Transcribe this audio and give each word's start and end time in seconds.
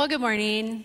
Well, 0.00 0.08
good 0.08 0.22
morning. 0.22 0.84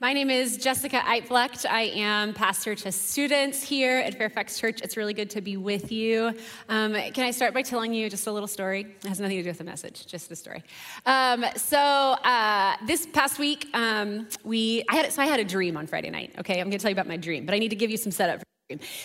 My 0.00 0.14
name 0.14 0.30
is 0.30 0.56
Jessica 0.56 1.00
Eitflecht. 1.00 1.66
I 1.68 1.82
am 1.94 2.32
pastor 2.32 2.74
to 2.74 2.90
students 2.90 3.62
here 3.62 3.98
at 3.98 4.16
Fairfax 4.16 4.58
Church. 4.58 4.80
It's 4.80 4.96
really 4.96 5.12
good 5.12 5.28
to 5.28 5.42
be 5.42 5.58
with 5.58 5.92
you. 5.92 6.32
Um, 6.70 6.94
can 6.94 7.22
I 7.22 7.32
start 7.32 7.52
by 7.52 7.60
telling 7.60 7.92
you 7.92 8.08
just 8.08 8.26
a 8.28 8.32
little 8.32 8.48
story? 8.48 8.96
It 9.02 9.08
has 9.08 9.20
nothing 9.20 9.36
to 9.36 9.42
do 9.42 9.50
with 9.50 9.58
the 9.58 9.64
message, 9.64 10.06
just 10.06 10.30
the 10.30 10.36
story. 10.36 10.62
Um, 11.04 11.44
so 11.54 11.76
uh, 11.76 12.76
this 12.86 13.04
past 13.12 13.38
week, 13.38 13.68
um, 13.74 14.26
we 14.42 14.82
I 14.88 14.94
had 14.96 15.12
so 15.12 15.20
I 15.20 15.26
had 15.26 15.38
a 15.38 15.44
dream 15.44 15.76
on 15.76 15.86
Friday 15.86 16.08
night. 16.08 16.32
Okay, 16.38 16.54
I'm 16.54 16.70
going 16.70 16.78
to 16.78 16.78
tell 16.78 16.90
you 16.90 16.94
about 16.94 17.08
my 17.08 17.18
dream, 17.18 17.44
but 17.44 17.54
I 17.54 17.58
need 17.58 17.68
to 17.68 17.76
give 17.76 17.90
you 17.90 17.98
some 17.98 18.10
setup. 18.10 18.42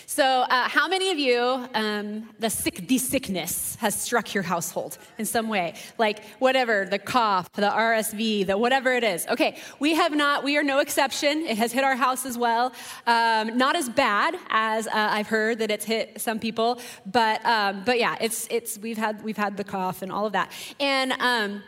So, 0.05 0.23
uh, 0.23 0.69
how 0.69 0.87
many 0.87 1.11
of 1.11 1.19
you, 1.19 1.67
um, 1.73 2.29
the 2.39 2.49
sick, 2.49 2.87
the 2.87 2.97
sickness 2.97 3.75
has 3.81 3.93
struck 3.93 4.33
your 4.33 4.41
household 4.41 4.97
in 5.17 5.25
some 5.25 5.49
way? 5.49 5.73
Like 5.97 6.23
whatever, 6.39 6.85
the 6.85 6.97
cough, 6.97 7.51
the 7.51 7.69
RSV, 7.69 8.47
the 8.47 8.57
whatever 8.57 8.93
it 8.93 9.03
is. 9.03 9.27
Okay, 9.27 9.57
we 9.79 9.95
have 9.95 10.15
not. 10.15 10.45
We 10.45 10.55
are 10.55 10.63
no 10.63 10.79
exception. 10.79 11.39
It 11.45 11.57
has 11.57 11.73
hit 11.73 11.83
our 11.83 11.97
house 11.97 12.25
as 12.25 12.37
well. 12.37 12.71
Um, 13.05 13.57
not 13.57 13.75
as 13.75 13.89
bad 13.89 14.37
as 14.49 14.87
uh, 14.87 14.91
I've 14.93 15.27
heard 15.27 15.59
that 15.59 15.71
it's 15.71 15.83
hit 15.83 16.21
some 16.21 16.39
people, 16.39 16.79
but 17.05 17.45
um, 17.45 17.83
but 17.85 17.99
yeah, 17.99 18.15
it's 18.21 18.47
it's 18.49 18.77
we've 18.77 18.97
had 18.97 19.21
we've 19.25 19.35
had 19.35 19.57
the 19.57 19.65
cough 19.65 20.01
and 20.01 20.09
all 20.09 20.25
of 20.25 20.31
that, 20.31 20.53
and. 20.79 21.61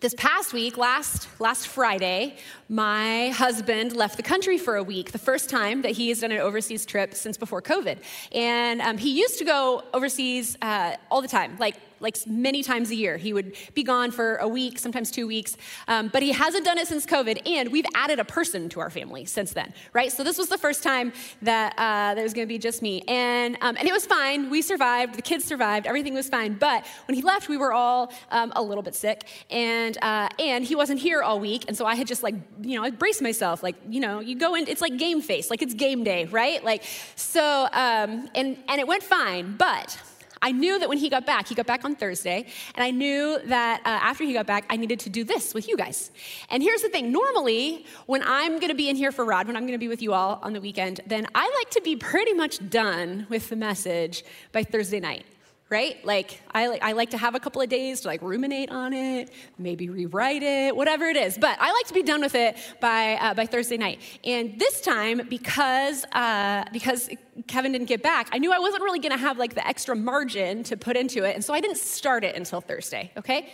This 0.00 0.14
past 0.14 0.54
week, 0.54 0.78
last, 0.78 1.28
last 1.38 1.68
Friday, 1.68 2.36
my 2.70 3.28
husband 3.28 3.94
left 3.94 4.16
the 4.16 4.22
country 4.22 4.56
for 4.56 4.76
a 4.76 4.82
week, 4.82 5.12
the 5.12 5.18
first 5.18 5.50
time 5.50 5.82
that 5.82 5.90
he 5.90 6.08
has 6.08 6.20
done 6.20 6.32
an 6.32 6.38
overseas 6.38 6.86
trip 6.86 7.12
since 7.14 7.36
before 7.36 7.60
COVID. 7.60 7.98
And 8.32 8.80
um, 8.80 8.96
he 8.96 9.10
used 9.10 9.36
to 9.40 9.44
go 9.44 9.82
overseas 9.92 10.56
uh, 10.62 10.96
all 11.10 11.20
the 11.20 11.28
time, 11.28 11.58
like 11.58 11.76
like 12.00 12.16
many 12.26 12.62
times 12.62 12.90
a 12.90 12.94
year. 12.94 13.16
He 13.16 13.32
would 13.32 13.54
be 13.74 13.82
gone 13.82 14.10
for 14.10 14.36
a 14.36 14.48
week, 14.48 14.78
sometimes 14.78 15.10
two 15.10 15.26
weeks, 15.26 15.56
um, 15.86 16.08
but 16.08 16.22
he 16.22 16.32
hasn't 16.32 16.64
done 16.64 16.78
it 16.78 16.88
since 16.88 17.06
COVID, 17.06 17.46
and 17.46 17.70
we've 17.70 17.86
added 17.94 18.18
a 18.18 18.24
person 18.24 18.68
to 18.70 18.80
our 18.80 18.90
family 18.90 19.24
since 19.24 19.52
then, 19.52 19.72
right? 19.92 20.10
So 20.10 20.24
this 20.24 20.38
was 20.38 20.48
the 20.48 20.58
first 20.58 20.82
time 20.82 21.12
that 21.42 21.74
uh, 21.76 22.14
there 22.14 22.24
was 22.24 22.34
going 22.34 22.46
to 22.46 22.52
be 22.52 22.58
just 22.58 22.82
me, 22.82 23.02
and 23.06 23.56
um, 23.60 23.76
and 23.76 23.86
it 23.86 23.92
was 23.92 24.06
fine. 24.06 24.50
We 24.50 24.62
survived. 24.62 25.14
The 25.14 25.22
kids 25.22 25.44
survived. 25.44 25.86
Everything 25.86 26.14
was 26.14 26.28
fine. 26.28 26.54
But 26.54 26.86
when 27.06 27.14
he 27.14 27.22
left, 27.22 27.48
we 27.48 27.56
were 27.56 27.72
all 27.72 28.12
um, 28.30 28.52
a 28.56 28.62
little 28.62 28.82
bit 28.82 28.94
sick, 28.94 29.26
and 29.50 29.96
uh, 30.02 30.28
and 30.38 30.64
he 30.64 30.74
wasn't 30.74 31.00
here 31.00 31.22
all 31.22 31.38
week, 31.38 31.64
and 31.68 31.76
so 31.76 31.86
I 31.86 31.94
had 31.94 32.06
just 32.06 32.22
like 32.22 32.34
you 32.62 32.76
know 32.76 32.84
I 32.84 32.90
braced 32.90 33.22
myself, 33.22 33.62
like 33.62 33.76
you 33.88 34.00
know 34.00 34.20
you 34.20 34.36
go 34.36 34.54
in. 34.54 34.66
It's 34.68 34.80
like 34.80 34.96
game 34.96 35.20
face, 35.20 35.50
like 35.50 35.62
it's 35.62 35.74
game 35.74 36.04
day, 36.04 36.26
right? 36.26 36.64
Like 36.64 36.84
so, 37.16 37.68
um, 37.72 38.28
and 38.34 38.56
and 38.68 38.80
it 38.80 38.86
went 38.86 39.02
fine, 39.02 39.56
but 39.56 40.00
I 40.42 40.52
knew 40.52 40.78
that 40.78 40.88
when 40.88 40.98
he 40.98 41.08
got 41.08 41.26
back, 41.26 41.48
he 41.48 41.54
got 41.54 41.66
back 41.66 41.84
on 41.84 41.94
Thursday, 41.94 42.46
and 42.74 42.82
I 42.82 42.90
knew 42.90 43.38
that 43.46 43.80
uh, 43.80 43.88
after 43.88 44.24
he 44.24 44.32
got 44.32 44.46
back, 44.46 44.64
I 44.70 44.76
needed 44.76 45.00
to 45.00 45.10
do 45.10 45.22
this 45.22 45.52
with 45.52 45.68
you 45.68 45.76
guys. 45.76 46.10
And 46.48 46.62
here's 46.62 46.82
the 46.82 46.88
thing 46.88 47.12
normally, 47.12 47.84
when 48.06 48.22
I'm 48.24 48.58
gonna 48.58 48.74
be 48.74 48.88
in 48.88 48.96
here 48.96 49.12
for 49.12 49.24
Rod, 49.24 49.46
when 49.46 49.56
I'm 49.56 49.66
gonna 49.66 49.78
be 49.78 49.88
with 49.88 50.02
you 50.02 50.14
all 50.14 50.40
on 50.42 50.52
the 50.52 50.60
weekend, 50.60 51.00
then 51.06 51.26
I 51.34 51.50
like 51.58 51.70
to 51.70 51.82
be 51.82 51.96
pretty 51.96 52.32
much 52.32 52.70
done 52.70 53.26
with 53.28 53.48
the 53.48 53.56
message 53.56 54.24
by 54.52 54.64
Thursday 54.64 55.00
night 55.00 55.24
right? 55.70 56.04
Like 56.04 56.40
I, 56.50 56.66
like 56.66 56.82
I 56.82 56.92
like 56.92 57.10
to 57.10 57.18
have 57.18 57.34
a 57.34 57.40
couple 57.40 57.62
of 57.62 57.68
days 57.68 58.00
to 58.00 58.08
like 58.08 58.20
ruminate 58.20 58.70
on 58.70 58.92
it, 58.92 59.30
maybe 59.56 59.88
rewrite 59.88 60.42
it, 60.42 60.74
whatever 60.74 61.06
it 61.06 61.16
is. 61.16 61.38
But 61.38 61.56
I 61.60 61.72
like 61.72 61.86
to 61.86 61.94
be 61.94 62.02
done 62.02 62.20
with 62.20 62.34
it 62.34 62.56
by 62.80 63.14
uh, 63.14 63.34
by 63.34 63.46
Thursday 63.46 63.76
night. 63.76 64.00
And 64.24 64.58
this 64.58 64.80
time, 64.80 65.22
because 65.28 66.04
uh, 66.12 66.64
because 66.72 67.08
Kevin 67.46 67.72
didn't 67.72 67.88
get 67.88 68.02
back, 68.02 68.28
I 68.32 68.38
knew 68.38 68.52
I 68.52 68.58
wasn't 68.58 68.82
really 68.82 68.98
going 68.98 69.12
to 69.12 69.18
have 69.18 69.38
like 69.38 69.54
the 69.54 69.66
extra 69.66 69.94
margin 69.94 70.64
to 70.64 70.76
put 70.76 70.96
into 70.96 71.24
it, 71.24 71.36
and 71.36 71.44
so 71.44 71.54
I 71.54 71.60
didn't 71.60 71.78
start 71.78 72.24
it 72.24 72.36
until 72.36 72.60
Thursday. 72.60 73.12
Okay, 73.16 73.52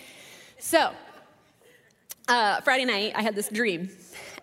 so. 0.58 0.90
Uh, 2.28 2.60
Friday 2.62 2.84
night, 2.84 3.12
I 3.14 3.22
had 3.22 3.36
this 3.36 3.48
dream. 3.48 3.88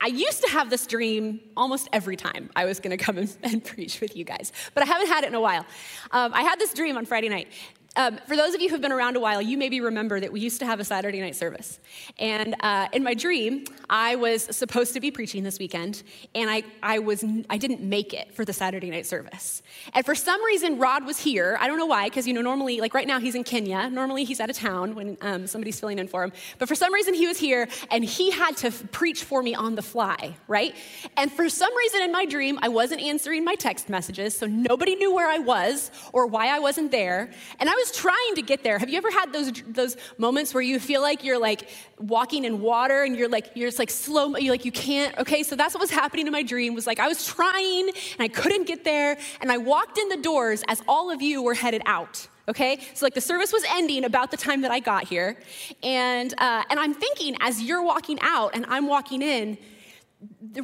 I 0.04 0.08
used 0.08 0.42
to 0.44 0.50
have 0.50 0.70
this 0.70 0.86
dream 0.86 1.40
almost 1.56 1.88
every 1.94 2.18
time 2.18 2.50
I 2.58 2.66
was 2.66 2.82
going 2.82 2.96
to 2.96 3.02
come 3.02 3.18
and, 3.18 3.38
and, 3.44 3.64
preach 3.64 4.02
with 4.02 4.18
you 4.18 4.26
guys, 4.26 4.52
but 4.74 4.84
I 4.84 4.86
haven't 4.86 5.08
had 5.08 5.24
it 5.24 5.28
in 5.28 5.36
a 5.36 5.40
while. 5.40 5.66
Um, 6.12 6.34
I 6.34 6.42
had 6.42 6.60
this 6.60 6.74
dream 6.74 6.98
on 6.98 7.06
Friday 7.06 7.30
night. 7.30 7.48
Um, 7.96 8.20
for 8.28 8.36
those 8.36 8.56
of 8.56 8.62
you 8.62 8.70
who've 8.70 8.82
been 8.82 8.92
around 8.92 9.18
a 9.18 9.20
while, 9.20 9.40
you 9.40 9.56
maybe 9.56 9.80
remember 9.80 10.20
that 10.20 10.32
we 10.32 10.40
used 10.40 10.60
to 10.60 10.66
have 10.66 10.80
a 10.80 10.84
Saturday 10.84 11.22
night 11.22 11.36
service. 11.36 11.80
And 12.18 12.56
uh, 12.62 12.88
in 12.92 13.04
my 13.04 13.14
dream, 13.14 13.66
I 13.88 14.16
was 14.16 14.44
supposed 14.44 14.94
to 14.94 15.00
be 15.00 15.12
preaching 15.12 15.44
this 15.44 15.60
weekend, 15.60 16.02
and 16.34 16.50
I, 16.50 16.64
I, 16.82 17.00
was, 17.00 17.24
I 17.52 17.58
didn't 17.58 17.82
make 17.82 18.14
it 18.14 18.34
for 18.34 18.46
the 18.46 18.54
Saturday 18.54 18.90
night 18.90 19.06
service. 19.06 19.62
And 19.94 20.04
for 20.04 20.16
some 20.16 20.44
reason, 20.44 20.80
Rod 20.80 21.06
was 21.06 21.20
here. 21.20 21.56
I 21.62 21.68
don't 21.68 21.78
know 21.78 21.86
why, 21.86 22.06
because 22.06 22.26
you 22.26 22.34
know, 22.34 22.42
normally, 22.42 22.82
like 22.82 22.96
right 22.96 23.06
now, 23.06 23.20
he's 23.20 23.36
in 23.36 23.44
Kenya. 23.44 23.90
Normally, 23.92 24.24
he's 24.24 24.40
out 24.40 24.50
of 24.50 24.56
town 24.56 24.96
when 24.96 25.18
um, 25.22 25.46
somebody's 25.46 25.80
filling 25.80 26.00
in 26.00 26.08
for 26.08 26.24
him. 26.24 26.34
But 26.58 26.68
for 26.68 26.76
some 26.76 26.92
reason, 26.92 27.14
he 27.14 27.28
was 27.28 27.38
here, 27.38 27.68
and 27.92 28.04
he 28.04 28.32
had 28.32 28.58
to 28.58 28.68
f- 28.68 28.92
preach 28.92 29.24
for 29.24 29.44
me 29.44 29.54
on 29.54 29.76
the 29.76 29.84
fly, 29.84 30.36
right? 30.48 30.76
And 31.16 31.32
for 31.32 31.48
some 31.48 31.76
reason 31.78 32.02
in 32.02 32.12
my 32.12 32.26
dream, 32.26 32.58
I 32.64 32.70
wasn't 32.70 33.02
answering 33.02 33.44
my 33.46 33.54
text 33.54 33.88
messages, 33.88 34.36
so 34.36 34.48
nobody 34.48 34.96
knew 34.96 35.14
where 35.14 35.30
I 35.30 35.38
was 35.38 35.92
or 36.12 36.26
why 36.26 36.48
I 36.48 36.58
wasn't 36.58 36.90
there. 36.90 37.30
And 37.60 37.70
I 37.70 37.74
was 37.76 37.83
was 37.84 37.92
trying 37.92 38.36
to 38.36 38.42
get 38.42 38.64
there. 38.64 38.80
Have 38.80 38.90
you 38.90 38.98
ever 38.98 39.12
had 39.12 39.34
those 39.34 39.52
those 39.68 39.98
moments 40.18 40.54
where 40.54 40.64
you 40.64 40.80
feel 40.80 41.02
like 41.02 41.24
you're 41.24 41.40
like 41.40 41.68
walking 42.00 42.46
in 42.46 42.62
water 42.62 43.04
and 43.04 43.16
you're 43.16 43.30
like 43.30 43.52
you're 43.56 43.68
just 43.68 43.80
like 43.80 43.90
slow 43.90 44.36
you 44.38 44.52
like 44.52 44.66
you 44.66 44.72
can't 44.72 45.18
okay 45.18 45.44
so 45.44 45.56
that's 45.56 45.74
what 45.74 45.82
was 45.82 45.92
happening 45.92 46.26
in 46.26 46.32
my 46.32 46.44
dream 46.44 46.74
was 46.74 46.88
like 46.88 47.00
I 47.00 47.08
was 47.08 47.26
trying 47.26 47.90
and 47.90 48.22
I 48.22 48.28
couldn't 48.28 48.68
get 48.68 48.84
there 48.84 49.18
and 49.42 49.52
I 49.52 49.58
walked 49.58 49.98
in 49.98 50.10
the 50.10 50.18
doors 50.18 50.64
as 50.68 50.82
all 50.88 51.12
of 51.12 51.22
you 51.22 51.42
were 51.44 51.54
headed 51.54 51.82
out 51.86 52.28
okay 52.48 52.80
so 52.94 53.06
like 53.06 53.14
the 53.14 53.22
service 53.22 53.54
was 53.54 53.64
ending 53.70 54.04
about 54.04 54.30
the 54.30 54.36
time 54.36 54.62
that 54.62 54.72
i 54.72 54.78
got 54.78 55.06
here 55.06 55.38
and 55.82 56.34
uh, 56.40 56.62
and 56.70 56.78
i'm 56.78 56.94
thinking 56.94 57.38
as 57.40 57.62
you're 57.62 57.82
walking 57.82 58.18
out 58.22 58.52
and 58.54 58.66
i'm 58.68 58.86
walking 58.86 59.22
in 59.22 59.58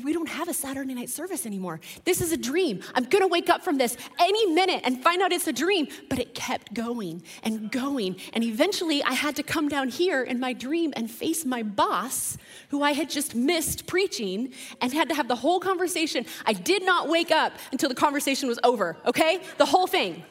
we 0.04 0.14
don't 0.14 0.30
have 0.30 0.48
a 0.48 0.54
Saturday 0.54 0.94
night 0.94 1.10
service 1.10 1.46
anymore. 1.46 1.80
This 2.06 2.22
is 2.22 2.32
a 2.32 2.38
dream. 2.38 2.82
I'm 2.96 3.06
going 3.06 3.24
to 3.24 3.28
wake 3.28 3.50
up 3.50 3.64
from 3.64 3.78
this 3.78 3.98
any 4.20 4.46
minute 4.48 4.82
and 4.84 5.02
find 5.02 5.22
out 5.22 5.32
it's 5.32 5.48
a 5.48 5.54
dream. 5.54 5.88
But 6.10 6.20
it 6.20 6.34
kept 6.34 6.74
going 6.74 7.24
and 7.44 7.72
going. 7.72 8.18
And 8.34 8.44
eventually, 8.44 9.04
I 9.04 9.14
had 9.14 9.36
to 9.38 9.44
come 9.44 9.68
down 9.68 9.90
here 9.90 10.24
in 10.24 10.40
my 10.40 10.54
dream 10.54 10.94
and 10.96 11.10
face 11.10 11.46
my 11.46 11.64
boss, 11.64 12.38
who 12.70 12.84
I 12.84 12.92
had 12.94 13.10
just 13.10 13.36
missed 13.36 13.88
preaching, 13.88 14.54
and 14.82 14.94
had 14.94 15.10
to 15.10 15.16
have 15.16 15.28
the 15.28 15.36
whole 15.36 15.60
conversation. 15.60 16.26
I 16.46 16.54
did 16.54 16.84
not 16.84 17.10
wake 17.10 17.32
up 17.32 17.54
until 17.72 17.90
the 17.90 17.96
conversation 17.96 18.48
was 18.48 18.60
over, 18.64 18.98
okay? 19.06 19.42
The 19.58 19.66
whole 19.66 19.88
thing. 19.88 20.24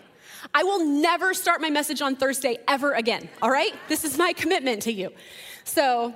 I 0.54 0.62
will 0.62 0.84
never 0.84 1.34
start 1.34 1.60
my 1.60 1.70
message 1.70 2.00
on 2.00 2.16
Thursday 2.16 2.58
ever 2.68 2.92
again, 2.92 3.28
all 3.42 3.50
right? 3.50 3.74
This 3.88 4.04
is 4.04 4.16
my 4.16 4.32
commitment 4.32 4.82
to 4.82 4.92
you. 4.92 5.12
So, 5.64 6.14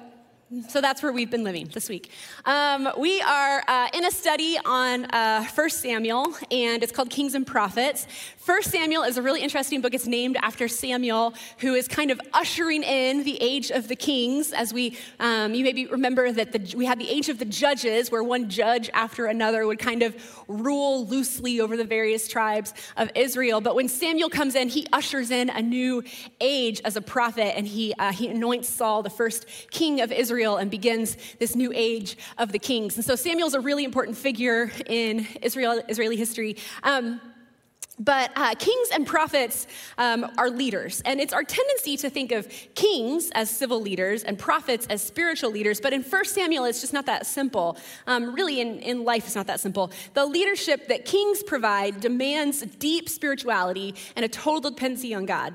so 0.68 0.80
that's 0.80 1.02
where 1.02 1.12
we've 1.12 1.30
been 1.30 1.44
living 1.44 1.70
this 1.72 1.88
week. 1.88 2.10
Um, 2.44 2.88
we 2.98 3.22
are 3.22 3.62
uh, 3.66 3.88
in 3.94 4.04
a 4.04 4.10
study 4.10 4.58
on 4.64 5.06
uh, 5.06 5.44
Samuel, 5.68 6.34
and 6.50 6.82
it's 6.82 6.92
called 6.92 7.08
Kings 7.08 7.34
and 7.34 7.46
Prophets. 7.46 8.06
1 8.44 8.62
Samuel 8.64 9.04
is 9.04 9.16
a 9.16 9.22
really 9.22 9.40
interesting 9.40 9.80
book. 9.80 9.94
It's 9.94 10.08
named 10.08 10.36
after 10.42 10.66
Samuel, 10.66 11.32
who 11.58 11.74
is 11.74 11.86
kind 11.86 12.10
of 12.10 12.20
ushering 12.32 12.82
in 12.82 13.22
the 13.22 13.38
age 13.40 13.70
of 13.70 13.86
the 13.86 13.94
kings. 13.94 14.52
As 14.52 14.74
we, 14.74 14.98
um, 15.20 15.54
you 15.54 15.62
maybe 15.62 15.86
remember 15.86 16.32
that 16.32 16.50
the, 16.50 16.76
we 16.76 16.84
had 16.84 16.98
the 16.98 17.08
age 17.08 17.28
of 17.28 17.38
the 17.38 17.44
judges, 17.44 18.10
where 18.10 18.24
one 18.24 18.50
judge 18.50 18.90
after 18.94 19.26
another 19.26 19.64
would 19.64 19.78
kind 19.78 20.02
of 20.02 20.16
rule 20.48 21.06
loosely 21.06 21.60
over 21.60 21.76
the 21.76 21.84
various 21.84 22.26
tribes 22.26 22.74
of 22.96 23.12
Israel. 23.14 23.60
But 23.60 23.76
when 23.76 23.86
Samuel 23.86 24.28
comes 24.28 24.56
in, 24.56 24.68
he 24.68 24.88
ushers 24.92 25.30
in 25.30 25.48
a 25.48 25.62
new 25.62 26.02
age 26.40 26.80
as 26.84 26.96
a 26.96 27.00
prophet, 27.00 27.56
and 27.56 27.64
he, 27.64 27.94
uh, 28.00 28.10
he 28.10 28.26
anoints 28.26 28.68
Saul, 28.68 29.04
the 29.04 29.10
first 29.10 29.46
king 29.70 30.00
of 30.00 30.10
Israel 30.10 30.22
Israel 30.32 30.56
and 30.56 30.70
begins 30.70 31.16
this 31.38 31.54
new 31.54 31.70
age 31.74 32.16
of 32.38 32.52
the 32.52 32.58
kings. 32.58 32.96
And 32.96 33.04
so 33.04 33.14
Samuel's 33.14 33.54
a 33.54 33.60
really 33.60 33.84
important 33.84 34.16
figure 34.16 34.72
in 34.86 35.26
Israel, 35.42 35.80
Israeli 35.88 36.16
history. 36.16 36.56
Um, 36.82 37.20
but 38.04 38.32
uh, 38.34 38.54
kings 38.58 38.88
and 38.92 39.06
prophets 39.06 39.66
um, 39.96 40.28
are 40.36 40.50
leaders. 40.50 41.02
And 41.04 41.20
it's 41.20 41.32
our 41.32 41.44
tendency 41.44 41.96
to 41.98 42.10
think 42.10 42.32
of 42.32 42.48
kings 42.74 43.30
as 43.34 43.48
civil 43.48 43.80
leaders 43.80 44.24
and 44.24 44.36
prophets 44.38 44.86
as 44.90 45.02
spiritual 45.02 45.50
leaders. 45.50 45.80
But 45.80 45.92
in 45.92 46.02
1 46.02 46.24
Samuel, 46.24 46.64
it's 46.64 46.80
just 46.80 46.92
not 46.92 47.06
that 47.06 47.26
simple. 47.26 47.76
Um, 48.06 48.34
really, 48.34 48.60
in, 48.60 48.80
in 48.80 49.04
life, 49.04 49.26
it's 49.26 49.36
not 49.36 49.46
that 49.46 49.60
simple. 49.60 49.92
The 50.14 50.26
leadership 50.26 50.88
that 50.88 51.04
kings 51.04 51.42
provide 51.44 52.00
demands 52.00 52.62
deep 52.62 53.08
spirituality 53.08 53.94
and 54.16 54.24
a 54.24 54.28
total 54.28 54.70
dependency 54.70 55.14
on 55.14 55.24
God. 55.24 55.54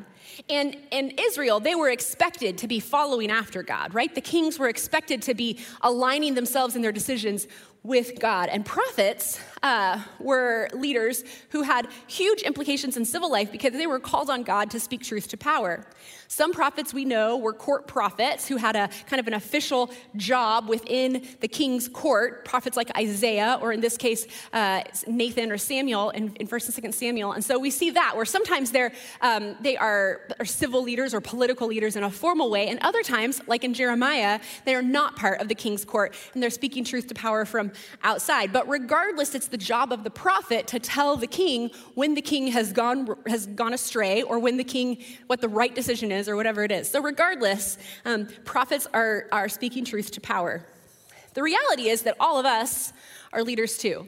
And 0.49 0.77
in 0.91 1.13
Israel, 1.19 1.59
they 1.59 1.75
were 1.75 1.89
expected 1.89 2.57
to 2.59 2.67
be 2.67 2.79
following 2.79 3.31
after 3.31 3.63
God, 3.63 3.93
right? 3.93 4.13
The 4.13 4.21
kings 4.21 4.59
were 4.59 4.69
expected 4.69 5.21
to 5.23 5.33
be 5.33 5.59
aligning 5.81 6.35
themselves 6.35 6.75
in 6.75 6.81
their 6.81 6.91
decisions 6.91 7.47
with 7.87 8.19
God. 8.19 8.49
And 8.49 8.65
prophets 8.65 9.39
uh, 9.63 10.03
were 10.19 10.67
leaders 10.73 11.23
who 11.49 11.63
had 11.63 11.87
huge 12.05 12.41
implications 12.41 12.97
in 12.97 13.05
civil 13.05 13.31
life 13.31 13.49
because 13.49 13.71
they 13.71 13.87
were 13.87 13.99
called 13.99 14.29
on 14.29 14.43
God 14.43 14.69
to 14.71 14.79
speak 14.79 15.01
truth 15.01 15.29
to 15.29 15.37
power. 15.37 15.85
Some 16.27 16.51
prophets 16.51 16.93
we 16.93 17.05
know 17.05 17.37
were 17.37 17.53
court 17.53 17.87
prophets 17.87 18.47
who 18.47 18.57
had 18.57 18.75
a 18.75 18.89
kind 19.07 19.21
of 19.21 19.27
an 19.27 19.33
official 19.33 19.89
job 20.17 20.67
within 20.67 21.25
the 21.39 21.47
king's 21.47 21.87
court, 21.87 22.43
prophets 22.43 22.75
like 22.75 22.95
Isaiah, 22.97 23.57
or 23.61 23.71
in 23.71 23.79
this 23.79 23.95
case, 23.95 24.27
uh, 24.51 24.83
Nathan 25.07 25.51
or 25.51 25.57
Samuel 25.57 26.09
in, 26.09 26.35
in 26.35 26.47
1st 26.47 26.77
and 26.77 26.93
2nd 26.93 26.93
Samuel. 26.93 27.31
And 27.31 27.43
so 27.43 27.57
we 27.57 27.71
see 27.71 27.91
that 27.91 28.17
where 28.17 28.25
sometimes 28.25 28.71
they're, 28.71 28.91
um, 29.21 29.55
they 29.61 29.77
are, 29.77 30.27
are 30.39 30.45
civil 30.45 30.83
leaders 30.83 31.13
or 31.13 31.21
political 31.21 31.67
leaders 31.67 31.95
in 31.95 32.03
a 32.03 32.11
formal 32.11 32.51
way, 32.51 32.67
and 32.67 32.79
other 32.81 33.01
times, 33.01 33.41
like 33.47 33.63
in 33.63 33.73
Jeremiah, 33.73 34.41
they 34.65 34.75
are 34.75 34.81
not 34.81 35.15
part 35.15 35.39
of 35.39 35.47
the 35.47 35.55
king's 35.55 35.85
court 35.85 36.13
and 36.33 36.43
they're 36.43 36.49
speaking 36.49 36.83
truth 36.83 37.07
to 37.07 37.15
power 37.15 37.45
from 37.45 37.71
outside. 38.03 38.53
But 38.53 38.67
regardless, 38.67 39.35
it's 39.35 39.47
the 39.47 39.57
job 39.57 39.91
of 39.91 40.03
the 40.03 40.09
prophet 40.09 40.67
to 40.67 40.79
tell 40.79 41.15
the 41.15 41.27
king 41.27 41.71
when 41.95 42.13
the 42.13 42.21
king 42.21 42.47
has 42.47 42.73
gone, 42.73 43.15
has 43.27 43.45
gone 43.47 43.73
astray 43.73 44.21
or 44.21 44.39
when 44.39 44.57
the 44.57 44.63
king, 44.63 45.03
what 45.27 45.41
the 45.41 45.49
right 45.49 45.73
decision 45.73 46.11
is 46.11 46.29
or 46.29 46.35
whatever 46.35 46.63
it 46.63 46.71
is. 46.71 46.89
So, 46.89 47.01
regardless, 47.01 47.77
um, 48.05 48.27
prophets 48.45 48.87
are, 48.93 49.27
are 49.31 49.49
speaking 49.49 49.85
truth 49.85 50.11
to 50.11 50.21
power. 50.21 50.65
The 51.33 51.43
reality 51.43 51.89
is 51.89 52.01
that 52.03 52.15
all 52.19 52.39
of 52.39 52.45
us 52.45 52.93
are 53.31 53.43
leaders 53.43 53.77
too. 53.77 54.07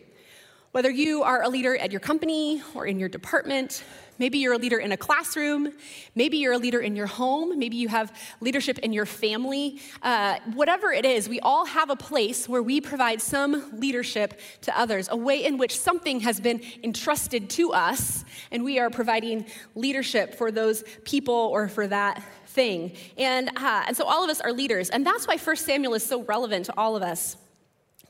Whether 0.71 0.91
you 0.91 1.23
are 1.23 1.41
a 1.41 1.49
leader 1.49 1.75
at 1.75 1.89
your 1.89 1.99
company 1.99 2.61
or 2.75 2.85
in 2.85 2.99
your 2.99 3.09
department, 3.09 3.83
maybe 4.19 4.37
you're 4.37 4.53
a 4.53 4.57
leader 4.59 4.77
in 4.77 4.91
a 4.91 4.97
classroom, 4.97 5.73
maybe 6.13 6.37
you're 6.37 6.53
a 6.53 6.59
leader 6.59 6.79
in 6.79 6.95
your 6.95 7.07
home, 7.07 7.57
maybe 7.57 7.75
you 7.75 7.87
have 7.87 8.15
leadership 8.39 8.77
in 8.77 8.93
your 8.93 9.07
family. 9.07 9.81
Uh, 10.03 10.37
whatever 10.53 10.91
it 10.91 11.05
is, 11.05 11.27
we 11.27 11.39
all 11.39 11.65
have 11.65 11.89
a 11.89 11.95
place 11.95 12.47
where 12.47 12.61
we 12.61 12.79
provide 12.79 13.19
some 13.19 13.79
leadership 13.79 14.39
to 14.61 14.79
others, 14.79 15.09
a 15.09 15.17
way 15.17 15.43
in 15.43 15.57
which 15.57 15.75
something 15.75 16.19
has 16.19 16.39
been 16.39 16.61
entrusted 16.83 17.49
to 17.49 17.73
us, 17.73 18.23
and 18.51 18.63
we 18.63 18.77
are 18.77 18.91
providing 18.91 19.47
leadership 19.73 20.35
for 20.35 20.51
those 20.51 20.83
people 21.03 21.33
or 21.33 21.67
for 21.67 21.87
that 21.87 22.23
thing. 22.45 22.91
And, 23.17 23.49
uh, 23.55 23.85
and 23.87 23.97
so 23.97 24.05
all 24.05 24.23
of 24.23 24.29
us 24.29 24.39
are 24.39 24.53
leaders, 24.53 24.91
and 24.91 25.03
that's 25.03 25.27
why 25.27 25.37
1 25.37 25.55
Samuel 25.55 25.95
is 25.95 26.03
so 26.03 26.21
relevant 26.21 26.65
to 26.65 26.77
all 26.77 26.95
of 26.95 27.01
us. 27.01 27.37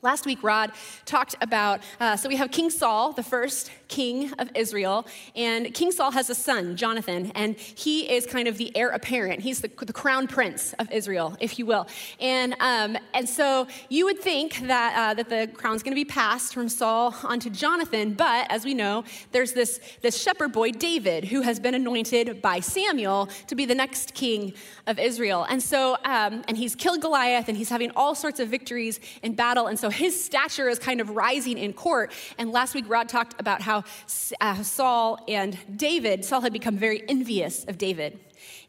Last 0.02 0.24
week, 0.24 0.42
Rod 0.42 0.72
talked 1.04 1.36
about, 1.42 1.82
uh, 2.00 2.16
so 2.16 2.30
we 2.30 2.36
have 2.36 2.50
King 2.50 2.70
Saul, 2.70 3.12
the 3.12 3.22
first 3.22 3.70
king 3.88 4.32
of 4.38 4.48
Israel, 4.54 5.06
and 5.36 5.74
King 5.74 5.92
Saul 5.92 6.10
has 6.12 6.30
a 6.30 6.34
son, 6.34 6.74
Jonathan, 6.74 7.30
and 7.34 7.54
he 7.58 8.10
is 8.10 8.24
kind 8.24 8.48
of 8.48 8.56
the 8.56 8.74
heir 8.74 8.88
apparent. 8.90 9.42
He's 9.42 9.60
the, 9.60 9.68
the 9.68 9.92
crown 9.92 10.26
prince 10.26 10.72
of 10.78 10.90
Israel, 10.90 11.36
if 11.38 11.58
you 11.58 11.66
will. 11.66 11.86
And, 12.18 12.56
um, 12.60 12.96
and 13.12 13.28
so 13.28 13.66
you 13.90 14.06
would 14.06 14.20
think 14.20 14.60
that, 14.68 14.96
uh, 14.96 15.14
that 15.14 15.28
the 15.28 15.50
crown's 15.52 15.82
gonna 15.82 15.96
be 15.96 16.06
passed 16.06 16.54
from 16.54 16.70
Saul 16.70 17.14
onto 17.22 17.50
Jonathan, 17.50 18.14
but 18.14 18.50
as 18.50 18.64
we 18.64 18.72
know, 18.72 19.04
there's 19.32 19.52
this, 19.52 19.80
this 20.00 20.22
shepherd 20.22 20.52
boy, 20.52 20.70
David, 20.70 21.24
who 21.24 21.42
has 21.42 21.60
been 21.60 21.74
anointed 21.74 22.40
by 22.40 22.60
Samuel 22.60 23.28
to 23.48 23.54
be 23.54 23.66
the 23.66 23.74
next 23.74 24.14
king 24.14 24.54
of 24.86 24.98
Israel. 24.98 25.44
And 25.50 25.62
so, 25.62 25.98
um, 26.06 26.42
and 26.48 26.56
he's 26.56 26.74
killed 26.74 27.02
Goliath, 27.02 27.48
and 27.48 27.58
he's 27.58 27.68
having 27.68 27.90
all 27.94 28.14
sorts 28.14 28.40
of 28.40 28.48
victories 28.48 28.98
in 29.22 29.34
battle, 29.34 29.66
and 29.66 29.78
so 29.78 29.89
his 29.90 30.22
stature 30.22 30.68
is 30.68 30.78
kind 30.78 31.00
of 31.00 31.10
rising 31.10 31.58
in 31.58 31.72
court. 31.72 32.12
And 32.38 32.50
last 32.50 32.74
week, 32.74 32.84
Rod 32.88 33.08
talked 33.08 33.40
about 33.40 33.62
how 33.62 33.84
uh, 34.40 34.62
Saul 34.62 35.18
and 35.28 35.58
David, 35.76 36.24
Saul 36.24 36.40
had 36.40 36.52
become 36.52 36.76
very 36.76 37.02
envious 37.08 37.64
of 37.64 37.78
David. 37.78 38.18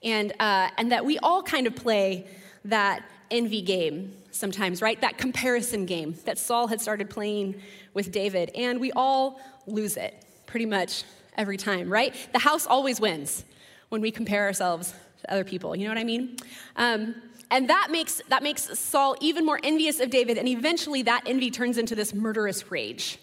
And, 0.04 0.34
uh, 0.40 0.70
and 0.78 0.92
that 0.92 1.06
we 1.06 1.18
all 1.20 1.44
kind 1.44 1.68
of 1.68 1.76
play 1.76 2.28
that 2.66 3.04
envy 3.30 3.62
game 3.62 4.14
sometimes, 4.32 4.82
right? 4.82 5.00
That 5.02 5.18
comparison 5.18 5.86
game 5.86 6.16
that 6.26 6.38
Saul 6.38 6.68
had 6.68 6.82
started 6.82 7.10
playing 7.10 7.62
with 7.94 8.12
David. 8.12 8.52
And 8.56 8.80
we 8.80 8.92
all 8.92 9.40
lose 9.68 9.98
it 9.98 10.26
pretty 10.46 10.66
much 10.66 11.04
every 11.38 11.58
time, 11.58 11.92
right? 11.92 12.16
The 12.34 12.40
house 12.40 12.68
always 12.68 13.00
wins 13.00 13.46
when 13.90 14.02
we 14.02 14.12
compare 14.12 14.46
ourselves 14.46 14.94
to 15.22 15.32
other 15.32 15.44
people. 15.44 15.76
You 15.76 15.86
know 15.86 15.92
what 15.92 15.98
I 15.98 16.04
mean? 16.04 16.38
Um, 16.76 17.16
and 17.52 17.70
that 17.70 17.90
makes, 17.92 18.22
that 18.30 18.42
makes 18.42 18.80
Saul 18.80 19.16
even 19.22 19.46
more 19.46 19.60
envious 19.64 20.00
of 20.00 20.10
David, 20.10 20.40
and 20.40 20.48
eventually 20.48 21.04
that 21.04 21.24
envy 21.28 21.52
turns 21.52 21.78
into 21.78 21.94
this 21.94 22.14
murderous 22.14 22.72
rage. 22.72 23.20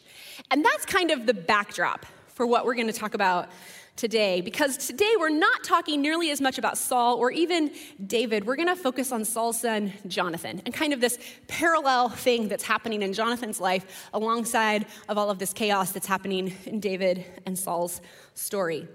And 0.50 0.64
that's 0.64 0.86
kind 0.86 1.10
of 1.10 1.26
the 1.26 1.34
backdrop 1.34 2.06
for 2.28 2.46
what 2.46 2.64
we're 2.64 2.74
going 2.74 2.86
to 2.86 2.92
talk 2.92 3.14
about 3.14 3.48
today, 3.96 4.40
because 4.40 4.76
today 4.76 5.12
we're 5.18 5.28
not 5.28 5.64
talking 5.64 6.00
nearly 6.00 6.30
as 6.30 6.40
much 6.40 6.56
about 6.56 6.78
Saul 6.78 7.16
or 7.16 7.32
even 7.32 7.72
David. 8.06 8.46
We're 8.46 8.54
going 8.54 8.68
to 8.68 8.76
focus 8.76 9.10
on 9.10 9.24
Saul's 9.24 9.60
son, 9.60 9.92
Jonathan, 10.06 10.62
and 10.64 10.72
kind 10.72 10.92
of 10.92 11.00
this 11.00 11.18
parallel 11.48 12.08
thing 12.08 12.46
that's 12.46 12.62
happening 12.62 13.02
in 13.02 13.12
Jonathan's 13.12 13.60
life 13.60 14.08
alongside 14.14 14.86
of 15.08 15.18
all 15.18 15.30
of 15.30 15.40
this 15.40 15.52
chaos 15.52 15.90
that's 15.90 16.06
happening 16.06 16.54
in 16.64 16.78
David 16.78 17.24
and 17.44 17.58
Saul's 17.58 18.00
story. 18.34 18.86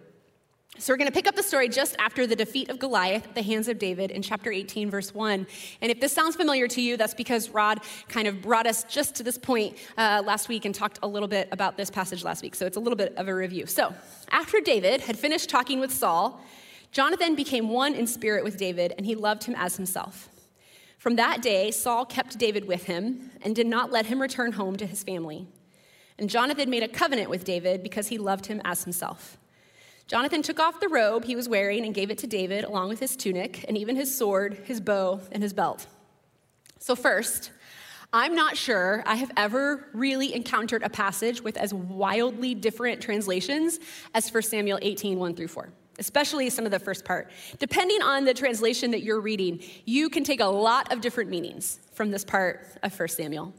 So 0.79 0.91
we're 0.91 0.97
going 0.97 1.07
to 1.07 1.13
pick 1.13 1.27
up 1.27 1.35
the 1.35 1.43
story 1.43 1.69
just 1.69 1.95
after 1.99 2.25
the 2.25 2.35
defeat 2.35 2.69
of 2.69 2.79
Goliath 2.79 3.27
at 3.27 3.35
the 3.35 3.43
hands 3.43 3.67
of 3.67 3.77
David 3.77 4.09
in 4.09 4.23
chapter 4.23 4.51
18, 4.51 4.89
verse 4.89 5.13
1. 5.13 5.45
And 5.81 5.91
if 5.91 5.99
this 6.01 6.11
sounds 6.11 6.35
familiar 6.35 6.67
to 6.67 6.81
you, 6.81 6.97
that's 6.97 7.13
because 7.13 7.49
Rod 7.51 7.79
kind 8.09 8.27
of 8.27 8.41
brought 8.41 8.65
us 8.65 8.83
just 8.85 9.13
to 9.15 9.23
this 9.23 9.37
point 9.37 9.77
uh, 9.99 10.23
last 10.25 10.49
week 10.49 10.65
and 10.65 10.73
talked 10.73 10.97
a 11.03 11.07
little 11.07 11.27
bit 11.27 11.47
about 11.51 11.77
this 11.77 11.91
passage 11.91 12.23
last 12.23 12.41
week. 12.41 12.55
So 12.55 12.65
it's 12.65 12.75
a 12.75 12.79
little 12.79 12.97
bit 12.97 13.15
of 13.17 13.27
a 13.27 13.35
review. 13.35 13.67
So 13.67 13.93
after 14.31 14.59
David 14.61 15.01
had 15.01 15.17
finished 15.17 15.47
talking 15.47 15.79
with 15.79 15.91
Saul, 15.91 16.41
Jonathan 16.91 17.35
became 17.35 17.69
one 17.69 17.93
in 17.93 18.07
spirit 18.07 18.43
with 18.43 18.57
David, 18.57 18.95
and 18.97 19.05
he 19.05 19.13
loved 19.13 19.43
him 19.43 19.55
as 19.57 19.77
himself. 19.77 20.29
From 20.97 21.17
that 21.17 21.43
day, 21.43 21.69
Saul 21.69 22.05
kept 22.05 22.39
David 22.39 22.65
with 22.65 22.85
him 22.85 23.31
and 23.43 23.55
did 23.55 23.67
not 23.67 23.91
let 23.91 24.07
him 24.07 24.19
return 24.19 24.53
home 24.53 24.75
to 24.77 24.87
his 24.87 25.03
family. 25.03 25.47
And 26.17 26.29
Jonathan 26.29 26.69
made 26.69 26.83
a 26.83 26.87
covenant 26.87 27.29
with 27.29 27.43
David 27.43 27.83
because 27.83 28.07
he 28.07 28.17
loved 28.17 28.47
him 28.47 28.59
as 28.65 28.83
himself. 28.83 29.37
Jonathan 30.07 30.41
took 30.41 30.59
off 30.59 30.79
the 30.79 30.89
robe 30.89 31.23
he 31.23 31.35
was 31.35 31.47
wearing 31.47 31.85
and 31.85 31.93
gave 31.93 32.11
it 32.11 32.17
to 32.19 32.27
David, 32.27 32.65
along 32.65 32.89
with 32.89 32.99
his 32.99 33.15
tunic, 33.15 33.65
and 33.67 33.77
even 33.77 33.95
his 33.95 34.15
sword, 34.15 34.61
his 34.65 34.81
bow, 34.81 35.21
and 35.31 35.41
his 35.41 35.53
belt. 35.53 35.87
So, 36.79 36.95
first, 36.95 37.51
I'm 38.11 38.35
not 38.35 38.57
sure 38.57 39.01
I 39.07 39.15
have 39.15 39.31
ever 39.37 39.87
really 39.93 40.35
encountered 40.35 40.83
a 40.83 40.89
passage 40.89 41.41
with 41.41 41.57
as 41.57 41.73
wildly 41.73 42.53
different 42.53 43.01
translations 43.01 43.79
as 44.13 44.31
1 44.31 44.43
Samuel 44.43 44.77
18, 44.81 45.17
1 45.17 45.35
through 45.35 45.47
4, 45.47 45.69
especially 45.97 46.49
some 46.49 46.65
of 46.65 46.71
the 46.71 46.79
first 46.79 47.05
part. 47.05 47.31
Depending 47.57 48.01
on 48.01 48.25
the 48.25 48.33
translation 48.33 48.91
that 48.91 49.01
you're 49.01 49.21
reading, 49.21 49.61
you 49.85 50.09
can 50.09 50.23
take 50.23 50.41
a 50.41 50.45
lot 50.45 50.91
of 50.91 51.01
different 51.01 51.29
meanings 51.29 51.79
from 51.93 52.11
this 52.11 52.25
part 52.25 52.67
of 52.83 52.97
1 52.97 53.07
Samuel. 53.07 53.53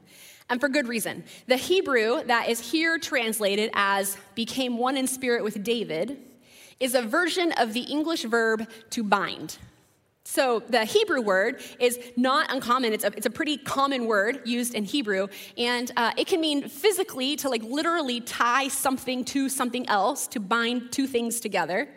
And 0.51 0.61
for 0.61 0.69
good 0.69 0.87
reason. 0.87 1.25
The 1.47 1.57
Hebrew 1.57 2.23
that 2.25 2.51
is 2.51 2.61
here 2.61 2.99
translated 2.99 3.71
as 3.73 4.19
became 4.35 4.77
one 4.77 4.99
in 4.99 5.07
spirit 5.07 5.43
with 5.43 5.65
David 5.65 6.19
is 6.81 6.95
a 6.95 7.03
version 7.03 7.53
of 7.53 7.73
the 7.73 7.83
English 7.83 8.25
verb 8.25 8.69
to 8.91 9.03
bind. 9.05 9.59
So 10.27 10.63
the 10.71 10.87
Hebrew 10.87 11.21
word 11.21 11.63
is 11.79 11.99
not 12.17 12.51
uncommon. 12.51 12.95
It's 12.95 13.05
a, 13.05 13.09
it's 13.09 13.27
a 13.27 13.31
pretty 13.31 13.59
common 13.59 14.07
word 14.07 14.41
used 14.47 14.75
in 14.75 14.85
Hebrew, 14.85 15.29
and 15.59 15.93
uh, 15.99 16.13
it 16.17 16.27
can 16.27 16.41
mean 16.41 16.67
physically 16.69 17.37
to 17.37 17.51
like 17.51 17.63
literally 17.63 18.21
tie 18.23 18.69
something 18.69 19.25
to 19.27 19.51
something 19.51 19.87
else, 19.89 20.27
to 20.29 20.41
bind 20.41 20.93
two 20.93 21.07
things 21.07 21.41
together. 21.41 21.89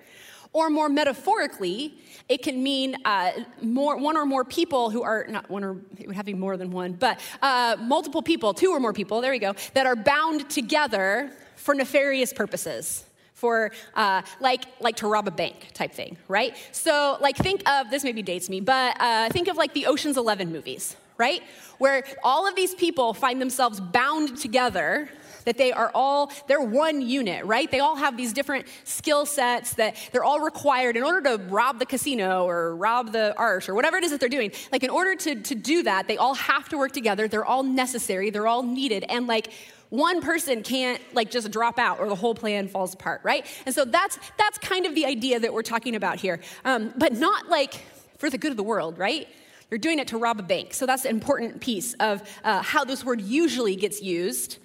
Or 0.52 0.70
more 0.70 0.90
metaphorically, 0.90 2.00
it 2.28 2.42
can 2.44 2.62
mean 2.62 2.98
uh, 3.06 3.32
more, 3.62 3.98
one 3.98 4.18
or 4.18 4.26
more 4.26 4.44
people 4.44 4.90
who 4.90 5.04
are, 5.04 5.26
not 5.30 5.50
one 5.50 5.64
or, 5.64 5.78
it 5.98 6.08
would 6.08 6.16
have 6.16 6.26
to 6.26 6.34
be 6.34 6.38
more 6.38 6.58
than 6.58 6.72
one, 6.72 6.94
but 6.94 7.20
uh, 7.42 7.78
multiple 7.80 8.22
people, 8.22 8.54
two 8.54 8.72
or 8.72 8.80
more 8.80 8.94
people, 8.94 9.22
there 9.22 9.32
we 9.32 9.40
go, 9.40 9.54
that 9.74 9.86
are 9.86 9.96
bound 9.96 10.50
together 10.50 11.32
for 11.56 11.74
nefarious 11.76 12.34
purposes 12.34 13.07
for 13.38 13.72
uh, 13.94 14.22
like 14.40 14.64
like 14.80 14.96
to 14.98 15.08
rob 15.08 15.28
a 15.28 15.32
bank 15.44 15.70
type 15.74 15.94
thing, 15.94 16.18
right? 16.28 16.56
So 16.72 17.18
like 17.22 17.38
think 17.38 17.60
of 17.70 17.90
this 17.92 18.04
maybe 18.04 18.24
dates 18.24 18.50
me, 18.50 18.60
but 18.62 19.00
uh, 19.00 19.30
think 19.30 19.48
of 19.48 19.56
like 19.58 19.74
the 19.74 19.86
Ocean's 19.86 20.18
Eleven 20.18 20.52
movies, 20.52 20.96
right? 21.18 21.42
Where 21.78 22.04
all 22.24 22.48
of 22.48 22.56
these 22.56 22.74
people 22.74 23.14
find 23.14 23.40
themselves 23.40 23.80
bound 23.80 24.38
together. 24.38 25.10
That 25.48 25.58
they 25.58 25.72
are 25.72 25.92
all, 25.96 26.30
they're 26.50 26.60
one 26.60 27.02
unit, 27.02 27.46
right? 27.46 27.72
They 27.72 27.80
all 27.80 27.96
have 27.96 28.18
these 28.18 28.34
different 28.34 28.68
skill 28.84 29.26
sets 29.26 29.76
that 29.76 29.96
they're 30.12 30.26
all 30.26 30.42
required 30.42 30.98
in 30.98 31.04
order 31.04 31.22
to 31.30 31.42
rob 31.46 31.80
the 31.80 31.86
casino 31.86 32.46
or 32.46 32.76
rob 32.76 33.14
the 33.14 33.34
arch 33.38 33.70
or 33.70 33.74
whatever 33.74 33.96
it 33.96 34.04
is 34.04 34.12
that 34.12 34.20
they're 34.20 34.28
doing. 34.28 34.52
Like, 34.74 34.84
in 34.84 34.90
order 34.90 35.16
to, 35.16 35.36
to 35.50 35.56
do 35.56 35.84
that, 35.84 36.10
they 36.10 36.18
all 36.18 36.34
have 36.34 36.68
to 36.68 36.78
work 36.78 36.92
together. 36.92 37.30
They're 37.30 37.46
all 37.46 37.64
necessary. 37.64 38.30
They're 38.30 38.46
all 38.54 38.62
needed. 38.62 39.06
And, 39.08 39.26
like, 39.26 39.54
one 39.90 40.22
person 40.22 40.64
can't 40.64 41.02
like 41.14 41.32
just 41.32 41.50
drop 41.52 41.80
out 41.80 42.00
or 42.00 42.10
the 42.10 42.16
whole 42.16 42.36
plan 42.36 42.68
falls 42.68 42.94
apart, 42.94 43.22
right? 43.24 43.46
And 43.66 43.74
so 43.74 43.86
that's 43.86 44.20
that's 44.38 44.58
kind 44.58 44.86
of 44.86 44.96
the 44.96 45.06
idea 45.06 45.40
that 45.40 45.54
we're 45.54 45.62
talking 45.62 45.96
about 45.96 46.20
here, 46.20 46.40
um, 46.66 46.94
but 46.98 47.14
not 47.14 47.50
like 47.50 47.86
for 48.18 48.30
the 48.30 48.38
good 48.38 48.52
of 48.52 48.58
the 48.58 48.64
world, 48.64 48.98
right? 48.98 49.28
You're 49.70 49.78
doing 49.78 50.00
it 50.00 50.08
to 50.10 50.18
rob 50.18 50.40
a 50.40 50.44
bank, 50.44 50.74
so 50.74 50.86
that's 50.86 51.06
an 51.06 51.12
important 51.12 51.60
piece 51.60 51.94
of 51.96 52.22
uh, 52.44 52.62
how 52.62 52.86
this 52.86 53.04
word 53.04 53.22
usually 53.22 53.76
gets 53.76 54.02
used 54.02 54.60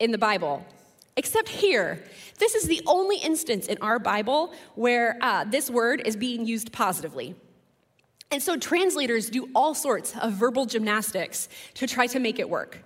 in 0.00 0.10
the 0.10 0.18
Bible. 0.18 0.64
Except 1.16 1.48
here, 1.48 2.02
this 2.38 2.54
is 2.54 2.64
the 2.64 2.80
only 2.86 3.18
instance 3.18 3.66
in 3.66 3.78
our 3.80 3.98
Bible 3.98 4.52
where 4.74 5.18
uh, 5.20 5.44
this 5.44 5.70
word 5.70 6.02
is 6.04 6.16
being 6.16 6.46
used 6.46 6.72
positively. 6.72 7.34
And 8.32 8.42
so 8.42 8.56
translators 8.56 9.28
do 9.28 9.48
all 9.54 9.74
sorts 9.74 10.16
of 10.16 10.32
verbal 10.32 10.64
gymnastics 10.64 11.48
to 11.74 11.86
try 11.86 12.06
to 12.08 12.20
make 12.20 12.38
it 12.38 12.48
work. 12.48 12.78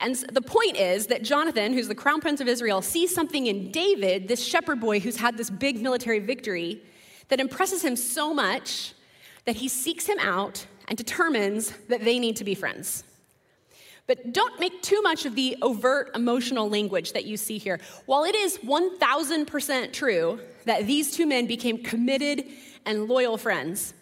And 0.00 0.14
the 0.32 0.42
point 0.42 0.76
is 0.76 1.06
that 1.06 1.22
Jonathan, 1.22 1.72
who's 1.72 1.88
the 1.88 1.94
crown 1.94 2.20
prince 2.20 2.40
of 2.40 2.48
Israel, 2.48 2.82
sees 2.82 3.14
something 3.14 3.46
in 3.46 3.70
David, 3.70 4.28
this 4.28 4.44
shepherd 4.44 4.80
boy 4.80 5.00
who's 5.00 5.16
had 5.16 5.36
this 5.36 5.50
big 5.50 5.80
military 5.80 6.18
victory, 6.18 6.82
that 7.28 7.40
impresses 7.40 7.82
him 7.82 7.96
so 7.96 8.34
much 8.34 8.92
that 9.44 9.56
he 9.56 9.68
seeks 9.68 10.06
him 10.06 10.18
out 10.18 10.66
and 10.88 10.98
determines 10.98 11.70
that 11.88 12.04
they 12.04 12.18
need 12.18 12.36
to 12.36 12.44
be 12.44 12.54
friends. 12.54 13.04
But 14.06 14.34
don't 14.34 14.60
make 14.60 14.82
too 14.82 15.00
much 15.00 15.24
of 15.24 15.34
the 15.34 15.56
overt 15.62 16.14
emotional 16.14 16.68
language 16.68 17.12
that 17.12 17.24
you 17.24 17.38
see 17.38 17.56
here. 17.56 17.80
While 18.04 18.24
it 18.24 18.34
is 18.34 18.58
1000% 18.58 19.92
true 19.92 20.40
that 20.66 20.86
these 20.86 21.16
two 21.16 21.26
men 21.26 21.46
became 21.46 21.82
committed 21.82 22.44
and 22.84 23.08
loyal 23.08 23.38
friends, 23.38 23.94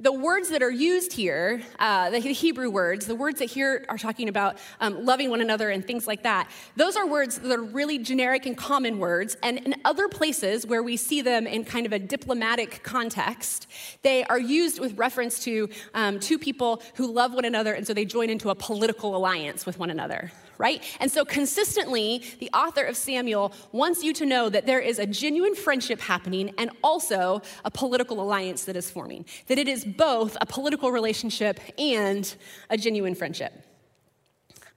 the 0.00 0.12
words 0.12 0.48
that 0.50 0.62
are 0.62 0.70
used 0.70 1.12
here, 1.12 1.60
uh, 1.80 2.08
the 2.10 2.20
Hebrew 2.20 2.70
words, 2.70 3.06
the 3.06 3.16
words 3.16 3.40
that 3.40 3.46
here 3.46 3.84
are 3.88 3.98
talking 3.98 4.28
about 4.28 4.58
um, 4.80 5.04
loving 5.04 5.28
one 5.28 5.40
another 5.40 5.70
and 5.70 5.84
things 5.84 6.06
like 6.06 6.22
that, 6.22 6.48
those 6.76 6.96
are 6.96 7.04
words 7.04 7.38
that 7.40 7.58
are 7.58 7.62
really 7.62 7.98
generic 7.98 8.46
and 8.46 8.56
common 8.56 9.00
words. 9.00 9.36
And 9.42 9.58
in 9.58 9.74
other 9.84 10.06
places 10.06 10.64
where 10.64 10.84
we 10.84 10.96
see 10.96 11.20
them 11.20 11.48
in 11.48 11.64
kind 11.64 11.84
of 11.84 11.92
a 11.92 11.98
diplomatic 11.98 12.84
context, 12.84 13.66
they 14.02 14.22
are 14.24 14.38
used 14.38 14.78
with 14.78 14.96
reference 14.96 15.42
to 15.44 15.68
um, 15.94 16.20
two 16.20 16.38
people 16.38 16.80
who 16.94 17.10
love 17.10 17.34
one 17.34 17.44
another, 17.44 17.72
and 17.74 17.84
so 17.84 17.92
they 17.92 18.04
join 18.04 18.30
into 18.30 18.50
a 18.50 18.54
political 18.54 19.16
alliance 19.16 19.66
with 19.66 19.80
one 19.80 19.90
another 19.90 20.30
right? 20.58 20.82
And 21.00 21.10
so, 21.10 21.24
consistently, 21.24 22.22
the 22.40 22.50
author 22.52 22.84
of 22.84 22.96
Samuel 22.96 23.52
wants 23.72 24.02
you 24.02 24.12
to 24.14 24.26
know 24.26 24.48
that 24.48 24.66
there 24.66 24.80
is 24.80 24.98
a 24.98 25.06
genuine 25.06 25.54
friendship 25.54 26.00
happening 26.00 26.52
and 26.58 26.70
also 26.82 27.40
a 27.64 27.70
political 27.70 28.20
alliance 28.20 28.64
that 28.64 28.76
is 28.76 28.90
forming, 28.90 29.24
that 29.46 29.58
it 29.58 29.68
is 29.68 29.84
both 29.84 30.36
a 30.40 30.46
political 30.46 30.90
relationship 30.90 31.60
and 31.78 32.34
a 32.68 32.76
genuine 32.76 33.14
friendship. 33.14 33.52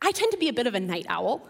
I 0.02 0.12
tend 0.12 0.32
to 0.32 0.38
be 0.38 0.50
a 0.50 0.54
bit 0.54 0.68
of 0.68 0.76
a 0.76 0.80
night 0.80 1.06
owl. 1.10 1.48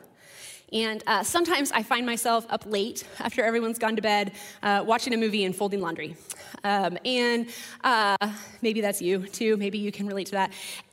And 0.74 1.04
uh, 1.06 1.22
sometimes 1.24 1.70
I 1.74 1.84
find 1.84 2.06
myself 2.06 2.46
up 2.50 2.64
late 2.66 3.04
after 3.20 3.44
everyone's 3.44 3.78
gone 3.78 3.98
to 3.98 4.02
bed, 4.02 4.32
uh, 4.64 4.84
watching 4.88 5.14
a 5.14 5.18
movie 5.18 5.44
and 5.44 5.54
folding 5.54 5.82
laundry. 5.82 6.16
Um, 6.64 6.98
and 7.04 7.48
uh, 7.84 8.16
maybe 8.62 8.80
that's 8.80 9.02
you 9.02 9.28
too. 9.28 9.58
Maybe 9.58 9.80
you 9.80 9.92
can 9.92 10.08
relate 10.08 10.28
to 10.28 10.34
that. 10.34 10.52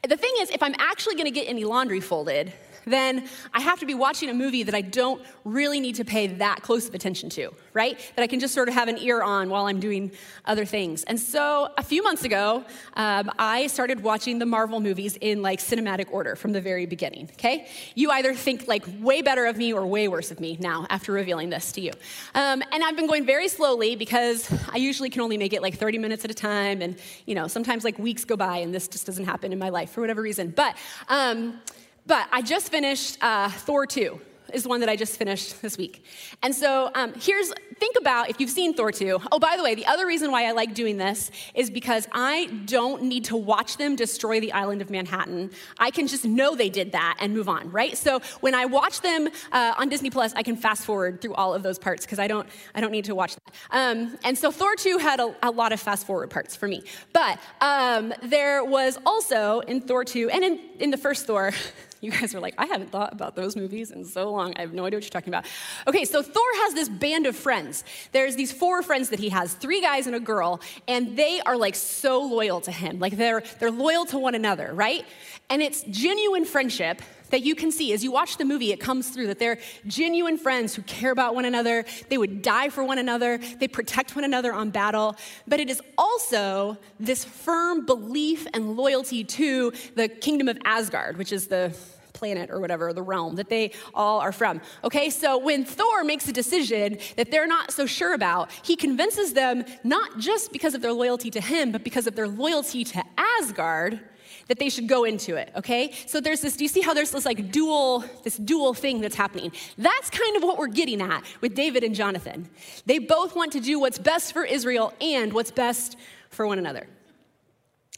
The 0.08 0.16
thing 0.16 0.32
is, 0.40 0.50
if 0.50 0.64
I'm 0.64 0.74
actually 0.78 1.14
going 1.14 1.26
to 1.26 1.30
get 1.30 1.48
any 1.48 1.64
laundry 1.64 2.00
folded, 2.00 2.52
then 2.88 3.28
I 3.52 3.60
have 3.60 3.80
to 3.80 3.86
be 3.86 3.94
watching 3.94 4.28
a 4.30 4.34
movie 4.34 4.62
that 4.62 4.74
I 4.74 4.80
don't 4.80 5.22
really 5.44 5.80
need 5.80 5.96
to 5.96 6.04
pay 6.04 6.26
that 6.26 6.62
close 6.62 6.88
of 6.88 6.94
attention 6.94 7.30
to, 7.30 7.50
right? 7.72 7.98
That 8.16 8.22
I 8.22 8.26
can 8.26 8.40
just 8.40 8.54
sort 8.54 8.68
of 8.68 8.74
have 8.74 8.88
an 8.88 8.98
ear 8.98 9.22
on 9.22 9.50
while 9.50 9.66
I'm 9.66 9.80
doing 9.80 10.10
other 10.44 10.64
things. 10.64 11.04
And 11.04 11.18
so 11.18 11.72
a 11.76 11.82
few 11.82 12.02
months 12.02 12.24
ago, 12.24 12.64
um, 12.94 13.30
I 13.38 13.66
started 13.66 14.02
watching 14.02 14.38
the 14.38 14.46
Marvel 14.46 14.80
movies 14.80 15.16
in 15.20 15.42
like 15.42 15.60
cinematic 15.60 16.06
order 16.10 16.36
from 16.36 16.52
the 16.52 16.60
very 16.60 16.86
beginning, 16.86 17.30
okay? 17.34 17.68
You 17.94 18.10
either 18.10 18.34
think 18.34 18.68
like 18.68 18.84
way 19.00 19.22
better 19.22 19.46
of 19.46 19.56
me 19.56 19.72
or 19.72 19.86
way 19.86 20.08
worse 20.08 20.30
of 20.30 20.40
me 20.40 20.56
now 20.60 20.86
after 20.90 21.12
revealing 21.12 21.50
this 21.50 21.72
to 21.72 21.80
you. 21.80 21.92
Um, 22.34 22.62
and 22.72 22.82
I've 22.82 22.96
been 22.96 23.06
going 23.06 23.26
very 23.26 23.48
slowly 23.48 23.96
because 23.96 24.50
I 24.72 24.76
usually 24.76 25.10
can 25.10 25.22
only 25.22 25.38
make 25.38 25.52
it 25.52 25.62
like 25.62 25.76
30 25.76 25.98
minutes 25.98 26.24
at 26.24 26.30
a 26.30 26.34
time. 26.34 26.82
And, 26.82 26.98
you 27.26 27.34
know, 27.34 27.48
sometimes 27.48 27.84
like 27.84 27.98
weeks 27.98 28.24
go 28.24 28.36
by 28.36 28.58
and 28.58 28.74
this 28.74 28.88
just 28.88 29.06
doesn't 29.06 29.24
happen 29.24 29.52
in 29.52 29.58
my 29.58 29.68
life 29.68 29.90
for 29.90 30.00
whatever 30.00 30.22
reason. 30.22 30.50
But, 30.50 30.76
um, 31.08 31.60
but 32.08 32.26
I 32.32 32.42
just 32.42 32.70
finished 32.70 33.18
uh, 33.20 33.50
Thor 33.50 33.86
2 33.86 34.20
is 34.52 34.66
one 34.66 34.80
that 34.80 34.88
I 34.88 34.96
just 34.96 35.16
finished 35.16 35.60
this 35.60 35.76
week. 35.76 36.04
And 36.42 36.54
so 36.54 36.90
um, 36.94 37.12
here's, 37.14 37.52
think 37.78 37.96
about 37.98 38.30
if 38.30 38.40
you've 38.40 38.50
seen 38.50 38.74
Thor 38.74 38.90
2. 38.90 39.20
Oh, 39.30 39.38
by 39.38 39.56
the 39.56 39.62
way, 39.62 39.74
the 39.74 39.86
other 39.86 40.06
reason 40.06 40.30
why 40.30 40.46
I 40.46 40.52
like 40.52 40.74
doing 40.74 40.96
this 40.96 41.30
is 41.54 41.70
because 41.70 42.08
I 42.12 42.46
don't 42.64 43.02
need 43.02 43.24
to 43.26 43.36
watch 43.36 43.76
them 43.76 43.94
destroy 43.96 44.40
the 44.40 44.52
island 44.52 44.80
of 44.80 44.90
Manhattan. 44.90 45.50
I 45.78 45.90
can 45.90 46.06
just 46.06 46.24
know 46.24 46.54
they 46.54 46.70
did 46.70 46.92
that 46.92 47.18
and 47.20 47.34
move 47.34 47.48
on, 47.48 47.70
right? 47.70 47.96
So 47.96 48.20
when 48.40 48.54
I 48.54 48.64
watch 48.64 49.00
them 49.02 49.28
uh, 49.52 49.74
on 49.76 49.88
Disney 49.88 50.10
Plus, 50.10 50.32
I 50.34 50.42
can 50.42 50.56
fast 50.56 50.84
forward 50.84 51.20
through 51.20 51.34
all 51.34 51.54
of 51.54 51.62
those 51.62 51.78
parts 51.78 52.06
because 52.06 52.18
I 52.18 52.26
don't, 52.26 52.48
I 52.74 52.80
don't 52.80 52.92
need 52.92 53.04
to 53.06 53.14
watch 53.14 53.34
that. 53.34 53.54
Um, 53.70 54.16
and 54.24 54.36
so 54.36 54.50
Thor 54.50 54.74
2 54.76 54.98
had 54.98 55.20
a, 55.20 55.34
a, 55.42 55.50
lot 55.50 55.72
of 55.72 55.80
fast 55.80 56.06
forward 56.06 56.30
parts 56.30 56.56
for 56.56 56.68
me. 56.68 56.82
But 57.12 57.38
um, 57.60 58.14
there 58.22 58.64
was 58.64 58.98
also 59.04 59.60
in 59.60 59.80
Thor 59.80 60.04
2, 60.04 60.30
and 60.30 60.44
in, 60.44 60.60
in 60.78 60.90
the 60.90 60.96
first 60.96 61.26
Thor, 61.26 61.52
You 62.00 62.12
guys 62.12 62.34
are 62.34 62.40
like, 62.40 62.54
I 62.58 62.66
haven't 62.66 62.90
thought 62.90 63.12
about 63.12 63.34
those 63.34 63.56
movies 63.56 63.90
in 63.90 64.04
so 64.04 64.30
long. 64.30 64.54
I 64.56 64.60
have 64.60 64.72
no 64.72 64.84
idea 64.86 64.98
what 64.98 65.04
you're 65.04 65.10
talking 65.10 65.32
about. 65.32 65.46
Okay, 65.86 66.04
so 66.04 66.22
Thor 66.22 66.44
has 66.62 66.74
this 66.74 66.88
band 66.88 67.26
of 67.26 67.34
friends. 67.34 67.82
There's 68.12 68.36
these 68.36 68.52
four 68.52 68.82
friends 68.82 69.08
that 69.10 69.18
he 69.18 69.30
has, 69.30 69.54
three 69.54 69.80
guys 69.80 70.06
and 70.06 70.14
a 70.14 70.20
girl, 70.20 70.60
and 70.86 71.16
they 71.16 71.40
are 71.40 71.56
like 71.56 71.74
so 71.74 72.22
loyal 72.22 72.60
to 72.62 72.70
him. 72.70 73.00
Like 73.00 73.16
they're 73.16 73.42
they're 73.58 73.70
loyal 73.70 74.06
to 74.06 74.18
one 74.18 74.34
another, 74.34 74.72
right? 74.72 75.04
And 75.50 75.60
it's 75.60 75.82
genuine 75.84 76.44
friendship 76.44 77.02
that 77.30 77.42
you 77.42 77.54
can 77.54 77.70
see. 77.70 77.92
As 77.92 78.02
you 78.04 78.12
watch 78.12 78.36
the 78.36 78.44
movie 78.44 78.72
it 78.72 78.80
comes 78.80 79.10
through 79.10 79.28
that 79.28 79.38
they're 79.38 79.58
genuine 79.86 80.38
friends 80.38 80.74
who 80.74 80.82
care 80.82 81.10
about 81.10 81.34
one 81.34 81.44
another. 81.44 81.84
They 82.08 82.18
would 82.18 82.42
die 82.42 82.68
for 82.68 82.84
one 82.84 82.98
another. 82.98 83.38
They 83.38 83.68
protect 83.68 84.14
one 84.14 84.24
another 84.24 84.52
on 84.52 84.70
battle. 84.70 85.16
But 85.46 85.60
it 85.60 85.70
is 85.70 85.80
also 85.96 86.78
this 86.98 87.24
firm 87.24 87.86
belief 87.86 88.46
and 88.52 88.76
loyalty 88.76 89.24
to 89.24 89.72
the 89.94 90.08
kingdom 90.08 90.48
of 90.48 90.58
asgard 90.64 91.16
which 91.16 91.32
is 91.32 91.46
the 91.48 91.74
planet 92.18 92.50
or 92.50 92.60
whatever, 92.60 92.92
the 92.92 93.02
realm 93.02 93.36
that 93.36 93.48
they 93.48 93.70
all 93.94 94.18
are 94.18 94.32
from. 94.32 94.60
Okay, 94.82 95.08
so 95.08 95.38
when 95.38 95.64
Thor 95.64 96.02
makes 96.02 96.28
a 96.28 96.32
decision 96.32 96.98
that 97.16 97.30
they're 97.30 97.46
not 97.46 97.70
so 97.70 97.86
sure 97.86 98.12
about, 98.12 98.50
he 98.62 98.74
convinces 98.74 99.32
them 99.32 99.64
not 99.84 100.18
just 100.18 100.52
because 100.52 100.74
of 100.74 100.82
their 100.82 100.92
loyalty 100.92 101.30
to 101.30 101.40
him, 101.40 101.70
but 101.70 101.84
because 101.84 102.06
of 102.08 102.16
their 102.16 102.26
loyalty 102.26 102.82
to 102.84 103.02
Asgard 103.16 104.00
that 104.48 104.58
they 104.58 104.68
should 104.68 104.88
go 104.88 105.04
into 105.04 105.36
it, 105.36 105.52
okay? 105.56 105.92
So 106.06 106.20
there's 106.20 106.40
this, 106.40 106.56
do 106.56 106.64
you 106.64 106.68
see 106.68 106.80
how 106.80 106.94
there's 106.94 107.10
this 107.10 107.24
like 107.24 107.52
dual, 107.52 108.04
this 108.24 108.36
dual 108.36 108.74
thing 108.74 109.00
that's 109.00 109.14
happening? 109.14 109.52
That's 109.76 110.10
kind 110.10 110.36
of 110.36 110.42
what 110.42 110.58
we're 110.58 110.66
getting 110.68 111.00
at 111.00 111.22
with 111.40 111.54
David 111.54 111.84
and 111.84 111.94
Jonathan. 111.94 112.48
They 112.86 112.98
both 112.98 113.36
want 113.36 113.52
to 113.52 113.60
do 113.60 113.78
what's 113.78 113.98
best 113.98 114.32
for 114.32 114.44
Israel 114.44 114.92
and 115.00 115.32
what's 115.32 115.50
best 115.50 115.96
for 116.30 116.46
one 116.46 116.58
another. 116.58 116.86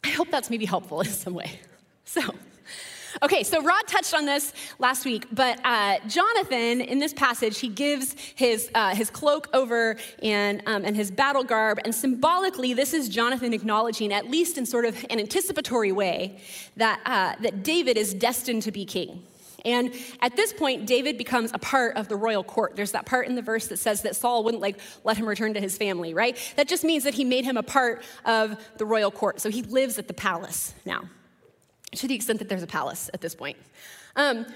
I 0.05 0.11
hope 0.11 0.31
that's 0.31 0.51
maybe 0.51 0.65
helpful 0.67 1.01
in 1.03 1.09
some 1.09 1.35
way. 1.35 1.61
So, 2.05 2.23
Okay, 3.23 3.43
so 3.43 3.63
Rod 3.63 3.87
touched 3.87 4.15
on 4.15 4.25
this 4.25 4.55
last 4.79 5.05
week, 5.05 5.27
but 5.31 5.61
uh, 5.63 5.99
Jonathan, 6.09 6.81
in 6.81 6.99
this 6.99 7.13
passage, 7.13 7.59
he 7.59 7.69
gives 7.69 8.17
his, 8.35 8.71
uh, 8.75 8.95
his 8.95 9.11
cloak 9.11 9.47
over 9.53 9.99
and, 10.23 10.63
um, 10.65 10.87
and 10.87 10.97
his 10.97 11.11
battle 11.11 11.45
garb, 11.45 11.81
and 11.85 11.95
symbolically, 11.95 12.73
this 12.73 12.95
is 12.95 13.11
Jonathan 13.11 13.53
acknowledging, 13.53 14.11
at 14.11 14.31
least 14.31 14.57
in 14.57 14.65
sort 14.65 14.87
of 14.87 15.05
an 15.11 15.21
anticipatory 15.21 15.93
way, 15.93 16.41
that, 16.79 17.01
uh, 17.05 17.35
that 17.43 17.63
David 17.63 17.99
is 17.99 18.15
destined 18.15 18.63
to 18.63 18.73
be 18.73 18.87
king. 18.87 19.23
And 19.67 19.93
at 20.23 20.35
this 20.35 20.55
point, 20.55 20.87
David 20.87 21.19
becomes 21.19 21.51
a 21.53 21.59
part 21.59 21.99
of 21.99 22.09
the 22.09 22.17
royal 22.17 22.43
court. 22.43 22.75
There's 22.75 22.93
that 22.93 23.05
part 23.05 23.27
in 23.27 23.35
the 23.35 23.43
verse 23.43 23.67
that 23.67 23.77
says 23.77 24.01
that 24.01 24.17
Saul 24.17 24.45
wouldn't 24.45 24.63
like 24.63 24.81
let 25.05 25.19
him 25.19 25.27
return 25.27 25.53
to 25.53 25.61
his 25.61 25.77
family, 25.77 26.15
right? 26.15 26.39
That 26.57 26.69
just 26.69 26.85
means 26.85 27.05
that 27.05 27.13
he 27.13 27.25
made 27.25 27.45
him 27.45 27.59
a 27.59 27.63
part 27.63 28.03
of 28.25 28.57
the 28.79 28.87
royal 28.87 29.11
court. 29.11 29.43
So 29.43 29.51
he 29.51 29.61
lives 29.61 29.99
at 29.99 30.09
the 30.09 30.15
palace 30.15 30.73
now 30.87 31.03
to 31.93 32.09
the 32.09 32.15
extent 32.15 32.39
that 32.39 32.49
there's 32.49 32.63
a 32.63 32.69
palace 32.69 33.11
at 33.13 33.21
this 33.21 33.35
point. 33.35 33.57
Um, 34.17 34.47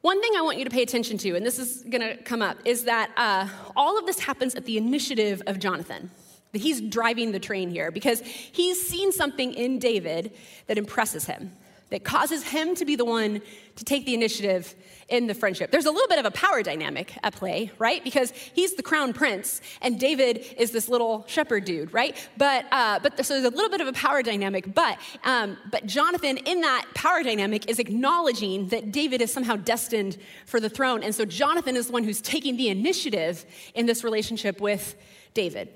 one 0.00 0.20
thing 0.20 0.32
I 0.36 0.42
want 0.42 0.58
you 0.58 0.64
to 0.64 0.70
pay 0.70 0.82
attention 0.82 1.16
to, 1.18 1.36
and 1.36 1.46
this 1.46 1.58
is 1.58 1.82
going 1.82 2.00
to 2.00 2.16
come 2.24 2.42
up, 2.42 2.58
is 2.64 2.84
that 2.84 3.10
uh, 3.16 3.48
all 3.76 3.98
of 3.98 4.06
this 4.06 4.18
happens 4.18 4.54
at 4.54 4.64
the 4.64 4.76
initiative 4.76 5.42
of 5.46 5.58
Jonathan. 5.58 6.10
That 6.52 6.60
he's 6.60 6.80
driving 6.80 7.32
the 7.32 7.38
train 7.38 7.70
here 7.70 7.90
because 7.90 8.20
he's 8.20 8.84
seen 8.86 9.12
something 9.12 9.54
in 9.54 9.78
David 9.78 10.32
that 10.66 10.76
impresses 10.76 11.24
him 11.24 11.52
that 11.92 12.04
causes 12.04 12.42
him 12.42 12.74
to 12.74 12.84
be 12.86 12.96
the 12.96 13.04
one 13.04 13.42
to 13.76 13.84
take 13.84 14.06
the 14.06 14.14
initiative 14.14 14.74
in 15.08 15.26
the 15.26 15.34
friendship. 15.34 15.70
There's 15.70 15.84
a 15.84 15.90
little 15.90 16.08
bit 16.08 16.18
of 16.18 16.24
a 16.24 16.30
power 16.30 16.62
dynamic 16.62 17.12
at 17.22 17.34
play, 17.34 17.70
right? 17.78 18.02
Because 18.02 18.30
he's 18.30 18.74
the 18.74 18.82
crown 18.82 19.12
prince 19.12 19.60
and 19.82 20.00
David 20.00 20.44
is 20.56 20.70
this 20.70 20.88
little 20.88 21.24
shepherd 21.28 21.66
dude, 21.66 21.92
right? 21.92 22.16
But 22.38 22.64
uh, 22.72 22.98
but 23.00 23.24
so 23.24 23.34
there's 23.34 23.52
a 23.52 23.54
little 23.54 23.68
bit 23.68 23.82
of 23.82 23.88
a 23.88 23.92
power 23.92 24.22
dynamic. 24.22 24.74
But 24.74 24.98
um, 25.24 25.58
but 25.70 25.84
Jonathan 25.84 26.38
in 26.38 26.62
that 26.62 26.86
power 26.94 27.22
dynamic 27.22 27.68
is 27.68 27.78
acknowledging 27.78 28.68
that 28.68 28.90
David 28.90 29.20
is 29.20 29.30
somehow 29.30 29.56
destined 29.56 30.16
for 30.46 30.60
the 30.60 30.70
throne, 30.70 31.02
and 31.02 31.14
so 31.14 31.26
Jonathan 31.26 31.76
is 31.76 31.88
the 31.88 31.92
one 31.92 32.04
who's 32.04 32.22
taking 32.22 32.56
the 32.56 32.68
initiative 32.68 33.44
in 33.74 33.84
this 33.84 34.02
relationship 34.02 34.62
with 34.62 34.94
David. 35.34 35.68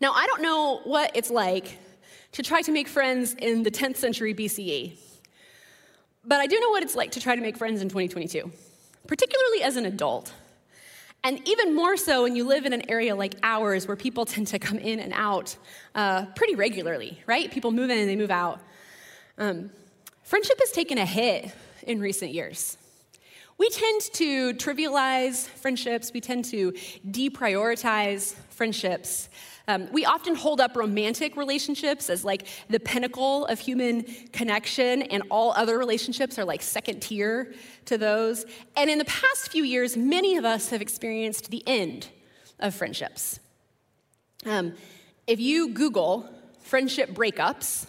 Now 0.00 0.12
I 0.12 0.26
don't 0.26 0.42
know 0.42 0.80
what 0.82 1.12
it's 1.14 1.30
like 1.30 1.78
to 2.34 2.42
try 2.42 2.60
to 2.62 2.72
make 2.72 2.88
friends 2.88 3.34
in 3.34 3.62
the 3.62 3.70
10th 3.70 3.96
century 3.96 4.34
BCE. 4.34 4.98
But 6.24 6.40
I 6.40 6.46
do 6.46 6.58
know 6.58 6.70
what 6.70 6.82
it's 6.82 6.96
like 6.96 7.12
to 7.12 7.20
try 7.20 7.36
to 7.36 7.40
make 7.40 7.56
friends 7.56 7.80
in 7.80 7.88
2022, 7.88 8.50
particularly 9.06 9.62
as 9.62 9.76
an 9.76 9.86
adult. 9.86 10.32
And 11.22 11.46
even 11.48 11.74
more 11.74 11.96
so 11.96 12.24
when 12.24 12.34
you 12.34 12.44
live 12.44 12.66
in 12.66 12.72
an 12.72 12.90
area 12.90 13.14
like 13.14 13.36
ours 13.42 13.86
where 13.86 13.96
people 13.96 14.26
tend 14.26 14.48
to 14.48 14.58
come 14.58 14.78
in 14.78 14.98
and 15.00 15.12
out 15.14 15.56
uh, 15.94 16.26
pretty 16.36 16.54
regularly, 16.56 17.22
right? 17.26 17.50
People 17.50 17.70
move 17.70 17.90
in 17.90 17.98
and 17.98 18.08
they 18.08 18.16
move 18.16 18.32
out. 18.32 18.60
Um, 19.38 19.70
friendship 20.24 20.58
has 20.60 20.72
taken 20.72 20.98
a 20.98 21.06
hit 21.06 21.54
in 21.84 22.00
recent 22.00 22.32
years. 22.32 22.76
We 23.58 23.68
tend 23.70 24.02
to 24.14 24.54
trivialize 24.54 25.46
friendships, 25.46 26.12
we 26.12 26.20
tend 26.20 26.46
to 26.46 26.72
deprioritize 27.08 28.34
friendships. 28.50 29.28
Um, 29.66 29.88
we 29.92 30.04
often 30.04 30.34
hold 30.34 30.60
up 30.60 30.76
romantic 30.76 31.36
relationships 31.36 32.10
as 32.10 32.24
like 32.24 32.46
the 32.68 32.78
pinnacle 32.78 33.46
of 33.46 33.58
human 33.58 34.02
connection, 34.32 35.02
and 35.02 35.22
all 35.30 35.52
other 35.52 35.78
relationships 35.78 36.38
are 36.38 36.44
like 36.44 36.60
second 36.60 37.00
tier 37.00 37.54
to 37.86 37.96
those. 37.96 38.44
And 38.76 38.90
in 38.90 38.98
the 38.98 39.06
past 39.06 39.50
few 39.50 39.64
years, 39.64 39.96
many 39.96 40.36
of 40.36 40.44
us 40.44 40.68
have 40.70 40.82
experienced 40.82 41.50
the 41.50 41.62
end 41.66 42.08
of 42.58 42.74
friendships. 42.74 43.40
Um, 44.44 44.74
if 45.26 45.40
you 45.40 45.70
Google 45.70 46.28
friendship 46.60 47.10
breakups, 47.10 47.86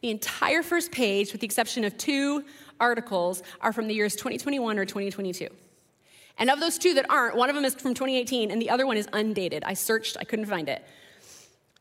the 0.00 0.10
entire 0.10 0.62
first 0.62 0.92
page, 0.92 1.32
with 1.32 1.40
the 1.40 1.46
exception 1.46 1.82
of 1.82 1.98
two 1.98 2.44
articles, 2.78 3.42
are 3.60 3.72
from 3.72 3.88
the 3.88 3.94
years 3.94 4.14
2021 4.14 4.78
or 4.78 4.84
2022. 4.84 5.48
And 6.38 6.50
of 6.50 6.60
those 6.60 6.78
two 6.78 6.94
that 6.94 7.10
aren't, 7.10 7.36
one 7.36 7.48
of 7.48 7.56
them 7.56 7.64
is 7.64 7.74
from 7.74 7.94
2018 7.94 8.52
and 8.52 8.62
the 8.62 8.70
other 8.70 8.86
one 8.86 8.96
is 8.96 9.08
undated. 9.12 9.64
I 9.64 9.74
searched, 9.74 10.16
I 10.20 10.24
couldn't 10.24 10.46
find 10.46 10.68
it. 10.68 10.84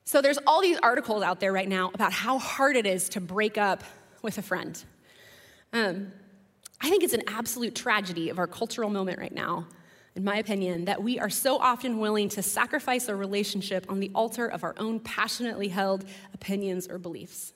So 0.07 0.21
there's 0.21 0.39
all 0.47 0.61
these 0.61 0.79
articles 0.81 1.21
out 1.21 1.41
there 1.41 1.51
right 1.51 1.67
now 1.67 1.91
about 1.93 2.13
how 2.13 2.39
hard 2.39 2.77
it 2.77 2.85
is 2.85 3.09
to 3.09 3.19
break 3.19 3.57
up 3.57 3.83
with 4.21 4.37
a 4.37 4.41
friend. 4.41 4.81
Um, 5.73 6.13
I 6.79 6.89
think 6.89 7.03
it's 7.03 7.11
an 7.13 7.23
absolute 7.27 7.75
tragedy 7.75 8.29
of 8.29 8.39
our 8.39 8.47
cultural 8.47 8.89
moment 8.89 9.19
right 9.19 9.33
now, 9.33 9.67
in 10.15 10.23
my 10.23 10.37
opinion, 10.37 10.85
that 10.85 11.03
we 11.03 11.19
are 11.19 11.29
so 11.29 11.57
often 11.57 11.99
willing 11.99 12.29
to 12.29 12.41
sacrifice 12.41 13.09
a 13.09 13.17
relationship 13.17 13.85
on 13.89 13.99
the 13.99 14.09
altar 14.15 14.47
of 14.47 14.63
our 14.63 14.73
own 14.77 15.01
passionately 15.01 15.67
held 15.67 16.05
opinions 16.33 16.87
or 16.87 16.97
beliefs. 16.97 17.51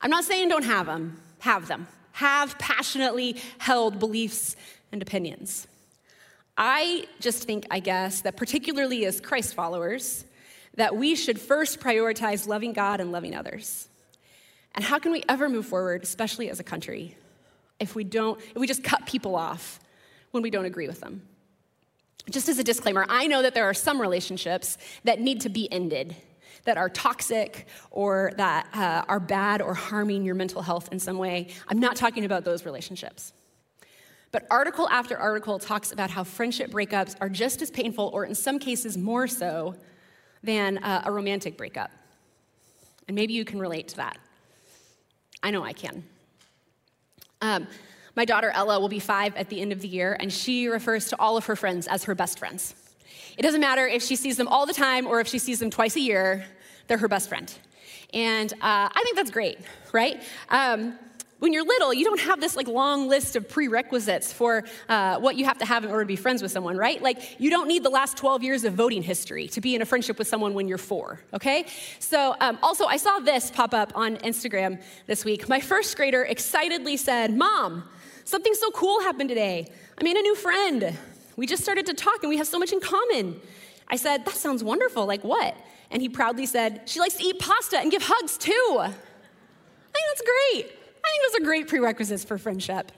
I'm 0.00 0.10
not 0.10 0.24
saying 0.24 0.48
don't 0.48 0.64
have 0.64 0.86
them, 0.86 1.22
have 1.38 1.68
them. 1.68 1.86
Have 2.10 2.58
passionately 2.58 3.36
held 3.58 4.00
beliefs 4.00 4.56
and 4.90 5.00
opinions. 5.00 5.68
I 6.58 7.06
just 7.20 7.44
think, 7.44 7.68
I 7.70 7.78
guess, 7.78 8.22
that 8.22 8.36
particularly 8.36 9.06
as 9.06 9.20
Christ 9.20 9.54
followers, 9.54 10.24
that 10.74 10.96
we 10.96 11.14
should 11.14 11.40
first 11.40 11.80
prioritize 11.80 12.46
loving 12.46 12.72
God 12.72 13.00
and 13.00 13.12
loving 13.12 13.34
others. 13.34 13.88
And 14.74 14.84
how 14.84 14.98
can 14.98 15.12
we 15.12 15.22
ever 15.28 15.48
move 15.48 15.66
forward, 15.66 16.02
especially 16.02 16.48
as 16.48 16.60
a 16.60 16.64
country, 16.64 17.16
if 17.78 17.94
we 17.94 18.04
don't, 18.04 18.40
if 18.40 18.56
we 18.56 18.66
just 18.66 18.82
cut 18.82 19.06
people 19.06 19.36
off 19.36 19.80
when 20.30 20.42
we 20.42 20.50
don't 20.50 20.64
agree 20.64 20.86
with 20.86 21.00
them? 21.00 21.22
Just 22.30 22.48
as 22.48 22.58
a 22.58 22.64
disclaimer, 22.64 23.04
I 23.08 23.26
know 23.26 23.42
that 23.42 23.52
there 23.52 23.64
are 23.64 23.74
some 23.74 24.00
relationships 24.00 24.78
that 25.04 25.20
need 25.20 25.40
to 25.42 25.48
be 25.48 25.70
ended, 25.70 26.16
that 26.64 26.78
are 26.78 26.88
toxic 26.88 27.66
or 27.90 28.32
that 28.36 28.68
uh, 28.72 29.02
are 29.08 29.18
bad 29.20 29.60
or 29.60 29.74
harming 29.74 30.24
your 30.24 30.36
mental 30.36 30.62
health 30.62 30.88
in 30.92 31.00
some 31.00 31.18
way. 31.18 31.48
I'm 31.68 31.80
not 31.80 31.96
talking 31.96 32.24
about 32.24 32.44
those 32.44 32.64
relationships. 32.64 33.32
But 34.30 34.46
article 34.50 34.88
after 34.88 35.18
article 35.18 35.58
talks 35.58 35.92
about 35.92 36.10
how 36.10 36.24
friendship 36.24 36.70
breakups 36.70 37.16
are 37.20 37.28
just 37.28 37.60
as 37.60 37.70
painful, 37.70 38.10
or 38.14 38.24
in 38.24 38.34
some 38.34 38.58
cases 38.58 38.96
more 38.96 39.26
so, 39.26 39.74
than 40.42 40.78
uh, 40.78 41.02
a 41.04 41.12
romantic 41.12 41.56
breakup. 41.56 41.90
And 43.08 43.14
maybe 43.14 43.32
you 43.32 43.44
can 43.44 43.58
relate 43.58 43.88
to 43.88 43.96
that. 43.96 44.18
I 45.42 45.50
know 45.50 45.64
I 45.64 45.72
can. 45.72 46.04
Um, 47.40 47.66
my 48.14 48.24
daughter 48.24 48.50
Ella 48.54 48.78
will 48.78 48.88
be 48.88 49.00
five 49.00 49.34
at 49.36 49.48
the 49.48 49.60
end 49.60 49.72
of 49.72 49.80
the 49.80 49.88
year, 49.88 50.16
and 50.20 50.32
she 50.32 50.68
refers 50.68 51.08
to 51.08 51.18
all 51.18 51.36
of 51.36 51.46
her 51.46 51.56
friends 51.56 51.86
as 51.88 52.04
her 52.04 52.14
best 52.14 52.38
friends. 52.38 52.74
It 53.38 53.42
doesn't 53.42 53.60
matter 53.60 53.86
if 53.86 54.02
she 54.02 54.16
sees 54.16 54.36
them 54.36 54.48
all 54.48 54.66
the 54.66 54.74
time 54.74 55.06
or 55.06 55.20
if 55.20 55.26
she 55.28 55.38
sees 55.38 55.58
them 55.58 55.70
twice 55.70 55.96
a 55.96 56.00
year, 56.00 56.44
they're 56.86 56.98
her 56.98 57.08
best 57.08 57.28
friend. 57.28 57.52
And 58.12 58.52
uh, 58.54 58.56
I 58.60 59.00
think 59.04 59.16
that's 59.16 59.30
great, 59.30 59.58
right? 59.92 60.22
Um, 60.50 60.98
when 61.42 61.52
you're 61.52 61.64
little, 61.64 61.92
you 61.92 62.04
don't 62.04 62.20
have 62.20 62.40
this 62.40 62.54
like 62.54 62.68
long 62.68 63.08
list 63.08 63.34
of 63.34 63.48
prerequisites 63.48 64.32
for 64.32 64.62
uh, 64.88 65.18
what 65.18 65.34
you 65.34 65.44
have 65.44 65.58
to 65.58 65.64
have 65.64 65.82
in 65.82 65.90
order 65.90 66.04
to 66.04 66.06
be 66.06 66.14
friends 66.14 66.40
with 66.40 66.52
someone, 66.52 66.76
right? 66.76 67.02
Like 67.02 67.40
you 67.40 67.50
don't 67.50 67.66
need 67.66 67.82
the 67.82 67.90
last 67.90 68.16
12 68.16 68.44
years 68.44 68.62
of 68.62 68.74
voting 68.74 69.02
history 69.02 69.48
to 69.48 69.60
be 69.60 69.74
in 69.74 69.82
a 69.82 69.84
friendship 69.84 70.20
with 70.20 70.28
someone 70.28 70.54
when 70.54 70.68
you're 70.68 70.78
four, 70.78 71.18
okay? 71.34 71.66
So 71.98 72.36
um, 72.38 72.60
also, 72.62 72.84
I 72.84 72.96
saw 72.96 73.18
this 73.18 73.50
pop 73.50 73.74
up 73.74 73.90
on 73.96 74.18
Instagram 74.18 74.80
this 75.08 75.24
week. 75.24 75.48
My 75.48 75.58
first 75.58 75.96
grader 75.96 76.22
excitedly 76.22 76.96
said, 76.96 77.36
"Mom, 77.36 77.88
something 78.22 78.54
so 78.54 78.70
cool 78.70 79.00
happened 79.00 79.28
today. 79.28 79.66
I 79.98 80.04
made 80.04 80.16
a 80.16 80.22
new 80.22 80.36
friend. 80.36 80.96
We 81.34 81.48
just 81.48 81.64
started 81.64 81.86
to 81.86 81.94
talk, 81.94 82.22
and 82.22 82.30
we 82.30 82.36
have 82.36 82.46
so 82.46 82.60
much 82.60 82.70
in 82.72 82.78
common." 82.78 83.40
I 83.88 83.96
said, 83.96 84.24
"That 84.26 84.36
sounds 84.36 84.62
wonderful. 84.62 85.06
Like 85.06 85.24
what?" 85.24 85.56
And 85.90 86.00
he 86.00 86.08
proudly 86.08 86.46
said, 86.46 86.82
"She 86.84 87.00
likes 87.00 87.14
to 87.14 87.24
eat 87.24 87.40
pasta 87.40 87.80
and 87.80 87.90
give 87.90 88.02
hugs 88.04 88.38
too." 88.38 88.76
I 88.78 88.92
think 89.92 90.06
that's 90.06 90.22
great. 90.22 90.81
I 91.04 91.08
think 91.08 91.32
those 91.32 91.40
are 91.40 91.44
great 91.44 91.68
prerequisites 91.68 92.24
for 92.24 92.38
friendship, 92.38 92.92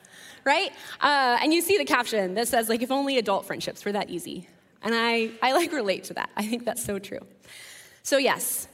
right? 0.44 0.70
Uh, 1.00 1.38
and 1.40 1.52
you 1.52 1.60
see 1.60 1.78
the 1.78 1.84
caption 1.84 2.34
that 2.34 2.48
says, 2.48 2.68
like, 2.68 2.82
if 2.82 2.90
only 2.90 3.18
adult 3.18 3.46
friendships 3.46 3.84
were 3.84 3.92
that 3.92 4.10
easy. 4.10 4.48
And 4.82 4.94
I, 4.94 5.30
I 5.42 5.52
like 5.52 5.72
relate 5.72 6.04
to 6.04 6.14
that. 6.14 6.30
I 6.36 6.44
think 6.46 6.64
that's 6.64 6.84
so 6.84 6.98
true. 6.98 7.20
So, 8.02 8.18
yes, 8.18 8.68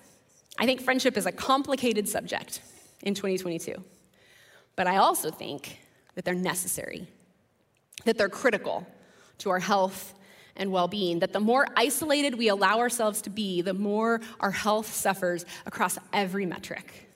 I 0.59 0.67
think 0.67 0.81
friendship 0.81 1.17
is 1.17 1.27
a 1.27 1.33
complicated 1.33 2.09
subject 2.09 2.61
in 3.03 3.15
2022. 3.15 3.83
But 4.77 4.87
I 4.87 4.97
also 4.97 5.31
think 5.31 5.79
that 6.15 6.25
they're 6.25 6.35
necessary, 6.35 7.07
that 8.05 8.19
they're 8.19 8.29
critical 8.29 8.87
to 9.39 9.51
our 9.51 9.59
health 9.59 10.15
and 10.57 10.73
well 10.73 10.89
being, 10.89 11.21
that 11.21 11.33
the 11.33 11.41
more 11.41 11.67
isolated 11.77 12.35
we 12.35 12.49
allow 12.49 12.79
ourselves 12.79 13.23
to 13.23 13.31
be, 13.31 13.63
the 13.63 13.75
more 13.75 14.21
our 14.41 14.51
health 14.51 14.93
suffers 14.93 15.47
across 15.65 15.99
every 16.13 16.45
metric. 16.45 17.10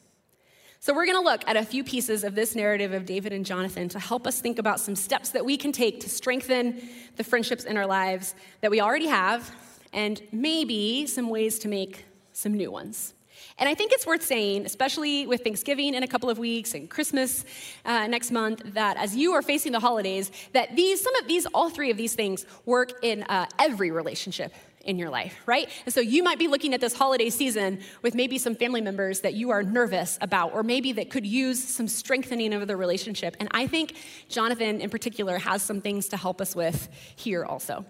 So, 0.84 0.92
we're 0.92 1.06
going 1.06 1.16
to 1.16 1.24
look 1.24 1.44
at 1.46 1.56
a 1.56 1.64
few 1.64 1.82
pieces 1.82 2.24
of 2.24 2.34
this 2.34 2.54
narrative 2.54 2.92
of 2.92 3.06
David 3.06 3.32
and 3.32 3.46
Jonathan 3.46 3.88
to 3.88 3.98
help 3.98 4.26
us 4.26 4.42
think 4.42 4.58
about 4.58 4.78
some 4.78 4.94
steps 4.94 5.30
that 5.30 5.42
we 5.42 5.56
can 5.56 5.72
take 5.72 6.00
to 6.00 6.10
strengthen 6.10 6.78
the 7.16 7.24
friendships 7.24 7.64
in 7.64 7.78
our 7.78 7.86
lives 7.86 8.34
that 8.60 8.70
we 8.70 8.82
already 8.82 9.06
have, 9.06 9.50
and 9.94 10.20
maybe 10.30 11.06
some 11.06 11.30
ways 11.30 11.58
to 11.60 11.68
make 11.68 12.04
some 12.34 12.52
new 12.52 12.70
ones. 12.70 13.14
And 13.58 13.68
I 13.68 13.74
think 13.74 13.92
it's 13.92 14.06
worth 14.06 14.22
saying, 14.22 14.66
especially 14.66 15.26
with 15.26 15.44
Thanksgiving 15.44 15.94
in 15.94 16.02
a 16.02 16.08
couple 16.08 16.28
of 16.28 16.38
weeks 16.38 16.74
and 16.74 16.90
Christmas 16.90 17.44
uh, 17.84 18.08
next 18.08 18.32
month, 18.32 18.62
that 18.74 18.96
as 18.96 19.14
you 19.14 19.32
are 19.32 19.42
facing 19.42 19.70
the 19.70 19.80
holidays, 19.80 20.32
that 20.52 20.74
these, 20.74 21.00
some 21.00 21.14
of 21.16 21.28
these, 21.28 21.46
all 21.46 21.70
three 21.70 21.90
of 21.90 21.96
these 21.96 22.14
things 22.14 22.46
work 22.66 22.92
in 23.02 23.22
uh, 23.24 23.46
every 23.60 23.92
relationship 23.92 24.52
in 24.84 24.98
your 24.98 25.08
life, 25.08 25.40
right? 25.46 25.68
And 25.86 25.94
so 25.94 26.00
you 26.00 26.22
might 26.22 26.38
be 26.38 26.48
looking 26.48 26.74
at 26.74 26.80
this 26.80 26.94
holiday 26.94 27.30
season 27.30 27.80
with 28.02 28.14
maybe 28.14 28.38
some 28.38 28.54
family 28.54 28.80
members 28.80 29.20
that 29.20 29.34
you 29.34 29.50
are 29.50 29.62
nervous 29.62 30.18
about, 30.20 30.52
or 30.52 30.62
maybe 30.62 30.92
that 30.92 31.08
could 31.08 31.24
use 31.24 31.62
some 31.62 31.88
strengthening 31.88 32.52
of 32.52 32.66
the 32.66 32.76
relationship. 32.76 33.36
And 33.40 33.48
I 33.52 33.66
think 33.66 33.96
Jonathan, 34.28 34.80
in 34.80 34.90
particular, 34.90 35.38
has 35.38 35.62
some 35.62 35.80
things 35.80 36.08
to 36.08 36.16
help 36.16 36.40
us 36.40 36.54
with 36.54 36.88
here 37.16 37.44
also. 37.44 37.84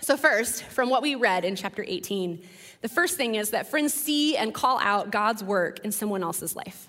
So, 0.00 0.16
first, 0.16 0.64
from 0.64 0.90
what 0.90 1.02
we 1.02 1.14
read 1.14 1.44
in 1.44 1.56
chapter 1.56 1.84
18, 1.86 2.42
the 2.82 2.88
first 2.88 3.16
thing 3.16 3.36
is 3.36 3.50
that 3.50 3.68
friends 3.68 3.94
see 3.94 4.36
and 4.36 4.52
call 4.52 4.78
out 4.80 5.10
God's 5.10 5.42
work 5.42 5.78
in 5.80 5.92
someone 5.92 6.22
else's 6.22 6.54
life. 6.54 6.88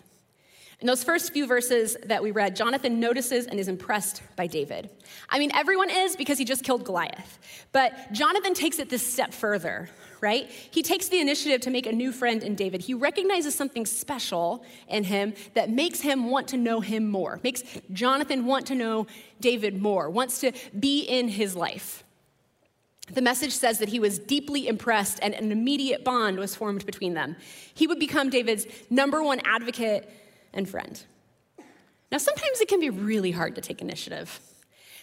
In 0.82 0.88
those 0.88 1.04
first 1.04 1.32
few 1.32 1.48
verses 1.48 1.96
that 2.06 2.22
we 2.22 2.32
read, 2.32 2.56
Jonathan 2.56 3.00
notices 3.00 3.48
and 3.48 3.60
is 3.60 3.70
impressed 3.70 4.22
by 4.36 4.48
David. 4.48 4.90
I 5.30 5.40
mean, 5.40 5.52
everyone 5.54 5.90
is 5.90 6.16
because 6.16 6.38
he 6.38 6.44
just 6.44 6.64
killed 6.64 6.84
Goliath. 6.84 7.40
But 7.72 8.12
Jonathan 8.12 8.54
takes 8.54 8.78
it 8.80 8.90
this 8.90 9.06
step 9.06 9.34
further, 9.34 9.90
right? 10.20 10.50
He 10.50 10.84
takes 10.84 11.08
the 11.08 11.20
initiative 11.20 11.62
to 11.62 11.70
make 11.70 11.86
a 11.86 11.94
new 11.94 12.12
friend 12.12 12.44
in 12.44 12.56
David. 12.56 12.82
He 12.82 12.94
recognizes 12.94 13.56
something 13.56 13.86
special 13.86 14.66
in 14.90 15.06
him 15.06 15.34
that 15.54 15.70
makes 15.70 16.02
him 16.02 16.30
want 16.30 16.50
to 16.50 16.58
know 16.58 16.82
him 16.82 17.10
more, 17.10 17.40
makes 17.42 17.64
Jonathan 17.94 18.46
want 18.46 18.68
to 18.68 18.76
know 18.76 19.08
David 19.40 19.82
more, 19.82 20.10
wants 20.10 20.42
to 20.42 20.52
be 20.78 21.02
in 21.02 21.30
his 21.30 21.56
life. 21.56 22.05
The 23.08 23.22
message 23.22 23.54
says 23.54 23.80
that 23.80 23.90
he 23.90 24.00
was 24.00 24.18
deeply 24.18 24.68
impressed 24.68 25.20
and 25.22 25.34
an 25.34 25.52
immediate 25.52 26.04
bond 26.04 26.38
was 26.38 26.56
formed 26.56 26.86
between 26.86 27.14
them. 27.14 27.36
He 27.74 27.86
would 27.86 28.00
become 28.00 28.30
David's 28.30 28.66
number 28.90 29.22
one 29.22 29.42
advocate 29.46 30.10
and 30.54 30.68
friend. 30.68 31.02
Now, 32.12 32.18
sometimes 32.18 32.62
it 32.62 32.68
can 32.68 32.80
be 32.80 32.90
really 32.90 33.32
hard 33.32 33.56
to 33.56 33.62
take 33.62 33.82
initiative. 33.82 34.40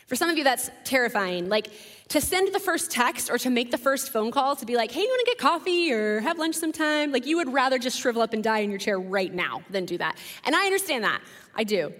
For 0.06 0.16
some 0.16 0.28
of 0.28 0.36
you, 0.36 0.44
that's 0.44 0.70
terrifying. 0.84 1.48
Like 1.48 1.68
to 2.08 2.20
send 2.20 2.52
the 2.52 2.60
first 2.60 2.90
text 2.90 3.30
or 3.30 3.38
to 3.38 3.50
make 3.50 3.70
the 3.70 3.78
first 3.78 4.12
phone 4.12 4.30
call 4.30 4.56
to 4.56 4.66
be 4.66 4.76
like, 4.76 4.90
hey, 4.90 5.00
you 5.00 5.08
wanna 5.08 5.24
get 5.24 5.38
coffee 5.38 5.92
or 5.92 6.20
have 6.20 6.38
lunch 6.38 6.56
sometime? 6.56 7.12
Like, 7.12 7.24
you 7.24 7.36
would 7.36 7.52
rather 7.52 7.78
just 7.78 7.98
shrivel 7.98 8.20
up 8.20 8.32
and 8.32 8.42
die 8.42 8.58
in 8.58 8.70
your 8.70 8.78
chair 8.78 8.98
right 8.98 9.32
now 9.32 9.62
than 9.70 9.86
do 9.86 9.96
that. 9.98 10.16
And 10.44 10.56
I 10.56 10.66
understand 10.66 11.04
that. 11.04 11.22
I 11.54 11.64
do. 11.64 11.92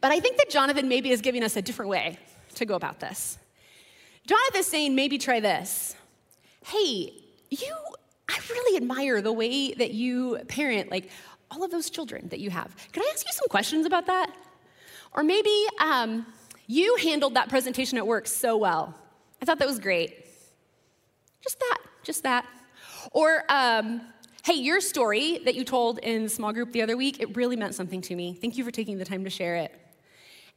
But 0.00 0.12
I 0.12 0.20
think 0.20 0.36
that 0.36 0.50
Jonathan 0.50 0.88
maybe 0.88 1.10
is 1.10 1.20
giving 1.20 1.42
us 1.42 1.56
a 1.56 1.62
different 1.62 1.88
way 1.88 2.18
to 2.56 2.66
go 2.66 2.74
about 2.74 3.00
this. 3.00 3.38
Jonathan 4.28 4.60
is 4.60 4.66
saying, 4.66 4.94
maybe 4.94 5.16
try 5.16 5.40
this. 5.40 5.96
Hey, 6.66 7.14
you, 7.50 7.74
I 8.28 8.38
really 8.50 8.76
admire 8.76 9.22
the 9.22 9.32
way 9.32 9.72
that 9.72 9.92
you 9.92 10.38
parent, 10.48 10.90
like, 10.90 11.08
all 11.50 11.64
of 11.64 11.70
those 11.70 11.88
children 11.88 12.28
that 12.28 12.38
you 12.38 12.50
have. 12.50 12.76
Can 12.92 13.02
I 13.02 13.10
ask 13.14 13.26
you 13.26 13.32
some 13.32 13.48
questions 13.48 13.86
about 13.86 14.04
that? 14.04 14.30
Or 15.14 15.22
maybe 15.22 15.64
um, 15.80 16.26
you 16.66 16.96
handled 16.96 17.32
that 17.34 17.48
presentation 17.48 17.96
at 17.96 18.06
work 18.06 18.26
so 18.26 18.58
well. 18.58 18.94
I 19.40 19.46
thought 19.46 19.58
that 19.60 19.66
was 19.66 19.78
great. 19.78 20.26
Just 21.40 21.58
that, 21.60 21.78
just 22.02 22.22
that. 22.24 22.44
Or, 23.12 23.44
um, 23.48 24.02
hey, 24.44 24.54
your 24.54 24.82
story 24.82 25.38
that 25.46 25.54
you 25.54 25.64
told 25.64 26.00
in 26.00 26.28
small 26.28 26.52
group 26.52 26.72
the 26.72 26.82
other 26.82 26.98
week, 26.98 27.18
it 27.20 27.34
really 27.34 27.56
meant 27.56 27.74
something 27.74 28.02
to 28.02 28.14
me. 28.14 28.36
Thank 28.38 28.58
you 28.58 28.64
for 28.64 28.70
taking 28.70 28.98
the 28.98 29.06
time 29.06 29.24
to 29.24 29.30
share 29.30 29.56
it. 29.56 29.74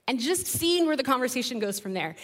And 0.10 0.20
just 0.20 0.46
seeing 0.46 0.88
where 0.88 0.98
the 0.98 1.04
conversation 1.04 1.60
goes 1.60 1.80
from 1.80 1.94
there. 1.94 2.18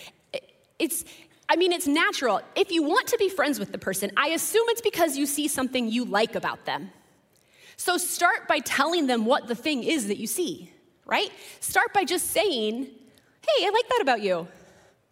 It's, 0.78 1.06
I 1.50 1.56
mean, 1.56 1.72
it's 1.72 1.88
natural. 1.88 2.42
If 2.56 2.72
you 2.72 2.84
want 2.84 3.08
to 3.08 3.18
be 3.18 3.30
friends 3.30 3.60
with 3.60 3.72
the 3.72 3.78
person, 3.78 4.12
I 4.18 4.30
assume 4.30 4.66
it's 4.68 4.82
because 4.82 5.18
you 5.18 5.26
see 5.26 5.48
something 5.48 5.90
you 5.90 6.04
like 6.04 6.36
about 6.36 6.66
them. 6.66 6.92
So 7.78 7.98
start 7.98 8.48
by 8.48 8.60
telling 8.60 9.08
them 9.08 9.26
what 9.26 9.48
the 9.48 9.56
thing 9.56 9.84
is 9.84 10.08
that 10.08 10.18
you 10.18 10.28
see, 10.28 10.72
right? 11.06 11.30
Start 11.60 11.94
by 11.94 12.04
just 12.04 12.32
saying, 12.32 12.84
hey, 12.86 13.66
I 13.66 13.70
like 13.70 13.88
that 13.90 14.00
about 14.02 14.22
you. 14.22 14.48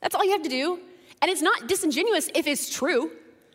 That's 0.02 0.14
all 0.14 0.26
you 0.26 0.32
have 0.32 0.44
to 0.44 0.50
do. 0.50 0.80
And 1.22 1.32
it's 1.32 1.42
not 1.42 1.68
disingenuous 1.68 2.30
if 2.36 2.48
it's 2.48 2.70
true, 2.70 3.12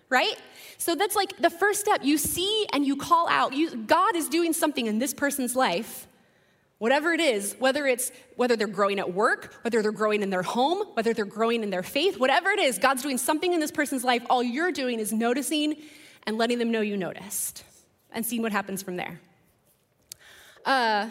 right? 0.09 0.37
So 0.79 0.95
that's 0.95 1.15
like 1.15 1.37
the 1.37 1.51
first 1.51 1.81
step. 1.81 2.01
You 2.03 2.17
see 2.17 2.67
and 2.73 2.87
you 2.87 2.97
call 2.97 3.29
out. 3.29 3.53
You, 3.53 3.77
God 3.77 4.17
is 4.17 4.29
doing 4.29 4.53
something 4.53 4.87
in 4.87 4.99
this 4.99 5.13
person's 5.13 5.55
life, 5.55 6.07
whatever 6.81 7.13
it 7.13 7.21
is, 7.21 7.55
whether 7.59 7.87
it's 7.87 8.11
whether 8.37 8.57
they're 8.57 8.67
growing 8.67 8.99
at 8.99 9.13
work, 9.13 9.55
whether 9.63 9.83
they're 9.83 9.93
growing 9.93 10.23
in 10.23 10.31
their 10.31 10.43
home, 10.43 10.79
whether 10.95 11.13
they're 11.13 11.27
growing 11.27 11.63
in 11.63 11.69
their 11.69 11.83
faith, 11.83 12.19
whatever 12.19 12.49
it 12.49 12.59
is, 12.59 12.79
God's 12.79 13.03
doing 13.03 13.19
something 13.19 13.53
in 13.53 13.61
this 13.61 13.71
person's 13.71 14.03
life. 14.03 14.23
All 14.31 14.43
you're 14.43 14.73
doing 14.73 14.99
is 14.99 15.13
noticing 15.13 15.77
and 16.27 16.39
letting 16.39 16.59
them 16.59 16.71
know 16.71 16.81
you 16.81 16.97
noticed 16.97 17.65
and 18.13 18.25
seeing 18.25 18.41
what 18.41 18.51
happens 18.51 18.83
from 18.83 18.97
there. 18.97 19.21
Uh, 20.65 21.11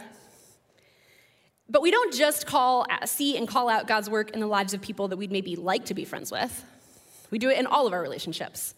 but 1.69 1.83
we 1.83 1.91
don't 1.91 2.15
just 2.15 2.47
call, 2.47 2.87
see 3.05 3.37
and 3.37 3.47
call 3.47 3.69
out 3.69 3.87
God's 3.87 4.09
work 4.09 4.31
in 4.31 4.39
the 4.39 4.47
lives 4.47 4.73
of 4.73 4.81
people 4.81 5.09
that 5.09 5.17
we'd 5.17 5.31
maybe 5.31 5.55
like 5.55 5.85
to 5.85 5.93
be 5.93 6.03
friends 6.03 6.31
with. 6.31 6.65
We 7.29 7.37
do 7.37 7.49
it 7.49 7.59
in 7.59 7.67
all 7.67 7.85
of 7.85 7.93
our 7.93 8.01
relationships. 8.01 8.73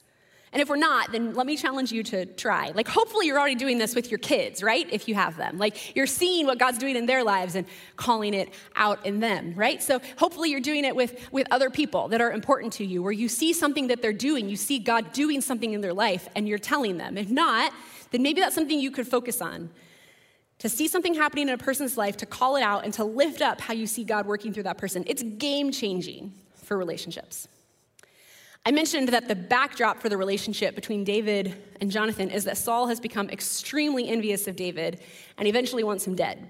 And 0.54 0.62
if 0.62 0.68
we're 0.68 0.76
not, 0.76 1.14
then 1.14 1.34
let 1.34 1.48
me 1.48 1.56
challenge 1.56 1.94
you 1.94 2.04
to 2.04 2.26
try. 2.26 2.72
Like, 2.76 2.90
hopefully, 2.90 3.26
you're 3.26 3.40
already 3.40 3.56
doing 3.56 3.78
this 3.78 3.96
with 3.96 4.12
your 4.12 4.18
kids, 4.18 4.62
right? 4.62 4.86
If 4.92 5.08
you 5.08 5.16
have 5.16 5.38
them. 5.38 5.58
Like, 5.58 5.96
you're 5.96 6.08
seeing 6.08 6.46
what 6.46 6.58
God's 6.58 6.78
doing 6.78 6.98
in 6.98 7.06
their 7.06 7.24
lives 7.24 7.56
and 7.56 7.66
calling 7.96 8.34
it 8.34 8.50
out 8.76 9.06
in 9.06 9.22
them, 9.22 9.54
right? 9.56 9.82
So, 9.82 10.02
hopefully, 10.18 10.50
you're 10.52 10.60
doing 10.60 10.84
it 10.84 10.94
with, 10.94 11.32
with 11.32 11.48
other 11.52 11.70
people 11.70 12.10
that 12.10 12.20
are 12.20 12.32
important 12.32 12.74
to 12.74 12.86
you, 12.86 13.02
where 13.02 13.14
you 13.14 13.30
see 13.30 13.54
something 13.54 13.88
that 13.88 14.02
they're 14.02 14.12
doing, 14.12 14.50
you 14.50 14.58
see 14.58 14.78
God 14.78 15.14
doing 15.14 15.40
something 15.40 15.72
in 15.72 15.80
their 15.80 15.94
life, 15.94 16.28
and 16.36 16.50
you're 16.50 16.60
telling 16.60 16.98
them. 16.98 17.18
If 17.18 17.30
not, 17.30 17.72
then 18.12 18.22
maybe 18.22 18.42
that's 18.42 18.56
something 18.56 18.78
you 18.78 18.92
could 18.92 19.08
focus 19.08 19.42
on 19.42 19.70
to 20.60 20.70
see 20.70 20.88
something 20.88 21.16
happening 21.16 21.48
in 21.48 21.54
a 21.54 21.58
person's 21.58 21.98
life, 21.98 22.18
to 22.18 22.26
call 22.28 22.58
it 22.58 22.62
out, 22.62 22.84
and 22.84 22.94
to 22.94 23.04
lift 23.04 23.42
up 23.42 23.62
how 23.62 23.74
you 23.74 23.88
see 23.88 24.04
God 24.04 24.28
working 24.28 24.54
through 24.54 24.64
that 24.64 24.78
person. 24.78 25.04
It's 25.08 25.24
game 25.24 25.72
changing 25.72 26.34
for 26.54 26.78
relationships. 26.78 27.48
I 28.66 28.72
mentioned 28.72 29.10
that 29.10 29.28
the 29.28 29.36
backdrop 29.36 30.02
for 30.02 30.10
the 30.10 30.18
relationship 30.18 30.76
between 30.76 31.04
David 31.04 31.56
and 31.82 31.90
Jonathan 31.90 32.30
is 32.30 32.44
that 32.44 32.58
Saul 32.58 32.88
has 32.88 33.00
become 33.00 33.30
extremely 33.30 34.08
envious 34.08 34.48
of 34.48 34.56
David 34.56 35.02
and 35.38 35.48
eventually 35.48 35.84
wants 35.84 36.06
him 36.06 36.16
dead. 36.16 36.48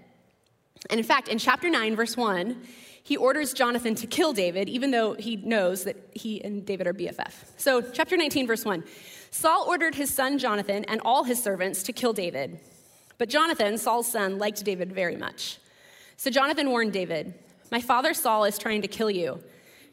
And 0.89 0.99
in 0.99 1.05
fact, 1.05 1.29
in 1.29 1.37
chapter 1.37 1.69
9, 1.69 1.95
verse 1.95 2.17
1, 2.17 2.61
he 3.03 3.15
orders 3.15 3.53
Jonathan 3.53 3.95
to 3.95 4.07
kill 4.07 4.33
David, 4.33 4.67
even 4.67 4.91
though 4.91 5.13
he 5.13 5.37
knows 5.37 5.85
that 5.85 5.95
he 6.13 6.43
and 6.43 6.65
David 6.65 6.85
are 6.85 6.93
BFF. 6.93 7.33
So, 7.57 7.81
chapter 7.81 8.17
19, 8.17 8.45
verse 8.45 8.65
1 8.65 8.83
Saul 9.31 9.65
ordered 9.67 9.95
his 9.95 10.13
son 10.13 10.37
Jonathan 10.37 10.83
and 10.85 10.99
all 11.05 11.23
his 11.23 11.41
servants 11.41 11.83
to 11.83 11.93
kill 11.93 12.13
David. 12.13 12.59
But 13.17 13.29
Jonathan, 13.29 13.77
Saul's 13.77 14.11
son, 14.11 14.37
liked 14.37 14.63
David 14.65 14.91
very 14.91 15.15
much. 15.15 15.59
So 16.17 16.29
Jonathan 16.29 16.69
warned 16.69 16.93
David 16.93 17.33
My 17.71 17.81
father 17.81 18.13
Saul 18.13 18.43
is 18.43 18.57
trying 18.57 18.81
to 18.81 18.87
kill 18.87 19.09
you. 19.09 19.41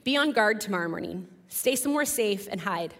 Be 0.02 0.16
on 0.16 0.32
guard 0.32 0.60
tomorrow 0.60 0.88
morning. 0.88 1.28
Stay 1.48 1.76
somewhere 1.76 2.04
safe 2.04 2.48
and 2.50 2.60
hide. 2.60 2.94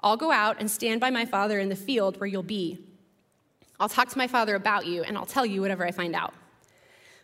I'll 0.00 0.16
go 0.16 0.30
out 0.30 0.56
and 0.60 0.70
stand 0.70 1.00
by 1.00 1.10
my 1.10 1.24
father 1.24 1.58
in 1.58 1.68
the 1.68 1.76
field 1.76 2.20
where 2.20 2.26
you'll 2.26 2.42
be. 2.42 2.78
I'll 3.80 3.88
talk 3.88 4.08
to 4.10 4.18
my 4.18 4.26
father 4.26 4.54
about 4.54 4.86
you, 4.86 5.02
and 5.02 5.16
I'll 5.16 5.26
tell 5.26 5.46
you 5.46 5.60
whatever 5.60 5.86
I 5.86 5.90
find 5.90 6.14
out. 6.14 6.34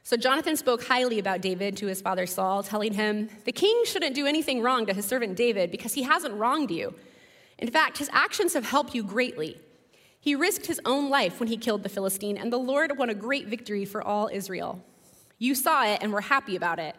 So 0.03 0.17
Jonathan 0.17 0.57
spoke 0.57 0.85
highly 0.85 1.19
about 1.19 1.43
David 1.43 1.77
to 1.79 1.87
his 1.87 2.01
father 2.01 2.27
Saul, 2.27 2.63
telling 2.63 2.95
him, 2.95 3.29
The 3.45 3.53
king 3.53 3.85
shouldn't 3.85 4.15
do 4.15 4.27
anything 4.27 4.63
wrong 4.63 4.87
to 4.87 4.95
his 4.95 5.05
servant 5.05 5.37
David 5.37 5.71
because 5.71 5.95
he 5.95 6.03
hasn't 6.03 6.35
wronged 6.35 6.71
you. 6.71 6.95
In 7.59 7.71
fact, 7.71 7.99
his 7.99 8.09
actions 8.13 8.55
have 8.55 8.65
helped 8.65 8.95
you 8.95 9.03
greatly. 9.03 9.61
He 10.19 10.35
risked 10.35 10.67
his 10.67 10.81
own 10.85 11.11
life 11.11 11.39
when 11.39 11.49
he 11.49 11.57
killed 11.57 11.83
the 11.83 11.89
Philistine, 11.89 12.37
and 12.37 12.53
the 12.53 12.59
Lord 12.59 12.97
won 12.99 13.11
a 13.11 13.15
great 13.15 13.47
victory 13.47 13.85
for 13.85 14.03
all 14.03 14.31
Israel. 14.33 14.83
You 15.39 15.55
saw 15.55 15.85
it 15.85 16.01
and 16.03 16.13
were 16.13 16.21
happy 16.23 16.57
about 16.57 16.79
it. 16.79 16.97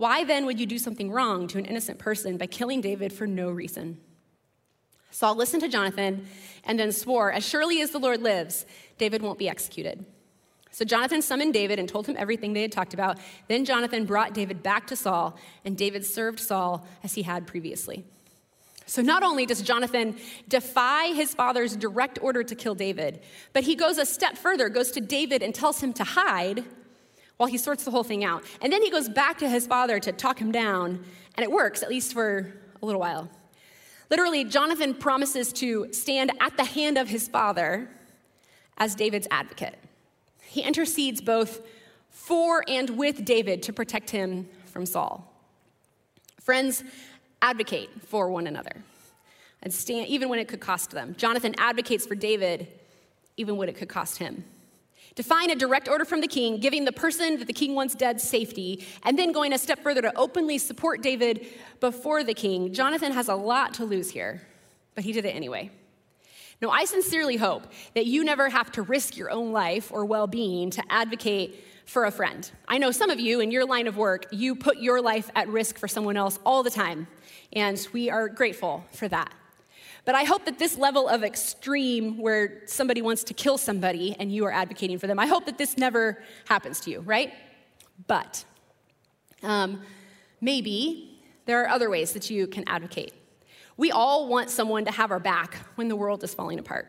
Why 0.00 0.24
then 0.24 0.46
would 0.46 0.58
you 0.58 0.64
do 0.64 0.78
something 0.78 1.10
wrong 1.10 1.46
to 1.48 1.58
an 1.58 1.66
innocent 1.66 1.98
person 1.98 2.38
by 2.38 2.46
killing 2.46 2.80
David 2.80 3.12
for 3.12 3.26
no 3.26 3.50
reason? 3.50 3.98
Saul 5.10 5.34
listened 5.34 5.62
to 5.62 5.68
Jonathan 5.68 6.26
and 6.64 6.78
then 6.78 6.90
swore, 6.90 7.30
As 7.30 7.46
surely 7.46 7.82
as 7.82 7.90
the 7.90 7.98
Lord 7.98 8.22
lives, 8.22 8.64
David 8.96 9.20
won't 9.20 9.38
be 9.38 9.46
executed. 9.46 10.06
So 10.70 10.86
Jonathan 10.86 11.20
summoned 11.20 11.52
David 11.52 11.78
and 11.78 11.86
told 11.86 12.06
him 12.06 12.16
everything 12.18 12.54
they 12.54 12.62
had 12.62 12.72
talked 12.72 12.94
about. 12.94 13.18
Then 13.46 13.66
Jonathan 13.66 14.06
brought 14.06 14.32
David 14.32 14.62
back 14.62 14.86
to 14.86 14.96
Saul, 14.96 15.36
and 15.66 15.76
David 15.76 16.06
served 16.06 16.40
Saul 16.40 16.86
as 17.04 17.12
he 17.12 17.20
had 17.20 17.46
previously. 17.46 18.06
So 18.86 19.02
not 19.02 19.22
only 19.22 19.44
does 19.44 19.60
Jonathan 19.60 20.16
defy 20.48 21.08
his 21.08 21.34
father's 21.34 21.76
direct 21.76 22.18
order 22.22 22.42
to 22.42 22.54
kill 22.54 22.74
David, 22.74 23.20
but 23.52 23.64
he 23.64 23.74
goes 23.74 23.98
a 23.98 24.06
step 24.06 24.38
further, 24.38 24.70
goes 24.70 24.92
to 24.92 25.02
David 25.02 25.42
and 25.42 25.54
tells 25.54 25.82
him 25.82 25.92
to 25.92 26.04
hide 26.04 26.64
while 27.40 27.48
he 27.48 27.56
sorts 27.56 27.84
the 27.84 27.90
whole 27.90 28.04
thing 28.04 28.22
out. 28.22 28.44
And 28.60 28.70
then 28.70 28.82
he 28.82 28.90
goes 28.90 29.08
back 29.08 29.38
to 29.38 29.48
his 29.48 29.66
father 29.66 29.98
to 29.98 30.12
talk 30.12 30.38
him 30.38 30.52
down, 30.52 31.02
and 31.36 31.42
it 31.42 31.50
works, 31.50 31.82
at 31.82 31.88
least 31.88 32.12
for 32.12 32.52
a 32.82 32.84
little 32.84 33.00
while. 33.00 33.30
Literally, 34.10 34.44
Jonathan 34.44 34.92
promises 34.92 35.50
to 35.54 35.90
stand 35.90 36.32
at 36.38 36.58
the 36.58 36.64
hand 36.64 36.98
of 36.98 37.08
his 37.08 37.28
father 37.28 37.88
as 38.76 38.94
David's 38.94 39.26
advocate. 39.30 39.78
He 40.42 40.60
intercedes 40.60 41.22
both 41.22 41.62
for 42.10 42.62
and 42.68 42.98
with 42.98 43.24
David 43.24 43.62
to 43.62 43.72
protect 43.72 44.10
him 44.10 44.46
from 44.66 44.84
Saul. 44.84 45.26
Friends, 46.42 46.84
advocate 47.40 47.88
for 48.06 48.30
one 48.30 48.48
another 48.48 48.84
and 49.62 49.72
stand 49.72 50.08
even 50.08 50.28
when 50.28 50.40
it 50.40 50.46
could 50.46 50.60
cost 50.60 50.90
them. 50.90 51.14
Jonathan 51.16 51.54
advocates 51.56 52.04
for 52.04 52.14
David 52.14 52.68
even 53.38 53.56
when 53.56 53.70
it 53.70 53.76
could 53.76 53.88
cost 53.88 54.18
him 54.18 54.44
defying 55.20 55.50
a 55.50 55.54
direct 55.54 55.86
order 55.86 56.06
from 56.06 56.22
the 56.22 56.26
king, 56.26 56.58
giving 56.58 56.86
the 56.86 56.92
person 56.92 57.38
that 57.38 57.46
the 57.46 57.52
king 57.52 57.74
wants 57.74 57.94
dead 57.94 58.18
safety, 58.18 58.86
and 59.02 59.18
then 59.18 59.32
going 59.32 59.52
a 59.52 59.58
step 59.58 59.78
further 59.80 60.00
to 60.00 60.10
openly 60.16 60.56
support 60.56 61.02
David 61.02 61.46
before 61.78 62.24
the 62.24 62.32
king. 62.32 62.72
Jonathan 62.72 63.12
has 63.12 63.28
a 63.28 63.34
lot 63.34 63.74
to 63.74 63.84
lose 63.84 64.10
here, 64.10 64.40
but 64.94 65.04
he 65.04 65.12
did 65.12 65.26
it 65.26 65.36
anyway. 65.36 65.70
Now, 66.62 66.70
I 66.70 66.86
sincerely 66.86 67.36
hope 67.36 67.64
that 67.92 68.06
you 68.06 68.24
never 68.24 68.48
have 68.48 68.72
to 68.72 68.80
risk 68.80 69.18
your 69.18 69.30
own 69.30 69.52
life 69.52 69.92
or 69.92 70.06
well 70.06 70.26
being 70.26 70.70
to 70.70 70.82
advocate 70.88 71.66
for 71.84 72.06
a 72.06 72.10
friend. 72.10 72.50
I 72.66 72.78
know 72.78 72.90
some 72.90 73.10
of 73.10 73.20
you 73.20 73.40
in 73.40 73.50
your 73.50 73.66
line 73.66 73.88
of 73.88 73.98
work, 73.98 74.24
you 74.32 74.56
put 74.56 74.78
your 74.78 75.02
life 75.02 75.30
at 75.34 75.48
risk 75.48 75.76
for 75.76 75.86
someone 75.86 76.16
else 76.16 76.38
all 76.46 76.62
the 76.62 76.70
time, 76.70 77.08
and 77.52 77.86
we 77.92 78.08
are 78.08 78.26
grateful 78.26 78.86
for 78.92 79.06
that. 79.08 79.34
But 80.10 80.16
I 80.16 80.24
hope 80.24 80.44
that 80.46 80.58
this 80.58 80.76
level 80.76 81.08
of 81.08 81.22
extreme 81.22 82.18
where 82.18 82.62
somebody 82.66 83.00
wants 83.00 83.22
to 83.22 83.32
kill 83.32 83.56
somebody 83.56 84.16
and 84.18 84.34
you 84.34 84.44
are 84.44 84.50
advocating 84.50 84.98
for 84.98 85.06
them, 85.06 85.20
I 85.20 85.26
hope 85.26 85.46
that 85.46 85.56
this 85.56 85.76
never 85.78 86.20
happens 86.48 86.80
to 86.80 86.90
you, 86.90 86.98
right? 86.98 87.32
But 88.08 88.44
um, 89.44 89.82
maybe 90.40 91.22
there 91.46 91.62
are 91.62 91.68
other 91.68 91.88
ways 91.88 92.12
that 92.14 92.28
you 92.28 92.48
can 92.48 92.64
advocate. 92.66 93.14
We 93.76 93.92
all 93.92 94.26
want 94.26 94.50
someone 94.50 94.84
to 94.86 94.90
have 94.90 95.12
our 95.12 95.20
back 95.20 95.54
when 95.76 95.86
the 95.86 95.94
world 95.94 96.24
is 96.24 96.34
falling 96.34 96.58
apart. 96.58 96.88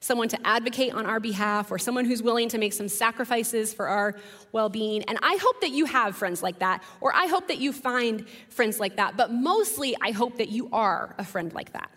Someone 0.00 0.28
to 0.28 0.46
advocate 0.46 0.92
on 0.92 1.06
our 1.06 1.20
behalf, 1.20 1.70
or 1.70 1.78
someone 1.78 2.04
who's 2.04 2.22
willing 2.22 2.50
to 2.50 2.58
make 2.58 2.74
some 2.74 2.88
sacrifices 2.90 3.72
for 3.72 3.88
our 3.88 4.16
well 4.52 4.68
being. 4.68 5.02
And 5.04 5.18
I 5.22 5.38
hope 5.40 5.62
that 5.62 5.70
you 5.70 5.86
have 5.86 6.14
friends 6.14 6.42
like 6.42 6.58
that, 6.58 6.82
or 7.00 7.14
I 7.14 7.24
hope 7.24 7.48
that 7.48 7.56
you 7.56 7.72
find 7.72 8.28
friends 8.50 8.78
like 8.78 8.96
that. 8.96 9.16
But 9.16 9.32
mostly, 9.32 9.96
I 10.02 10.10
hope 10.10 10.36
that 10.36 10.50
you 10.50 10.68
are 10.72 11.14
a 11.16 11.24
friend 11.24 11.50
like 11.54 11.72
that. 11.72 11.90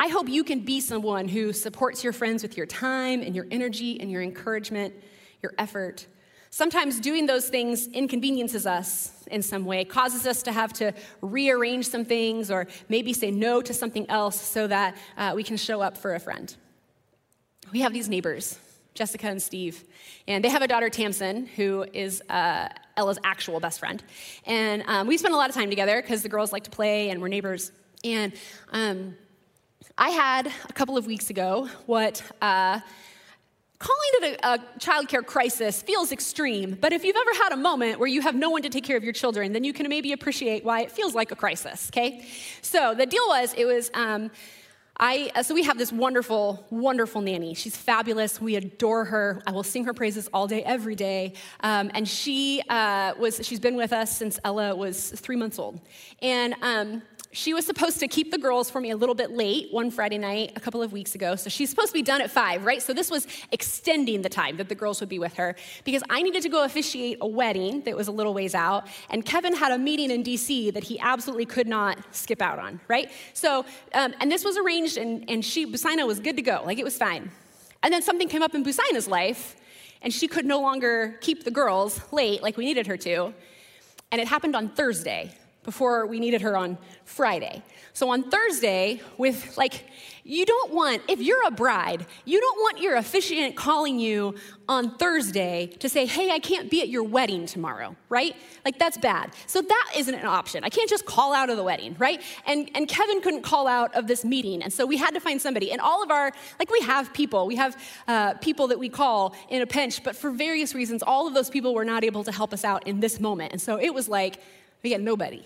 I 0.00 0.08
hope 0.08 0.28
you 0.28 0.44
can 0.44 0.60
be 0.60 0.80
someone 0.80 1.26
who 1.26 1.52
supports 1.52 2.04
your 2.04 2.12
friends 2.12 2.42
with 2.42 2.56
your 2.56 2.66
time 2.66 3.20
and 3.20 3.34
your 3.34 3.46
energy 3.50 4.00
and 4.00 4.10
your 4.10 4.22
encouragement, 4.22 4.94
your 5.42 5.54
effort. 5.58 6.06
Sometimes 6.50 7.00
doing 7.00 7.26
those 7.26 7.48
things 7.48 7.88
inconveniences 7.88 8.64
us 8.64 9.24
in 9.30 9.42
some 9.42 9.64
way, 9.64 9.84
causes 9.84 10.24
us 10.26 10.42
to 10.44 10.52
have 10.52 10.72
to 10.74 10.94
rearrange 11.20 11.88
some 11.88 12.04
things 12.04 12.50
or 12.50 12.68
maybe 12.88 13.12
say 13.12 13.30
no 13.30 13.60
to 13.60 13.74
something 13.74 14.08
else 14.08 14.40
so 14.40 14.66
that 14.68 14.96
uh, 15.16 15.32
we 15.34 15.42
can 15.42 15.56
show 15.56 15.80
up 15.80 15.96
for 15.96 16.14
a 16.14 16.20
friend. 16.20 16.56
We 17.72 17.80
have 17.80 17.92
these 17.92 18.08
neighbors, 18.08 18.58
Jessica 18.94 19.26
and 19.26 19.42
Steve, 19.42 19.84
and 20.26 20.42
they 20.42 20.48
have 20.48 20.62
a 20.62 20.68
daughter, 20.68 20.88
Tamsin, 20.88 21.46
who 21.46 21.84
is 21.92 22.22
uh, 22.30 22.68
Ella's 22.96 23.18
actual 23.24 23.60
best 23.60 23.80
friend. 23.80 24.02
And 24.46 24.84
um, 24.86 25.06
we 25.06 25.18
spend 25.18 25.34
a 25.34 25.36
lot 25.36 25.50
of 25.50 25.56
time 25.56 25.68
together 25.68 26.00
because 26.00 26.22
the 26.22 26.28
girls 26.28 26.52
like 26.52 26.64
to 26.64 26.70
play 26.70 27.10
and 27.10 27.20
we're 27.20 27.28
neighbors. 27.28 27.72
And 28.04 28.32
um, 28.70 29.16
I 29.96 30.10
had 30.10 30.46
a 30.68 30.72
couple 30.72 30.96
of 30.96 31.06
weeks 31.06 31.30
ago 31.30 31.68
what 31.86 32.22
uh, 32.40 32.80
calling 33.78 34.10
it 34.14 34.40
a, 34.42 34.54
a 34.54 34.58
childcare 34.78 35.24
crisis 35.24 35.82
feels 35.82 36.12
extreme, 36.12 36.76
but 36.80 36.92
if 36.92 37.04
you've 37.04 37.16
ever 37.16 37.42
had 37.42 37.52
a 37.52 37.56
moment 37.56 37.98
where 37.98 38.08
you 38.08 38.20
have 38.20 38.34
no 38.34 38.50
one 38.50 38.62
to 38.62 38.68
take 38.68 38.84
care 38.84 38.96
of 38.96 39.04
your 39.04 39.12
children, 39.12 39.52
then 39.52 39.64
you 39.64 39.72
can 39.72 39.88
maybe 39.88 40.12
appreciate 40.12 40.64
why 40.64 40.82
it 40.82 40.90
feels 40.90 41.14
like 41.14 41.30
a 41.30 41.36
crisis, 41.36 41.90
okay? 41.90 42.26
So 42.62 42.94
the 42.94 43.06
deal 43.06 43.22
was, 43.28 43.54
it 43.54 43.64
was, 43.64 43.90
um, 43.94 44.30
I, 45.00 45.30
uh, 45.36 45.44
so 45.44 45.54
we 45.54 45.62
have 45.62 45.78
this 45.78 45.92
wonderful, 45.92 46.66
wonderful 46.70 47.20
nanny. 47.20 47.54
She's 47.54 47.76
fabulous. 47.76 48.40
We 48.40 48.56
adore 48.56 49.04
her. 49.04 49.40
I 49.46 49.52
will 49.52 49.62
sing 49.62 49.84
her 49.84 49.94
praises 49.94 50.28
all 50.32 50.48
day, 50.48 50.64
every 50.64 50.96
day. 50.96 51.34
Um, 51.60 51.92
and 51.94 52.08
she 52.08 52.62
uh, 52.68 53.14
was, 53.16 53.40
she's 53.46 53.60
been 53.60 53.76
with 53.76 53.92
us 53.92 54.16
since 54.16 54.40
Ella 54.42 54.74
was 54.74 55.10
three 55.10 55.36
months 55.36 55.60
old. 55.60 55.80
And 56.20 56.56
um, 56.62 57.02
she 57.38 57.54
was 57.54 57.64
supposed 57.64 58.00
to 58.00 58.08
keep 58.08 58.32
the 58.32 58.38
girls 58.38 58.68
for 58.68 58.80
me 58.80 58.90
a 58.90 58.96
little 58.96 59.14
bit 59.14 59.30
late 59.30 59.72
one 59.72 59.92
Friday 59.92 60.18
night 60.18 60.50
a 60.56 60.60
couple 60.60 60.82
of 60.82 60.92
weeks 60.92 61.14
ago. 61.14 61.36
So 61.36 61.48
she's 61.48 61.70
supposed 61.70 61.90
to 61.90 61.92
be 61.92 62.02
done 62.02 62.20
at 62.20 62.32
five, 62.32 62.64
right? 62.64 62.82
So 62.82 62.92
this 62.92 63.12
was 63.12 63.28
extending 63.52 64.22
the 64.22 64.28
time 64.28 64.56
that 64.56 64.68
the 64.68 64.74
girls 64.74 64.98
would 64.98 65.08
be 65.08 65.20
with 65.20 65.34
her 65.34 65.54
because 65.84 66.02
I 66.10 66.20
needed 66.22 66.42
to 66.42 66.48
go 66.48 66.64
officiate 66.64 67.18
a 67.20 67.28
wedding 67.28 67.82
that 67.82 67.96
was 67.96 68.08
a 68.08 68.10
little 68.10 68.34
ways 68.34 68.56
out. 68.56 68.88
And 69.08 69.24
Kevin 69.24 69.54
had 69.54 69.70
a 69.70 69.78
meeting 69.78 70.10
in 70.10 70.24
DC 70.24 70.74
that 70.74 70.82
he 70.82 70.98
absolutely 70.98 71.46
could 71.46 71.68
not 71.68 71.98
skip 72.10 72.42
out 72.42 72.58
on, 72.58 72.80
right? 72.88 73.08
So, 73.34 73.64
um, 73.94 74.14
and 74.20 74.32
this 74.32 74.44
was 74.44 74.56
arranged, 74.56 74.96
and, 74.96 75.30
and 75.30 75.44
she, 75.44 75.64
Busina 75.64 76.08
was 76.08 76.18
good 76.18 76.34
to 76.36 76.42
go. 76.42 76.62
Like 76.66 76.80
it 76.80 76.84
was 76.84 76.98
fine. 76.98 77.30
And 77.84 77.94
then 77.94 78.02
something 78.02 78.28
came 78.28 78.42
up 78.42 78.56
in 78.56 78.64
Busina's 78.64 79.06
life, 79.06 79.54
and 80.02 80.12
she 80.12 80.26
could 80.26 80.44
no 80.44 80.60
longer 80.60 81.16
keep 81.20 81.44
the 81.44 81.52
girls 81.52 82.00
late 82.12 82.42
like 82.42 82.56
we 82.56 82.64
needed 82.64 82.88
her 82.88 82.96
to. 82.96 83.32
And 84.10 84.20
it 84.20 84.26
happened 84.26 84.56
on 84.56 84.70
Thursday 84.70 85.37
before 85.68 86.06
we 86.06 86.18
needed 86.18 86.40
her 86.40 86.56
on 86.56 86.78
Friday. 87.04 87.62
So 87.92 88.08
on 88.08 88.30
Thursday, 88.30 89.02
with 89.18 89.58
like, 89.58 89.84
you 90.24 90.46
don't 90.46 90.72
want, 90.72 91.02
if 91.08 91.20
you're 91.20 91.46
a 91.46 91.50
bride, 91.50 92.06
you 92.24 92.40
don't 92.40 92.58
want 92.60 92.80
your 92.80 92.96
officiant 92.96 93.54
calling 93.54 93.98
you 93.98 94.34
on 94.66 94.96
Thursday 94.96 95.66
to 95.80 95.90
say, 95.90 96.06
hey, 96.06 96.30
I 96.30 96.38
can't 96.38 96.70
be 96.70 96.80
at 96.80 96.88
your 96.88 97.02
wedding 97.02 97.44
tomorrow, 97.44 97.96
right? 98.08 98.34
Like, 98.64 98.78
that's 98.78 98.96
bad. 98.96 99.34
So 99.46 99.60
that 99.60 99.92
isn't 99.94 100.14
an 100.14 100.24
option. 100.24 100.64
I 100.64 100.70
can't 100.70 100.88
just 100.88 101.04
call 101.04 101.34
out 101.34 101.50
of 101.50 101.58
the 101.58 101.64
wedding, 101.64 101.96
right? 101.98 102.22
And, 102.46 102.70
and 102.74 102.88
Kevin 102.88 103.20
couldn't 103.20 103.42
call 103.42 103.66
out 103.66 103.94
of 103.94 104.06
this 104.06 104.24
meeting. 104.24 104.62
And 104.62 104.72
so 104.72 104.86
we 104.86 104.96
had 104.96 105.12
to 105.12 105.20
find 105.20 105.38
somebody. 105.38 105.70
And 105.70 105.82
all 105.82 106.02
of 106.02 106.10
our, 106.10 106.32
like, 106.58 106.70
we 106.70 106.80
have 106.80 107.12
people, 107.12 107.46
we 107.46 107.56
have 107.56 107.76
uh, 108.06 108.34
people 108.34 108.68
that 108.68 108.78
we 108.78 108.88
call 108.88 109.34
in 109.50 109.60
a 109.60 109.66
pinch, 109.66 110.02
but 110.02 110.16
for 110.16 110.30
various 110.30 110.74
reasons, 110.74 111.02
all 111.02 111.26
of 111.26 111.34
those 111.34 111.50
people 111.50 111.74
were 111.74 111.84
not 111.84 112.04
able 112.04 112.24
to 112.24 112.32
help 112.32 112.54
us 112.54 112.64
out 112.64 112.86
in 112.86 113.00
this 113.00 113.20
moment. 113.20 113.52
And 113.52 113.60
so 113.60 113.78
it 113.78 113.92
was 113.92 114.08
like, 114.08 114.40
we 114.82 114.92
had 114.92 115.02
nobody. 115.02 115.44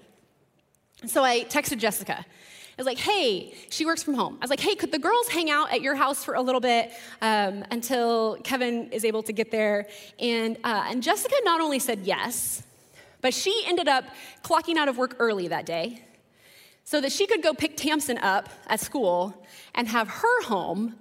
So 1.06 1.24
I 1.24 1.44
texted 1.44 1.78
Jessica. 1.78 2.24
I 2.24 2.74
was 2.78 2.86
like, 2.86 2.98
hey, 2.98 3.54
she 3.70 3.84
works 3.84 4.02
from 4.02 4.14
home. 4.14 4.38
I 4.40 4.44
was 4.44 4.50
like, 4.50 4.60
hey, 4.60 4.74
could 4.74 4.92
the 4.92 4.98
girls 4.98 5.28
hang 5.28 5.50
out 5.50 5.72
at 5.72 5.82
your 5.82 5.94
house 5.94 6.24
for 6.24 6.34
a 6.34 6.40
little 6.40 6.60
bit 6.60 6.90
um, 7.20 7.64
until 7.70 8.36
Kevin 8.44 8.90
is 8.92 9.04
able 9.04 9.22
to 9.24 9.32
get 9.32 9.50
there? 9.50 9.88
And, 10.18 10.56
uh, 10.64 10.84
and 10.86 11.02
Jessica 11.02 11.34
not 11.44 11.60
only 11.60 11.78
said 11.78 12.00
yes, 12.00 12.62
but 13.20 13.34
she 13.34 13.62
ended 13.66 13.88
up 13.88 14.04
clocking 14.42 14.76
out 14.76 14.88
of 14.88 14.96
work 14.96 15.16
early 15.18 15.48
that 15.48 15.66
day 15.66 16.02
so 16.84 17.00
that 17.00 17.12
she 17.12 17.26
could 17.26 17.42
go 17.42 17.52
pick 17.52 17.76
Tamsin 17.76 18.18
up 18.18 18.48
at 18.68 18.80
school 18.80 19.44
and 19.74 19.88
have 19.88 20.08
her 20.08 20.42
home 20.44 20.96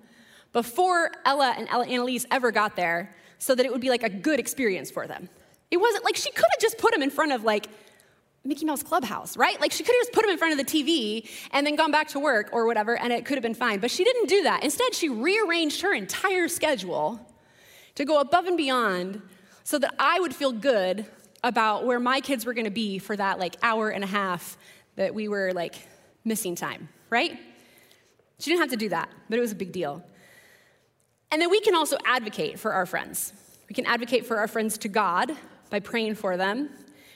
before 0.54 1.12
Ella 1.26 1.56
and 1.58 1.68
Ella 1.70 1.86
Annalise 1.86 2.26
ever 2.32 2.52
got 2.52 2.76
there 2.76 3.16
so 3.38 3.56
that 3.56 3.66
it 3.66 3.72
would 3.72 3.82
be 3.82 3.90
like 3.90 4.04
a 4.04 4.10
good 4.10 4.40
experience 4.40 4.92
for 4.92 5.08
them. 5.08 5.30
It 5.70 5.78
wasn't 5.78 6.04
like 6.04 6.16
she 6.16 6.32
could 6.32 6.46
have 6.52 6.60
just 6.60 6.78
put 6.78 6.92
them 6.92 7.02
in 7.02 7.10
front 7.10 7.32
of 7.32 7.44
like 7.44 7.68
Mickey 8.44 8.66
Mouse 8.66 8.82
Clubhouse, 8.82 9.38
right? 9.38 9.60
Like 9.62 9.72
she 9.72 9.84
could 9.84 9.94
have 9.94 10.02
just 10.02 10.14
put 10.14 10.24
him 10.24 10.32
in 10.32 10.38
front 10.38 10.60
of 10.60 10.66
the 10.66 10.72
TV 10.72 11.30
and 11.52 11.66
then 11.66 11.76
gone 11.76 11.92
back 11.92 12.08
to 12.10 12.20
work 12.20 12.50
or 12.52 12.66
whatever, 12.66 12.98
and 12.98 13.14
it 13.14 13.26
could 13.26 13.36
have 13.36 13.44
been 13.44 13.54
fine. 13.54 13.80
But 13.80 13.92
she 13.92 14.04
didn't 14.04 14.30
do 14.30 14.44
that. 14.44 14.64
Instead, 14.64 14.96
she 14.96 15.10
rearranged 15.10 15.82
her 15.82 15.94
entire 15.94 16.48
schedule 16.48 17.26
to 17.96 18.06
go 18.06 18.20
above 18.20 18.46
and 18.48 18.58
beyond 18.58 19.22
so 19.64 19.78
that 19.78 19.94
I 20.00 20.20
would 20.20 20.34
feel 20.34 20.52
good 20.52 21.06
about 21.44 21.86
where 21.86 22.00
my 22.00 22.20
kids 22.20 22.46
were 22.46 22.54
gonna 22.54 22.72
be 22.72 22.98
for 22.98 23.16
that 23.16 23.38
like 23.38 23.58
hour 23.62 23.90
and 23.90 24.04
a 24.04 24.08
half 24.08 24.58
that 24.96 25.14
we 25.14 25.28
were 25.28 25.54
like 25.54 25.76
missing 26.26 26.56
time, 26.56 26.90
right? 27.10 27.40
She 28.40 28.50
didn't 28.50 28.62
have 28.62 28.72
to 28.72 28.78
do 28.78 28.90
that, 28.90 29.10
but 29.30 29.38
it 29.38 29.42
was 29.42 29.52
a 29.52 29.56
big 29.56 29.72
deal. 29.72 30.04
And 31.32 31.42
then 31.42 31.52
we 31.52 31.62
can 31.62 31.76
also 31.76 31.98
advocate 32.06 32.60
for 32.60 32.74
our 32.74 32.88
friends. 32.88 33.34
We 33.70 33.76
can 33.76 33.86
advocate 33.86 34.26
for 34.26 34.38
our 34.38 34.48
friends 34.48 34.80
to 34.80 34.90
God 34.90 35.32
by 35.70 35.80
praying 35.80 36.16
for 36.16 36.38
them 36.38 36.70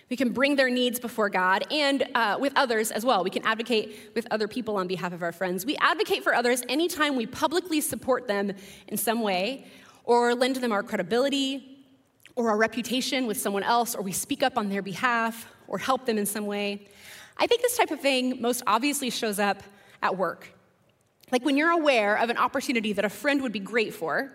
we 0.09 0.15
can 0.15 0.31
bring 0.31 0.55
their 0.55 0.69
needs 0.69 0.99
before 0.99 1.29
God 1.29 1.63
and 1.71 2.03
uh, 2.13 2.37
with 2.39 2.53
others 2.55 2.91
as 2.91 3.03
well. 3.03 3.23
We 3.23 3.31
can 3.31 3.43
advocate 3.43 4.11
with 4.13 4.27
other 4.29 4.47
people 4.47 4.75
on 4.77 4.87
behalf 4.87 5.13
of 5.13 5.23
our 5.23 5.31
friends. 5.31 5.65
We 5.65 5.75
advocate 5.77 6.23
for 6.23 6.35
others 6.35 6.61
anytime 6.69 7.15
we 7.15 7.25
publicly 7.25 7.81
support 7.81 8.27
them 8.27 8.53
in 8.87 8.97
some 8.97 9.21
way 9.21 9.65
or 10.03 10.35
lend 10.35 10.57
them 10.57 10.71
our 10.71 10.83
credibility 10.83 11.83
or 12.35 12.49
our 12.49 12.57
reputation 12.57 13.25
with 13.25 13.37
someone 13.37 13.63
else, 13.63 13.95
or 13.95 14.01
we 14.01 14.11
speak 14.11 14.43
up 14.43 14.57
on 14.57 14.69
their 14.69 14.81
behalf 14.81 15.47
or 15.67 15.77
help 15.77 16.05
them 16.05 16.17
in 16.17 16.25
some 16.25 16.45
way. 16.45 16.85
I 17.37 17.47
think 17.47 17.61
this 17.61 17.77
type 17.77 17.91
of 17.91 17.99
thing 17.99 18.41
most 18.41 18.61
obviously 18.67 19.09
shows 19.09 19.39
up 19.39 19.63
at 20.03 20.15
work. 20.17 20.49
Like 21.31 21.43
when 21.43 21.57
you're 21.57 21.71
aware 21.71 22.17
of 22.17 22.29
an 22.29 22.37
opportunity 22.37 22.93
that 22.93 23.05
a 23.05 23.09
friend 23.09 23.41
would 23.41 23.51
be 23.51 23.59
great 23.59 23.93
for, 23.93 24.31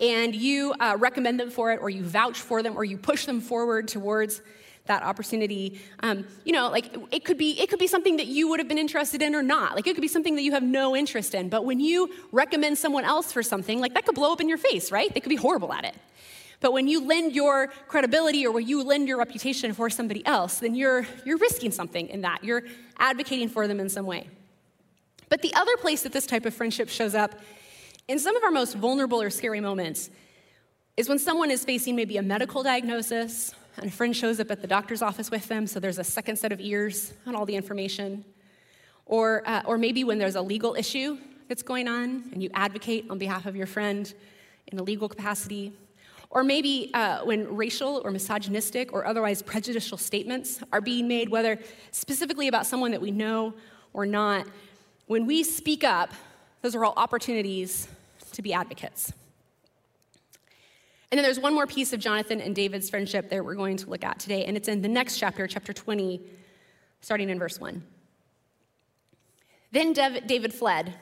and 0.00 0.34
you 0.34 0.74
uh, 0.80 0.96
recommend 0.98 1.38
them 1.38 1.50
for 1.50 1.70
it, 1.70 1.80
or 1.80 1.88
you 1.88 2.02
vouch 2.02 2.40
for 2.40 2.62
them, 2.62 2.76
or 2.76 2.82
you 2.82 2.98
push 2.98 3.26
them 3.26 3.40
forward 3.40 3.86
towards 3.86 4.42
that 4.86 5.02
opportunity. 5.02 5.80
Um, 6.00 6.26
you 6.44 6.52
know, 6.52 6.68
like 6.68 6.94
it 7.10 7.24
could 7.24 7.38
be 7.38 7.58
it 7.60 7.70
could 7.70 7.78
be 7.78 7.86
something 7.86 8.18
that 8.18 8.26
you 8.26 8.48
would 8.48 8.60
have 8.60 8.68
been 8.68 8.78
interested 8.78 9.22
in 9.22 9.34
or 9.34 9.42
not. 9.42 9.74
Like 9.74 9.86
it 9.86 9.94
could 9.94 10.02
be 10.02 10.08
something 10.08 10.34
that 10.36 10.42
you 10.42 10.52
have 10.52 10.62
no 10.62 10.94
interest 10.94 11.34
in. 11.34 11.48
But 11.48 11.64
when 11.64 11.80
you 11.80 12.10
recommend 12.32 12.76
someone 12.76 13.04
else 13.04 13.32
for 13.32 13.42
something, 13.42 13.80
like 13.80 13.94
that 13.94 14.04
could 14.04 14.14
blow 14.14 14.32
up 14.32 14.40
in 14.40 14.48
your 14.48 14.58
face, 14.58 14.92
right? 14.92 15.12
They 15.12 15.20
could 15.20 15.30
be 15.30 15.36
horrible 15.36 15.72
at 15.72 15.84
it. 15.84 15.94
But 16.60 16.72
when 16.72 16.86
you 16.86 17.06
lend 17.06 17.34
your 17.34 17.68
credibility 17.88 18.46
or 18.46 18.52
when 18.52 18.66
you 18.66 18.82
lend 18.84 19.08
your 19.08 19.18
reputation 19.18 19.72
for 19.72 19.88
somebody 19.88 20.24
else, 20.26 20.58
then 20.58 20.74
you're 20.74 21.06
you're 21.24 21.38
risking 21.38 21.70
something 21.70 22.08
in 22.08 22.20
that. 22.22 22.44
You're 22.44 22.64
advocating 22.98 23.48
for 23.48 23.66
them 23.66 23.80
in 23.80 23.88
some 23.88 24.06
way. 24.06 24.28
But 25.30 25.40
the 25.40 25.54
other 25.54 25.76
place 25.78 26.02
that 26.02 26.12
this 26.12 26.26
type 26.26 26.44
of 26.44 26.54
friendship 26.54 26.90
shows 26.90 27.14
up 27.14 27.40
in 28.06 28.18
some 28.18 28.36
of 28.36 28.44
our 28.44 28.50
most 28.50 28.76
vulnerable 28.76 29.20
or 29.20 29.30
scary 29.30 29.60
moments 29.60 30.10
is 30.98 31.08
when 31.08 31.18
someone 31.18 31.50
is 31.50 31.64
facing 31.64 31.96
maybe 31.96 32.18
a 32.18 32.22
medical 32.22 32.62
diagnosis 32.62 33.54
and 33.76 33.86
a 33.86 33.90
friend 33.90 34.16
shows 34.16 34.40
up 34.40 34.50
at 34.50 34.60
the 34.60 34.66
doctor's 34.66 35.02
office 35.02 35.30
with 35.30 35.48
them, 35.48 35.66
so 35.66 35.80
there's 35.80 35.98
a 35.98 36.04
second 36.04 36.36
set 36.36 36.52
of 36.52 36.60
ears 36.60 37.12
on 37.26 37.34
all 37.34 37.44
the 37.44 37.56
information. 37.56 38.24
Or, 39.06 39.42
uh, 39.46 39.62
or 39.66 39.78
maybe 39.78 40.04
when 40.04 40.18
there's 40.18 40.36
a 40.36 40.42
legal 40.42 40.74
issue 40.74 41.18
that's 41.48 41.62
going 41.62 41.88
on 41.88 42.24
and 42.32 42.42
you 42.42 42.50
advocate 42.54 43.06
on 43.10 43.18
behalf 43.18 43.46
of 43.46 43.56
your 43.56 43.66
friend 43.66 44.12
in 44.68 44.78
a 44.78 44.82
legal 44.82 45.08
capacity. 45.08 45.72
Or 46.30 46.42
maybe 46.42 46.90
uh, 46.94 47.24
when 47.24 47.54
racial 47.54 48.00
or 48.04 48.10
misogynistic 48.10 48.92
or 48.92 49.06
otherwise 49.06 49.42
prejudicial 49.42 49.98
statements 49.98 50.60
are 50.72 50.80
being 50.80 51.06
made, 51.06 51.28
whether 51.28 51.58
specifically 51.90 52.48
about 52.48 52.66
someone 52.66 52.92
that 52.92 53.00
we 53.00 53.10
know 53.10 53.54
or 53.92 54.06
not, 54.06 54.46
when 55.06 55.26
we 55.26 55.42
speak 55.42 55.84
up, 55.84 56.12
those 56.62 56.74
are 56.74 56.84
all 56.84 56.94
opportunities 56.96 57.88
to 58.32 58.42
be 58.42 58.52
advocates. 58.52 59.12
And 61.14 61.18
then 61.20 61.22
there's 61.22 61.38
one 61.38 61.54
more 61.54 61.68
piece 61.68 61.92
of 61.92 62.00
Jonathan 62.00 62.40
and 62.40 62.56
David's 62.56 62.90
friendship 62.90 63.30
that 63.30 63.44
we're 63.44 63.54
going 63.54 63.76
to 63.76 63.88
look 63.88 64.02
at 64.02 64.18
today, 64.18 64.46
and 64.46 64.56
it's 64.56 64.66
in 64.66 64.82
the 64.82 64.88
next 64.88 65.16
chapter, 65.16 65.46
chapter 65.46 65.72
20, 65.72 66.20
starting 67.02 67.30
in 67.30 67.38
verse 67.38 67.60
1. 67.60 67.84
Then 69.70 69.92
David 69.92 70.52
fled 70.52 70.92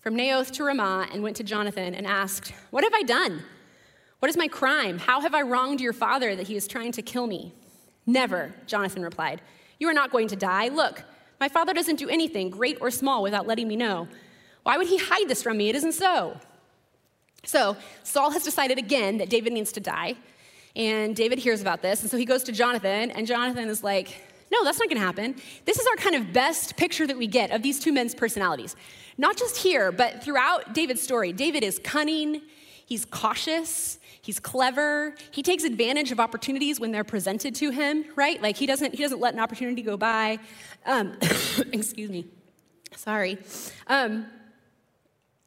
from 0.00 0.18
Naioth 0.18 0.50
to 0.50 0.64
Ramah 0.64 1.08
and 1.10 1.22
went 1.22 1.36
to 1.36 1.44
Jonathan 1.44 1.94
and 1.94 2.06
asked, 2.06 2.52
What 2.72 2.84
have 2.84 2.92
I 2.92 3.04
done? 3.04 3.42
What 4.18 4.28
is 4.28 4.36
my 4.36 4.48
crime? 4.48 4.98
How 4.98 5.22
have 5.22 5.34
I 5.34 5.40
wronged 5.40 5.80
your 5.80 5.94
father 5.94 6.36
that 6.36 6.48
he 6.48 6.54
is 6.54 6.68
trying 6.68 6.92
to 6.92 7.00
kill 7.00 7.26
me? 7.26 7.54
Never, 8.04 8.52
Jonathan 8.66 9.02
replied. 9.02 9.40
You 9.80 9.88
are 9.88 9.94
not 9.94 10.12
going 10.12 10.28
to 10.28 10.36
die. 10.36 10.68
Look, 10.68 11.04
my 11.40 11.48
father 11.48 11.72
doesn't 11.72 11.96
do 11.96 12.10
anything, 12.10 12.50
great 12.50 12.76
or 12.82 12.90
small, 12.90 13.22
without 13.22 13.46
letting 13.46 13.66
me 13.66 13.76
know. 13.76 14.08
Why 14.62 14.76
would 14.76 14.88
he 14.88 14.98
hide 14.98 15.26
this 15.26 15.42
from 15.42 15.56
me? 15.56 15.70
It 15.70 15.76
isn't 15.76 15.92
so. 15.92 16.36
So 17.44 17.76
Saul 18.04 18.30
has 18.30 18.44
decided 18.44 18.78
again 18.78 19.18
that 19.18 19.28
David 19.28 19.52
needs 19.52 19.72
to 19.72 19.80
die. 19.80 20.16
And 20.74 21.14
David 21.14 21.38
hears 21.38 21.60
about 21.60 21.82
this. 21.82 22.02
And 22.02 22.10
so 22.10 22.16
he 22.16 22.24
goes 22.24 22.44
to 22.44 22.52
Jonathan, 22.52 23.10
and 23.10 23.26
Jonathan 23.26 23.68
is 23.68 23.82
like, 23.82 24.22
no, 24.50 24.64
that's 24.64 24.78
not 24.78 24.88
gonna 24.88 25.00
happen. 25.00 25.34
This 25.64 25.78
is 25.78 25.86
our 25.86 25.96
kind 25.96 26.14
of 26.14 26.32
best 26.32 26.76
picture 26.76 27.06
that 27.06 27.16
we 27.16 27.26
get 27.26 27.50
of 27.50 27.62
these 27.62 27.80
two 27.80 27.92
men's 27.92 28.14
personalities. 28.14 28.76
Not 29.18 29.36
just 29.36 29.56
here, 29.56 29.92
but 29.92 30.22
throughout 30.22 30.74
David's 30.74 31.02
story. 31.02 31.32
David 31.32 31.62
is 31.62 31.78
cunning, 31.82 32.42
he's 32.86 33.04
cautious, 33.04 33.98
he's 34.22 34.38
clever, 34.38 35.14
he 35.30 35.42
takes 35.42 35.64
advantage 35.64 36.12
of 36.12 36.20
opportunities 36.20 36.80
when 36.80 36.92
they're 36.92 37.04
presented 37.04 37.54
to 37.56 37.70
him, 37.70 38.04
right? 38.16 38.40
Like 38.40 38.56
he 38.56 38.66
doesn't, 38.66 38.94
he 38.94 39.02
doesn't 39.02 39.20
let 39.20 39.34
an 39.34 39.40
opportunity 39.40 39.82
go 39.82 39.96
by. 39.96 40.38
Um, 40.86 41.16
excuse 41.72 42.10
me. 42.10 42.26
Sorry. 42.94 43.38
Um, 43.86 44.26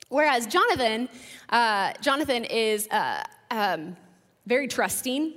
Whereas 0.10 0.48
Jonathan, 0.48 1.10
uh, 1.50 1.94
Jonathan 2.02 2.44
is 2.44 2.88
uh, 2.90 3.24
um, 3.52 3.98
very 4.46 4.68
trusting 4.68 5.34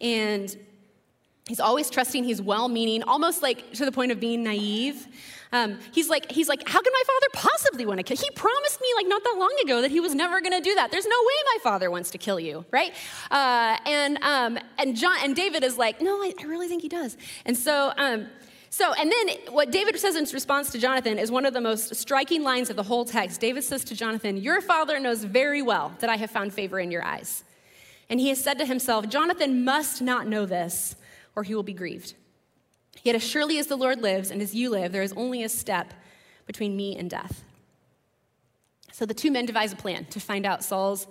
and 0.00 0.56
he's 1.48 1.60
always 1.60 1.90
trusting, 1.90 2.24
he's 2.24 2.42
well 2.42 2.68
meaning, 2.68 3.02
almost 3.02 3.42
like 3.42 3.72
to 3.74 3.84
the 3.84 3.92
point 3.92 4.12
of 4.12 4.20
being 4.20 4.42
naive. 4.42 5.06
Um, 5.52 5.78
he's 5.92 6.08
like, 6.08 6.30
he's 6.30 6.48
like, 6.48 6.68
how 6.68 6.80
can 6.82 6.92
my 6.92 7.02
father 7.06 7.26
possibly 7.48 7.86
want 7.86 7.98
to 7.98 8.02
kill? 8.02 8.16
He 8.16 8.30
promised 8.30 8.80
me 8.80 8.88
like 8.96 9.06
not 9.06 9.22
that 9.22 9.36
long 9.38 9.54
ago 9.64 9.80
that 9.80 9.90
he 9.90 10.00
was 10.00 10.14
never 10.14 10.40
going 10.40 10.52
to 10.52 10.60
do 10.60 10.74
that. 10.74 10.90
There's 10.90 11.06
no 11.06 11.16
way 11.16 11.34
my 11.54 11.58
father 11.62 11.90
wants 11.90 12.10
to 12.10 12.18
kill 12.18 12.40
you, 12.40 12.64
right? 12.72 12.92
Uh, 13.30 13.76
and 13.86 14.18
um, 14.22 14.58
and 14.78 14.96
John 14.96 15.16
and 15.22 15.36
David 15.36 15.62
is 15.62 15.78
like, 15.78 16.00
no, 16.00 16.16
I, 16.16 16.32
I 16.40 16.44
really 16.44 16.68
think 16.68 16.82
he 16.82 16.88
does. 16.88 17.16
And 17.44 17.56
so 17.56 17.92
um, 17.96 18.26
so, 18.76 18.92
and 18.92 19.10
then 19.10 19.54
what 19.54 19.70
David 19.70 19.98
says 19.98 20.16
in 20.16 20.24
response 20.34 20.70
to 20.72 20.78
Jonathan 20.78 21.18
is 21.18 21.30
one 21.30 21.46
of 21.46 21.54
the 21.54 21.62
most 21.62 21.94
striking 21.94 22.42
lines 22.42 22.68
of 22.68 22.76
the 22.76 22.82
whole 22.82 23.06
text. 23.06 23.40
David 23.40 23.64
says 23.64 23.82
to 23.84 23.94
Jonathan, 23.94 24.36
Your 24.36 24.60
father 24.60 25.00
knows 25.00 25.24
very 25.24 25.62
well 25.62 25.94
that 26.00 26.10
I 26.10 26.16
have 26.16 26.30
found 26.30 26.52
favor 26.52 26.78
in 26.78 26.90
your 26.90 27.02
eyes. 27.02 27.42
And 28.10 28.20
he 28.20 28.28
has 28.28 28.38
said 28.38 28.58
to 28.58 28.66
himself, 28.66 29.08
Jonathan 29.08 29.64
must 29.64 30.02
not 30.02 30.26
know 30.26 30.44
this, 30.44 30.94
or 31.34 31.42
he 31.42 31.54
will 31.54 31.62
be 31.62 31.72
grieved. 31.72 32.12
Yet 33.02 33.14
as 33.14 33.26
surely 33.26 33.58
as 33.58 33.66
the 33.66 33.76
Lord 33.76 34.02
lives 34.02 34.30
and 34.30 34.42
as 34.42 34.54
you 34.54 34.68
live, 34.68 34.92
there 34.92 35.00
is 35.00 35.14
only 35.14 35.42
a 35.42 35.48
step 35.48 35.94
between 36.46 36.76
me 36.76 36.98
and 36.98 37.08
death. 37.08 37.44
So 38.92 39.06
the 39.06 39.14
two 39.14 39.30
men 39.30 39.46
devise 39.46 39.72
a 39.72 39.76
plan 39.76 40.04
to 40.10 40.20
find 40.20 40.44
out 40.44 40.62
Saul's 40.62 41.06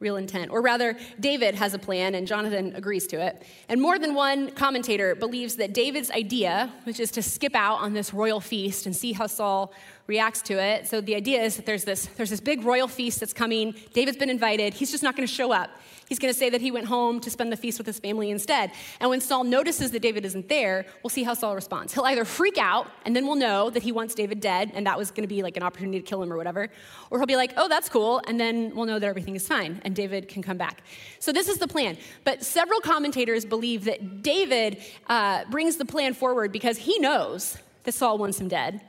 real 0.00 0.16
intent. 0.16 0.50
Or 0.50 0.60
rather, 0.60 0.96
David 1.18 1.54
has 1.56 1.74
a 1.74 1.78
plan 1.78 2.14
and 2.14 2.26
Jonathan 2.26 2.74
agrees 2.76 3.06
to 3.08 3.20
it. 3.20 3.42
And 3.68 3.80
more 3.80 3.98
than 3.98 4.14
one 4.14 4.50
commentator 4.50 5.14
believes 5.14 5.56
that 5.56 5.72
David's 5.72 6.10
idea, 6.10 6.72
which 6.84 7.00
is 7.00 7.10
to 7.12 7.22
skip 7.22 7.54
out 7.54 7.76
on 7.76 7.94
this 7.94 8.14
royal 8.14 8.40
feast 8.40 8.86
and 8.86 8.94
see 8.94 9.12
how 9.12 9.26
Saul 9.26 9.72
reacts 10.08 10.42
to 10.42 10.54
it. 10.54 10.88
So 10.88 11.00
the 11.00 11.14
idea 11.14 11.42
is 11.42 11.56
that 11.56 11.66
there's 11.66 11.84
this, 11.84 12.06
there's 12.16 12.30
this 12.30 12.40
big 12.40 12.64
royal 12.64 12.88
feast 12.88 13.20
that's 13.20 13.34
coming. 13.34 13.74
David's 13.92 14.16
been 14.16 14.30
invited. 14.30 14.72
He's 14.74 14.90
just 14.90 15.02
not 15.02 15.14
going 15.14 15.28
to 15.28 15.32
show 15.32 15.52
up. 15.52 15.70
He's 16.08 16.18
going 16.18 16.32
to 16.32 16.38
say 16.38 16.48
that 16.48 16.62
he 16.62 16.70
went 16.70 16.86
home 16.86 17.20
to 17.20 17.30
spend 17.30 17.52
the 17.52 17.56
feast 17.56 17.76
with 17.76 17.86
his 17.86 17.98
family 17.98 18.30
instead. 18.30 18.72
And 18.98 19.10
when 19.10 19.20
Saul 19.20 19.44
notices 19.44 19.90
that 19.90 20.00
David 20.00 20.24
isn't 20.24 20.48
there, 20.48 20.86
we'll 21.02 21.10
see 21.10 21.22
how 21.22 21.34
Saul 21.34 21.54
responds. 21.54 21.92
He'll 21.92 22.04
either 22.04 22.24
freak 22.24 22.56
out, 22.56 22.86
and 23.04 23.14
then 23.14 23.26
we'll 23.26 23.36
know 23.36 23.68
that 23.68 23.82
he 23.82 23.92
wants 23.92 24.14
David 24.14 24.40
dead, 24.40 24.72
and 24.74 24.86
that 24.86 24.96
was 24.96 25.10
going 25.10 25.24
to 25.24 25.28
be 25.28 25.42
like 25.42 25.58
an 25.58 25.62
opportunity 25.62 26.00
to 26.00 26.06
kill 26.06 26.22
him 26.22 26.32
or 26.32 26.38
whatever. 26.38 26.70
Or 27.10 27.18
he'll 27.18 27.26
be 27.26 27.36
like, 27.36 27.52
oh, 27.58 27.68
that's 27.68 27.90
cool, 27.90 28.22
and 28.26 28.40
then 28.40 28.74
we'll 28.74 28.86
know 28.86 28.98
that 28.98 29.06
everything 29.06 29.36
is 29.36 29.46
fine, 29.46 29.82
and 29.84 29.94
David 29.94 30.28
can 30.28 30.42
come 30.42 30.56
back. 30.56 30.82
So 31.18 31.30
this 31.30 31.46
is 31.46 31.58
the 31.58 31.68
plan. 31.68 31.98
But 32.24 32.42
several 32.42 32.80
commentators 32.80 33.44
believe 33.44 33.84
that 33.84 34.22
David 34.22 34.82
uh, 35.08 35.44
brings 35.50 35.76
the 35.76 35.84
plan 35.84 36.14
forward 36.14 36.52
because 36.52 36.78
he 36.78 36.98
knows 36.98 37.58
that 37.84 37.92
Saul 37.92 38.16
wants 38.16 38.40
him 38.40 38.48
dead. 38.48 38.80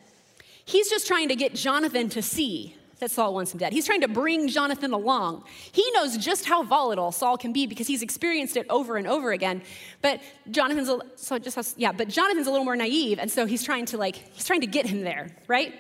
He's 0.69 0.87
just 0.87 1.07
trying 1.07 1.29
to 1.29 1.35
get 1.35 1.55
Jonathan 1.55 2.09
to 2.09 2.21
see 2.21 2.75
that 2.99 3.09
Saul 3.09 3.33
wants 3.33 3.51
him 3.51 3.57
dead. 3.57 3.73
He's 3.73 3.87
trying 3.87 4.01
to 4.01 4.07
bring 4.07 4.47
Jonathan 4.47 4.93
along. 4.93 5.43
He 5.71 5.89
knows 5.93 6.15
just 6.15 6.45
how 6.45 6.61
volatile 6.61 7.11
Saul 7.11 7.37
can 7.37 7.51
be 7.51 7.65
because 7.65 7.87
he's 7.87 8.03
experienced 8.03 8.55
it 8.55 8.67
over 8.69 8.95
and 8.95 9.07
over 9.07 9.31
again. 9.31 9.63
But 10.03 10.21
Jonathan's 10.51 10.87
a, 10.87 10.99
so 11.15 11.39
just 11.39 11.55
has, 11.55 11.73
yeah, 11.75 11.91
but 11.91 12.07
Jonathan's 12.07 12.45
a 12.45 12.51
little 12.51 12.65
more 12.65 12.75
naive, 12.75 13.17
and 13.17 13.31
so 13.31 13.47
he's 13.47 13.63
trying 13.63 13.87
to 13.87 13.97
like 13.97 14.15
he's 14.15 14.45
trying 14.45 14.61
to 14.61 14.67
get 14.67 14.85
him 14.85 15.01
there, 15.01 15.35
right? 15.47 15.73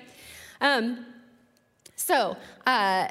Um, 0.59 1.05
so. 1.95 2.35
Uh, 2.65 3.09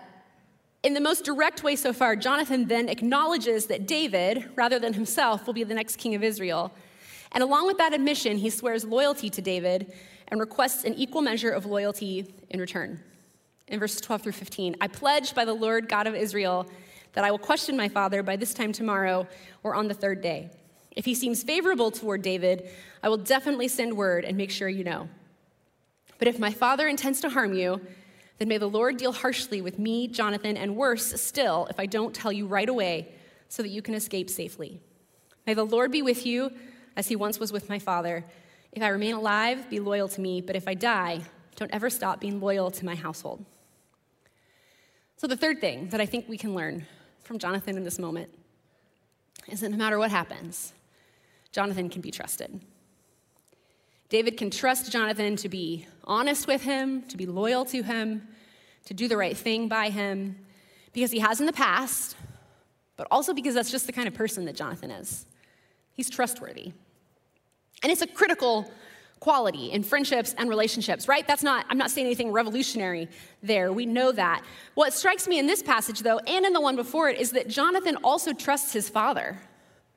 in 0.84 0.94
the 0.94 1.00
most 1.00 1.24
direct 1.24 1.64
way 1.64 1.74
so 1.74 1.92
far, 1.92 2.14
Jonathan 2.14 2.66
then 2.66 2.88
acknowledges 2.88 3.66
that 3.66 3.88
David, 3.88 4.48
rather 4.54 4.78
than 4.78 4.92
himself, 4.92 5.44
will 5.44 5.52
be 5.52 5.64
the 5.64 5.74
next 5.74 5.96
king 5.96 6.14
of 6.14 6.22
Israel. 6.22 6.72
And 7.32 7.42
along 7.42 7.66
with 7.66 7.78
that 7.78 7.92
admission, 7.92 8.38
he 8.38 8.48
swears 8.48 8.84
loyalty 8.84 9.28
to 9.28 9.42
David 9.42 9.92
and 10.28 10.40
requests 10.40 10.84
an 10.84 10.94
equal 10.94 11.22
measure 11.22 11.50
of 11.50 11.66
loyalty 11.66 12.32
in 12.50 12.60
return 12.60 13.00
in 13.66 13.78
verses 13.78 14.00
12 14.00 14.22
through 14.22 14.32
15. 14.32 14.76
I 14.80 14.88
pledge 14.88 15.34
by 15.34 15.44
the 15.44 15.54
Lord 15.54 15.88
God 15.88 16.06
of 16.06 16.14
Israel 16.14 16.66
that 17.12 17.24
I 17.24 17.30
will 17.30 17.38
question 17.38 17.76
my 17.76 17.88
father 17.88 18.22
by 18.22 18.36
this 18.36 18.54
time 18.54 18.72
tomorrow 18.72 19.26
or 19.62 19.74
on 19.74 19.88
the 19.88 19.94
third 19.94 20.20
day. 20.20 20.50
If 20.92 21.04
he 21.04 21.14
seems 21.14 21.42
favorable 21.42 21.90
toward 21.90 22.22
David, 22.22 22.68
I 23.02 23.08
will 23.08 23.18
definitely 23.18 23.68
send 23.68 23.96
word 23.96 24.24
and 24.24 24.36
make 24.36 24.50
sure 24.50 24.68
you 24.68 24.84
know. 24.84 25.08
But 26.18 26.28
if 26.28 26.38
my 26.38 26.50
father 26.50 26.88
intends 26.88 27.20
to 27.20 27.30
harm 27.30 27.54
you, 27.54 27.80
then 28.38 28.48
may 28.48 28.58
the 28.58 28.68
Lord 28.68 28.96
deal 28.96 29.12
harshly 29.12 29.60
with 29.60 29.78
me, 29.78 30.08
Jonathan, 30.08 30.56
and 30.56 30.76
worse 30.76 31.20
still 31.20 31.66
if 31.70 31.78
I 31.78 31.86
don't 31.86 32.14
tell 32.14 32.32
you 32.32 32.46
right 32.46 32.68
away 32.68 33.12
so 33.48 33.62
that 33.62 33.68
you 33.68 33.82
can 33.82 33.94
escape 33.94 34.30
safely. 34.30 34.80
May 35.46 35.54
the 35.54 35.64
Lord 35.64 35.90
be 35.90 36.02
with 36.02 36.26
you 36.26 36.52
as 36.96 37.08
he 37.08 37.16
once 37.16 37.38
was 37.38 37.52
with 37.52 37.68
my 37.68 37.78
father. 37.78 38.24
If 38.72 38.82
I 38.82 38.88
remain 38.88 39.14
alive, 39.14 39.68
be 39.70 39.80
loyal 39.80 40.08
to 40.08 40.20
me, 40.20 40.40
but 40.40 40.56
if 40.56 40.68
I 40.68 40.74
die, 40.74 41.22
don't 41.56 41.72
ever 41.72 41.90
stop 41.90 42.20
being 42.20 42.40
loyal 42.40 42.70
to 42.70 42.84
my 42.84 42.94
household. 42.94 43.44
So, 45.16 45.26
the 45.26 45.36
third 45.36 45.60
thing 45.60 45.88
that 45.88 46.00
I 46.00 46.06
think 46.06 46.28
we 46.28 46.38
can 46.38 46.54
learn 46.54 46.86
from 47.24 47.38
Jonathan 47.38 47.76
in 47.76 47.82
this 47.82 47.98
moment 47.98 48.30
is 49.48 49.60
that 49.60 49.70
no 49.70 49.76
matter 49.76 49.98
what 49.98 50.10
happens, 50.10 50.72
Jonathan 51.50 51.88
can 51.88 52.00
be 52.00 52.10
trusted. 52.10 52.60
David 54.08 54.36
can 54.36 54.50
trust 54.50 54.90
Jonathan 54.90 55.36
to 55.36 55.48
be 55.48 55.86
honest 56.04 56.46
with 56.46 56.62
him, 56.62 57.02
to 57.02 57.16
be 57.16 57.26
loyal 57.26 57.64
to 57.66 57.82
him, 57.82 58.28
to 58.84 58.94
do 58.94 59.08
the 59.08 59.16
right 59.16 59.36
thing 59.36 59.68
by 59.68 59.90
him, 59.90 60.36
because 60.92 61.10
he 61.10 61.18
has 61.18 61.40
in 61.40 61.46
the 61.46 61.52
past, 61.52 62.16
but 62.96 63.06
also 63.10 63.34
because 63.34 63.54
that's 63.54 63.70
just 63.70 63.86
the 63.86 63.92
kind 63.92 64.08
of 64.08 64.14
person 64.14 64.44
that 64.46 64.56
Jonathan 64.56 64.90
is. 64.90 65.26
He's 65.92 66.08
trustworthy. 66.08 66.72
And 67.82 67.92
it's 67.92 68.02
a 68.02 68.06
critical 68.06 68.70
quality 69.20 69.72
in 69.72 69.82
friendships 69.82 70.34
and 70.38 70.48
relationships, 70.48 71.08
right? 71.08 71.26
That's 71.26 71.42
not, 71.42 71.66
I'm 71.68 71.78
not 71.78 71.90
saying 71.90 72.06
anything 72.06 72.32
revolutionary 72.32 73.08
there. 73.42 73.72
We 73.72 73.86
know 73.86 74.12
that. 74.12 74.44
What 74.74 74.92
strikes 74.92 75.26
me 75.26 75.38
in 75.38 75.46
this 75.46 75.62
passage, 75.62 76.00
though, 76.00 76.18
and 76.18 76.46
in 76.46 76.52
the 76.52 76.60
one 76.60 76.76
before 76.76 77.08
it, 77.08 77.18
is 77.20 77.32
that 77.32 77.48
Jonathan 77.48 77.96
also 78.04 78.32
trusts 78.32 78.72
his 78.72 78.88
father 78.88 79.40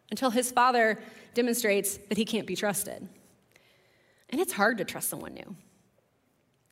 until 0.10 0.30
his 0.32 0.52
father 0.52 1.02
demonstrates 1.34 1.98
that 2.10 2.18
he 2.18 2.26
can't 2.26 2.48
be 2.48 2.56
trusted. 2.56 3.08
And 4.30 4.42
it's 4.42 4.54
hard 4.54 4.78
to 4.80 4.86
trust 4.86 5.10
someone 5.10 5.34
new. 5.34 5.56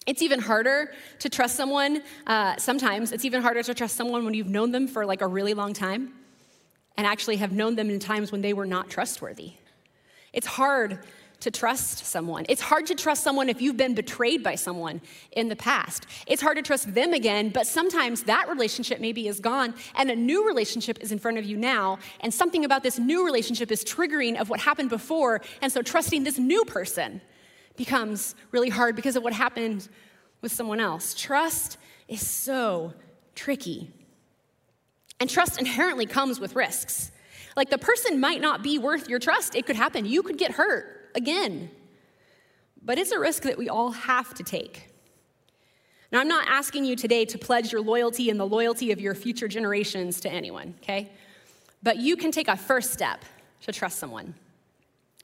It's 0.08 0.22
even 0.22 0.40
harder 0.40 0.92
to 1.20 1.30
trust 1.30 1.56
someone, 1.56 2.02
uh, 2.26 2.58
sometimes, 2.58 3.12
it's 3.12 3.26
even 3.26 3.42
harder 3.42 3.62
to 3.62 3.74
trust 3.74 3.96
someone 3.96 4.26
when 4.26 4.34
you've 4.34 4.48
known 4.48 4.72
them 4.72 4.88
for 4.88 5.06
like 5.06 5.22
a 5.22 5.28
really 5.28 5.54
long 5.54 5.74
time 5.74 6.14
and 6.98 7.06
actually 7.06 7.36
have 7.36 7.52
known 7.52 7.76
them 7.76 7.90
in 7.90 8.00
times 8.00 8.32
when 8.32 8.42
they 8.42 8.54
were 8.54 8.66
not 8.66 8.90
trustworthy. 8.90 9.54
It's 10.40 10.48
hard 10.48 11.00
to 11.42 11.52
trust 11.52 12.06
someone. 12.06 12.46
It's 12.48 12.62
hard 12.62 12.86
to 12.86 12.96
trust 12.96 13.26
someone 13.26 13.50
if 13.50 13.62
you've 13.62 13.76
been 13.76 13.94
betrayed 13.94 14.42
by 14.42 14.56
someone 14.56 15.02
in 15.34 15.50
the 15.50 15.56
past. 15.58 16.06
It's 16.28 16.42
hard 16.42 16.56
to 16.56 16.64
trust 16.64 16.94
them 16.94 17.12
again, 17.12 17.50
but 17.50 17.68
sometimes 17.68 18.24
that 18.24 18.48
relationship 18.48 19.02
maybe 19.02 19.28
is 19.28 19.42
gone 19.42 19.74
and 19.98 20.10
a 20.10 20.16
new 20.16 20.48
relationship 20.48 21.00
is 21.02 21.12
in 21.12 21.20
front 21.20 21.40
of 21.40 21.44
you 21.44 21.58
now, 21.58 22.00
and 22.22 22.34
something 22.34 22.64
about 22.64 22.84
this 22.84 22.98
new 22.98 23.26
relationship 23.26 23.70
is 23.70 23.84
triggering 23.84 24.40
of 24.40 24.50
what 24.50 24.62
happened 24.62 24.90
before, 24.90 25.42
and 25.62 25.70
so 25.74 25.82
trusting 25.82 26.24
this 26.24 26.40
new 26.40 26.64
person 26.64 27.20
becomes 27.76 28.34
really 28.52 28.70
hard 28.70 28.96
because 28.96 29.18
of 29.18 29.24
what 29.24 29.34
happened 29.34 29.90
with 30.40 30.54
someone 30.54 30.80
else. 30.80 31.14
Trust 31.14 31.78
is 32.08 32.26
so 32.26 32.94
tricky. 33.36 33.92
And 35.20 35.30
trust 35.30 35.60
inherently 35.60 36.06
comes 36.06 36.40
with 36.40 36.56
risks. 36.56 37.12
Like 37.60 37.70
the 37.70 37.78
person 37.78 38.22
might 38.22 38.40
not 38.40 38.64
be 38.64 38.80
worth 38.80 39.10
your 39.10 39.20
trust. 39.20 39.54
It 39.54 39.66
could 39.66 39.76
happen. 39.76 40.06
You 40.06 40.24
could 40.24 40.38
get 40.38 40.52
hurt 40.52 41.12
again. 41.14 41.70
But 42.82 42.98
it's 42.98 43.12
a 43.12 43.20
risk 43.20 43.44
that 43.44 43.58
we 43.58 43.68
all 43.68 43.92
have 43.92 44.34
to 44.36 44.44
take. 44.44 44.88
Now, 46.10 46.22
I'm 46.22 46.30
not 46.30 46.48
asking 46.48 46.86
you 46.86 46.96
today 46.96 47.26
to 47.26 47.38
pledge 47.38 47.74
your 47.74 47.82
loyalty 47.82 48.30
and 48.30 48.40
the 48.40 48.48
loyalty 48.48 48.94
of 48.94 49.02
your 49.02 49.14
future 49.14 49.50
generations 49.50 50.22
to 50.22 50.30
anyone, 50.30 50.74
okay? 50.82 51.12
But 51.84 51.98
you 51.98 52.16
can 52.16 52.32
take 52.32 52.48
a 52.48 52.56
first 52.56 52.94
step 52.94 53.26
to 53.64 53.74
trust 53.74 54.00
someone. 54.00 54.36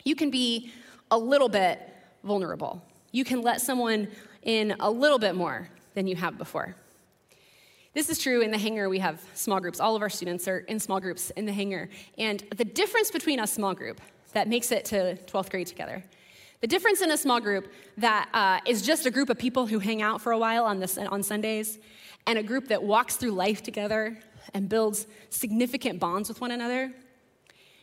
You 0.03 0.17
can 0.17 0.29
be 0.29 0.73
a 1.11 1.17
little 1.17 1.47
bit 1.47 1.79
vulnerable. 2.25 2.81
You 3.13 3.23
can 3.23 3.43
let 3.43 3.61
someone 3.61 4.09
in 4.41 4.75
a 4.81 4.91
little 4.91 5.19
bit 5.19 5.35
more 5.35 5.69
than 5.93 6.05
you 6.05 6.17
have 6.17 6.37
before. 6.37 6.75
This 7.95 8.09
is 8.09 8.19
true 8.19 8.41
in 8.41 8.51
the 8.51 8.57
hangar. 8.57 8.89
We 8.89 8.99
have 8.99 9.23
small 9.35 9.61
groups. 9.61 9.79
All 9.79 9.95
of 9.95 10.01
our 10.01 10.09
students 10.09 10.49
are 10.49 10.59
in 10.59 10.81
small 10.81 10.99
groups 10.99 11.29
in 11.31 11.45
the 11.45 11.53
hangar. 11.53 11.87
And 12.17 12.43
the 12.57 12.65
difference 12.65 13.09
between 13.09 13.39
a 13.39 13.47
small 13.47 13.73
group 13.73 14.01
that 14.33 14.49
makes 14.49 14.73
it 14.73 14.83
to 14.85 15.15
12th 15.27 15.49
grade 15.49 15.67
together. 15.67 16.03
The 16.59 16.67
difference 16.67 17.01
in 17.01 17.09
a 17.11 17.17
small 17.17 17.39
group 17.39 17.71
that 17.97 18.27
uh, 18.33 18.59
is 18.65 18.81
just 18.81 19.05
a 19.05 19.11
group 19.11 19.29
of 19.29 19.37
people 19.37 19.65
who 19.65 19.79
hang 19.79 20.01
out 20.01 20.21
for 20.21 20.33
a 20.33 20.37
while 20.37 20.65
on, 20.65 20.83
on 21.07 21.23
Sundays 21.23 21.79
and 22.27 22.37
a 22.37 22.43
group 22.43 22.67
that 22.67 22.83
walks 22.83 23.15
through 23.15 23.31
life 23.31 23.63
together 23.63 24.19
and 24.53 24.67
builds 24.67 25.07
significant 25.29 25.97
bonds 25.97 26.27
with 26.27 26.41
one 26.41 26.51
another 26.51 26.91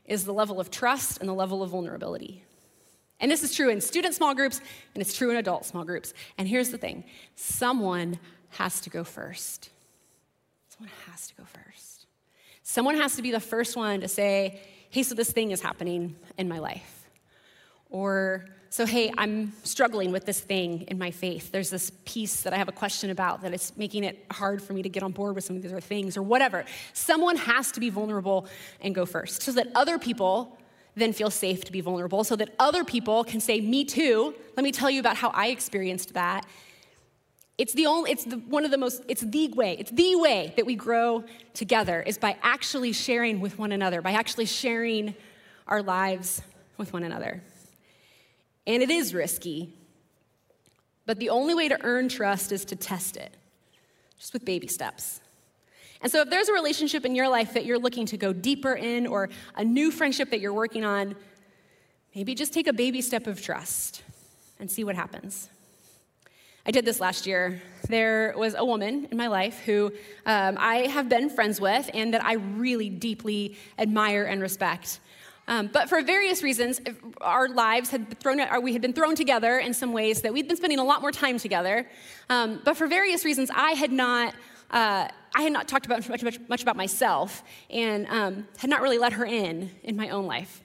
is 0.05 0.27
the 0.27 0.35
level 0.35 0.61
of 0.61 0.71
trust 0.71 1.21
and 1.21 1.29
the 1.29 1.33
level 1.35 1.63
of 1.63 1.71
vulnerability. 1.71 2.45
And 3.19 3.31
this 3.31 3.43
is 3.43 3.55
true 3.55 3.71
in 3.71 3.81
student 3.81 4.15
small 4.15 4.35
groups 4.35 4.61
and 4.95 5.01
it's 5.01 5.17
true 5.17 5.31
in 5.31 5.37
adult 5.37 5.65
small 5.65 5.85
groups. 5.85 6.13
And 6.37 6.47
here's 6.47 6.69
the 6.69 6.77
thing 6.77 7.05
someone 7.35 8.19
has 8.51 8.79
to 8.83 8.91
go 8.91 9.05
first. 9.05 9.71
Someone 10.83 11.13
has 11.13 11.29
to 11.29 11.35
go 11.37 11.45
first. 11.45 12.07
Someone 12.65 12.97
has 12.97 13.15
to 13.15 13.23
be 13.23 13.31
the 13.31 13.39
first 13.39 13.77
one 13.77 14.01
to 14.01 14.09
say, 14.09 14.61
hey, 14.91 15.05
so 15.05 15.15
this 15.15 15.31
thing 15.31 15.53
is 15.53 15.61
happening 15.61 16.17
in 16.39 16.49
my 16.49 16.59
life. 16.59 17.09
Or, 17.89 18.47
so 18.69 18.85
hey, 18.85 19.13
I'm 19.17 19.53
struggling 19.63 20.11
with 20.11 20.27
this 20.27 20.41
thing 20.41 20.83
in 20.89 20.99
my 20.99 21.13
faith. 21.13 21.53
There's 21.53 21.71
this 21.71 21.93
piece 22.05 22.41
that 22.41 22.53
I 22.53 22.57
have 22.57 22.69
a 22.69 22.73
question 22.73 23.11
about 23.11 23.43
that 23.43 23.55
is 23.55 23.73
making 23.77 24.03
it 24.03 24.27
hard 24.33 24.61
for 24.61 24.73
me 24.73 24.83
to 24.83 24.89
get 24.89 25.05
on 25.05 25.13
board 25.13 25.37
with 25.37 25.45
some 25.45 25.55
of 25.55 25.63
these 25.63 25.71
other 25.71 25.81
things, 25.81 26.17
or 26.17 26.23
whatever. 26.23 26.65
Someone 26.95 27.37
has 27.37 27.71
to 27.73 27.81
be 27.81 27.89
vulnerable 27.89 28.49
and 28.81 28.93
go 28.93 29.07
first 29.07 29.43
so 29.43 29.53
that 29.53 29.69
other 29.77 30.01
people 30.01 30.59
then 30.97 31.13
feel 31.13 31.31
safe 31.31 31.63
to 31.65 31.73
be 31.73 31.81
vulnerable, 31.81 32.25
so 32.25 32.35
that 32.35 32.55
other 32.59 32.83
people 32.83 33.23
can 33.23 33.39
say, 33.39 33.61
Me 33.61 33.85
too. 33.85 34.35
Let 34.57 34.65
me 34.65 34.73
tell 34.73 34.91
you 34.91 34.99
about 34.99 35.17
how 35.17 35.29
I 35.29 35.49
experienced 35.49 36.15
that. 36.15 36.45
It's 37.63 37.75
the 37.75 37.87
only, 37.87 38.11
it's 38.11 38.25
the, 38.25 38.39
one 38.39 38.65
of 38.65 38.73
the 38.73 38.77
most, 38.77 39.05
it's 39.07 39.21
the 39.21 39.47
way, 39.51 39.77
it's 39.79 39.93
the 39.93 40.17
way 40.17 40.53
that 40.57 40.67
we 40.67 40.75
grow 40.75 41.23
together 41.55 42.03
is 42.03 42.19
by 42.19 42.37
actually 42.43 42.93
sharing 42.93 43.41
with 43.41 43.57
one 43.57 43.71
another, 43.71 44.03
by 44.03 44.15
actually 44.15 44.47
sharing 44.47 45.15
our 45.69 45.81
lives 45.81 46.43
with 46.77 46.93
one 46.93 47.05
another. 47.05 47.41
And 48.67 48.83
it 48.83 48.91
is 48.91 49.15
risky, 49.15 49.73
but 51.07 51.21
the 51.21 51.29
only 51.29 51.55
way 51.55 51.69
to 51.69 51.79
earn 51.85 52.09
trust 52.09 52.51
is 52.51 52.65
to 52.65 52.75
test 52.75 53.17
it, 53.17 53.33
just 54.19 54.33
with 54.33 54.45
baby 54.45 54.67
steps. 54.67 55.21
And 56.01 56.11
so, 56.11 56.23
if 56.23 56.31
there's 56.31 56.49
a 56.49 56.53
relationship 56.53 57.05
in 57.05 57.15
your 57.15 57.29
life 57.29 57.55
that 57.55 57.65
you're 57.65 57.79
looking 57.79 58.07
to 58.07 58.17
go 58.17 58.33
deeper 58.33 58.75
in, 58.75 59.07
or 59.07 59.29
a 59.55 59.65
new 59.65 59.93
friendship 59.93 60.31
that 60.31 60.41
you're 60.41 60.53
working 60.53 60.85
on, 60.85 61.15
maybe 62.13 62.35
just 62.35 62.53
take 62.53 62.67
a 62.67 62.73
baby 62.73 63.01
step 63.01 63.29
of 63.29 63.41
trust 63.41 64.03
and 64.59 64.69
see 64.69 64.83
what 64.83 64.97
happens. 64.97 65.49
I 66.65 66.71
did 66.71 66.85
this 66.85 67.01
last 67.01 67.27
year. 67.27 67.61
There 67.89 68.35
was 68.37 68.55
a 68.55 68.65
woman 68.65 69.09
in 69.11 69.17
my 69.17 69.27
life 69.27 69.59
who 69.65 69.93
um, 70.27 70.57
I 70.61 70.87
have 70.87 71.09
been 71.09 71.29
friends 71.29 71.61
with 71.61 71.91
and 71.93 72.15
that 72.15 72.25
I 72.25 72.35
really 72.35 72.89
deeply 72.89 73.57
admire 73.79 74.25
and 74.25 74.41
respect. 74.41 75.01
Um, 75.49 75.71
but 75.73 75.89
for 75.89 76.01
various 76.03 76.41
reasons, 76.45 76.81
our 77.21 77.49
lives 77.49 77.91
had 77.91 78.17
thrown, 78.21 78.41
or 78.41 78.61
we 78.61 78.73
had 78.73 78.81
been 78.81 78.93
thrown 78.93 79.17
together 79.17 79.59
in 79.59 79.75
some 79.75 79.93
ways 79.93 80.23
that 80.23 80.33
we'd 80.33 80.47
been 80.47 80.57
spending 80.57 80.79
a 80.79 80.85
lot 80.85 81.01
more 81.01 81.11
time 81.11 81.37
together. 81.37 81.89
Um, 82.31 82.61
but 82.65 82.77
for 82.77 82.87
various 82.87 83.25
reasons, 83.25 83.51
I 83.53 83.73
had 83.73 83.91
not, 83.91 84.33
uh, 84.71 85.09
I 85.35 85.43
had 85.43 85.53
not 85.53 85.67
talked 85.67 85.85
about 85.85 86.09
much, 86.09 86.23
much, 86.23 86.39
much 86.49 86.63
about 86.63 86.77
myself 86.77 87.43
and 87.71 88.07
um, 88.07 88.47
had 88.57 88.71
not 88.71 88.83
really 88.83 88.99
let 88.99 89.15
her 89.15 89.25
in 89.25 89.69
in 89.83 89.97
my 89.97 90.11
own 90.11 90.27
life. 90.27 90.63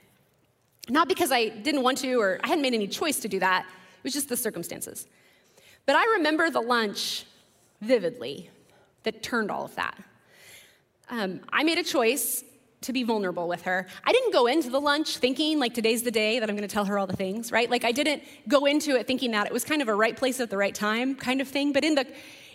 Not 0.89 1.07
because 1.07 1.31
I 1.31 1.49
didn't 1.49 1.81
want 1.81 1.97
to 1.99 2.13
or 2.21 2.39
I 2.43 2.47
hadn't 2.49 2.61
made 2.61 2.75
any 2.75 2.87
choice 2.87 3.19
to 3.21 3.27
do 3.27 3.39
that. 3.39 3.65
It 3.65 4.03
was 4.03 4.13
just 4.13 4.29
the 4.29 4.37
circumstances. 4.37 5.07
But 5.87 5.95
I 5.95 6.17
remember 6.17 6.51
the 6.51 6.61
lunch 6.61 7.25
vividly 7.81 8.51
that 9.03 9.23
turned 9.23 9.49
all 9.49 9.65
of 9.65 9.73
that. 9.75 9.97
Um, 11.09 11.39
I 11.49 11.63
made 11.63 11.77
a 11.77 11.83
choice 11.83 12.43
to 12.81 12.93
be 12.93 13.03
vulnerable 13.03 13.47
with 13.47 13.61
her. 13.63 13.87
I 14.03 14.11
didn't 14.11 14.33
go 14.33 14.47
into 14.47 14.69
the 14.69 14.81
lunch 14.81 15.17
thinking 15.17 15.59
like 15.59 15.73
today's 15.73 16.03
the 16.03 16.11
day 16.11 16.39
that 16.39 16.49
I'm 16.49 16.57
to 16.57 16.67
tell 16.67 16.85
her 16.85 16.99
all 16.99 17.07
the 17.07 17.15
things, 17.15 17.51
right? 17.51 17.69
Like 17.71 17.85
I 17.85 17.93
didn't 17.93 18.21
go 18.49 18.65
into 18.65 18.97
it 18.97 19.07
thinking 19.07 19.31
that 19.31 19.47
it 19.47 19.53
was 19.53 19.63
kind 19.63 19.81
of 19.81 19.87
a 19.87 19.95
right 19.95 20.15
place 20.15 20.41
at 20.41 20.49
the 20.49 20.57
right 20.57 20.75
time 20.75 21.15
kind 21.15 21.39
of 21.39 21.47
thing, 21.47 21.71
but 21.71 21.83
in 21.83 21.95
the 21.95 22.05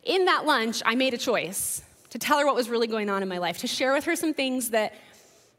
in 0.04 0.26
that 0.26 0.44
lunch 0.44 0.82
I 0.84 0.94
made 0.94 1.14
a 1.14 1.18
choice 1.18 1.82
to 2.10 2.18
tell 2.18 2.38
her 2.38 2.44
what 2.44 2.54
was 2.54 2.68
really 2.68 2.86
going 2.86 3.08
on 3.08 3.22
in 3.22 3.28
my 3.28 3.38
life, 3.38 3.58
to 3.58 3.66
share 3.66 3.94
with 3.94 4.04
her 4.04 4.14
some 4.14 4.34
things 4.34 4.70
that 4.70 4.94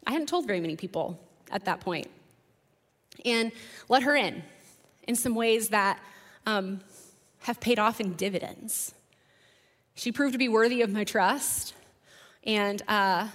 I 0.06 0.12
hadn't 0.12 0.28
told 0.28 0.46
very 0.46 0.62
many 0.62 0.76
people 0.76 1.20
at 1.52 1.66
that. 1.66 1.84
And 3.26 3.52
let 3.90 4.04
her 4.04 4.16
in 4.16 4.44
in 5.08 5.16
some 5.16 5.34
ways 5.34 5.70
that 5.70 6.00
um, 6.46 6.82
have 7.44 7.60
paid 7.60 7.78
off 7.78 8.00
in 8.00 8.14
dividends. 8.14 8.94
She 9.96 10.12
proved 10.12 10.34
to 10.34 10.40
be 10.40 10.50
worthy 10.50 10.82
of 10.82 10.92
my 10.92 11.04
trust, 11.04 11.74
and 12.46 12.82
uh, 12.88 13.28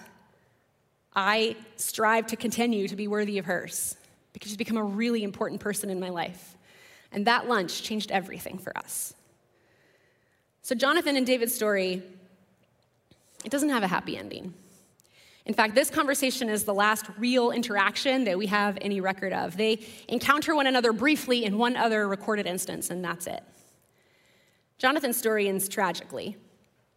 I 1.14 1.56
strive 1.76 2.26
to 2.28 2.36
continue 2.36 2.88
to 2.88 2.96
be 2.96 3.06
worthy 3.06 3.38
of 3.38 3.44
hers 3.44 3.96
because 4.32 4.50
she's 4.50 4.56
become 4.56 4.76
a 4.76 4.82
really 4.82 5.22
important 5.22 5.60
person 5.60 5.90
in 5.90 6.00
my 6.00 6.08
life. 6.08 6.56
And 7.12 7.26
that 7.26 7.48
lunch 7.48 7.82
changed 7.82 8.10
everything 8.10 8.58
for 8.58 8.76
us. 8.76 9.14
So, 10.62 10.74
Jonathan 10.74 11.16
and 11.16 11.26
David's 11.26 11.54
story, 11.54 12.02
it 13.44 13.50
doesn't 13.50 13.70
have 13.70 13.82
a 13.82 13.88
happy 13.88 14.16
ending. 14.16 14.52
In 15.46 15.54
fact, 15.54 15.74
this 15.74 15.88
conversation 15.88 16.50
is 16.50 16.64
the 16.64 16.74
last 16.74 17.06
real 17.18 17.50
interaction 17.50 18.24
that 18.24 18.36
we 18.36 18.46
have 18.46 18.76
any 18.80 19.00
record 19.00 19.32
of. 19.32 19.56
They 19.56 19.80
encounter 20.08 20.54
one 20.54 20.66
another 20.66 20.92
briefly 20.92 21.44
in 21.44 21.56
one 21.56 21.76
other 21.76 22.06
recorded 22.06 22.46
instance, 22.46 22.90
and 22.90 23.02
that's 23.02 23.26
it. 23.26 23.42
Jonathan's 24.78 25.16
story 25.16 25.48
ends 25.48 25.68
tragically, 25.68 26.36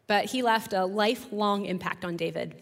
but 0.07 0.25
he 0.25 0.43
left 0.43 0.73
a 0.73 0.85
lifelong 0.85 1.65
impact 1.65 2.05
on 2.05 2.15
David. 2.15 2.55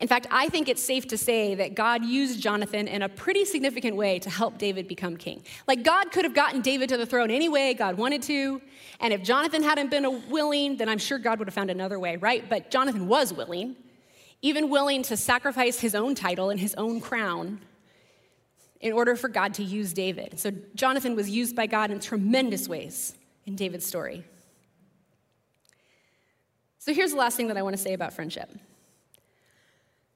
In 0.00 0.08
fact, 0.08 0.26
I 0.30 0.48
think 0.48 0.70
it's 0.70 0.82
safe 0.82 1.06
to 1.08 1.18
say 1.18 1.54
that 1.56 1.74
God 1.74 2.02
used 2.02 2.40
Jonathan 2.40 2.88
in 2.88 3.02
a 3.02 3.08
pretty 3.08 3.44
significant 3.44 3.96
way 3.96 4.18
to 4.20 4.30
help 4.30 4.56
David 4.56 4.88
become 4.88 5.18
king. 5.18 5.42
Like, 5.68 5.82
God 5.82 6.10
could 6.10 6.24
have 6.24 6.32
gotten 6.32 6.62
David 6.62 6.88
to 6.88 6.96
the 6.96 7.04
throne 7.04 7.30
any 7.30 7.50
way 7.50 7.74
God 7.74 7.98
wanted 7.98 8.22
to, 8.22 8.62
and 8.98 9.12
if 9.12 9.22
Jonathan 9.22 9.62
hadn't 9.62 9.90
been 9.90 10.30
willing, 10.30 10.78
then 10.78 10.88
I'm 10.88 10.98
sure 10.98 11.18
God 11.18 11.38
would 11.38 11.48
have 11.48 11.54
found 11.54 11.70
another 11.70 11.98
way, 11.98 12.16
right? 12.16 12.48
But 12.48 12.70
Jonathan 12.70 13.08
was 13.08 13.34
willing, 13.34 13.76
even 14.40 14.70
willing 14.70 15.02
to 15.02 15.18
sacrifice 15.18 15.78
his 15.78 15.94
own 15.94 16.14
title 16.14 16.48
and 16.48 16.58
his 16.58 16.74
own 16.76 17.02
crown 17.02 17.60
in 18.80 18.94
order 18.94 19.14
for 19.16 19.28
God 19.28 19.52
to 19.54 19.62
use 19.62 19.92
David. 19.92 20.40
So, 20.40 20.50
Jonathan 20.74 21.14
was 21.14 21.28
used 21.28 21.54
by 21.54 21.66
God 21.66 21.90
in 21.90 22.00
tremendous 22.00 22.68
ways 22.68 23.14
in 23.46 23.56
David's 23.56 23.86
story. 23.86 24.24
So 26.78 26.94
here's 26.94 27.10
the 27.10 27.18
last 27.18 27.36
thing 27.36 27.48
that 27.48 27.56
I 27.56 27.62
want 27.62 27.76
to 27.76 27.82
say 27.82 27.92
about 27.92 28.12
friendship. 28.12 28.50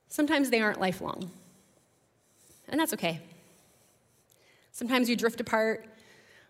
Sometimes 0.08 0.50
they 0.50 0.60
aren't 0.60 0.80
lifelong, 0.80 1.30
and 2.68 2.80
that's 2.80 2.94
okay. 2.94 3.20
Sometimes 4.72 5.08
you 5.08 5.16
drift 5.16 5.40
apart, 5.40 5.84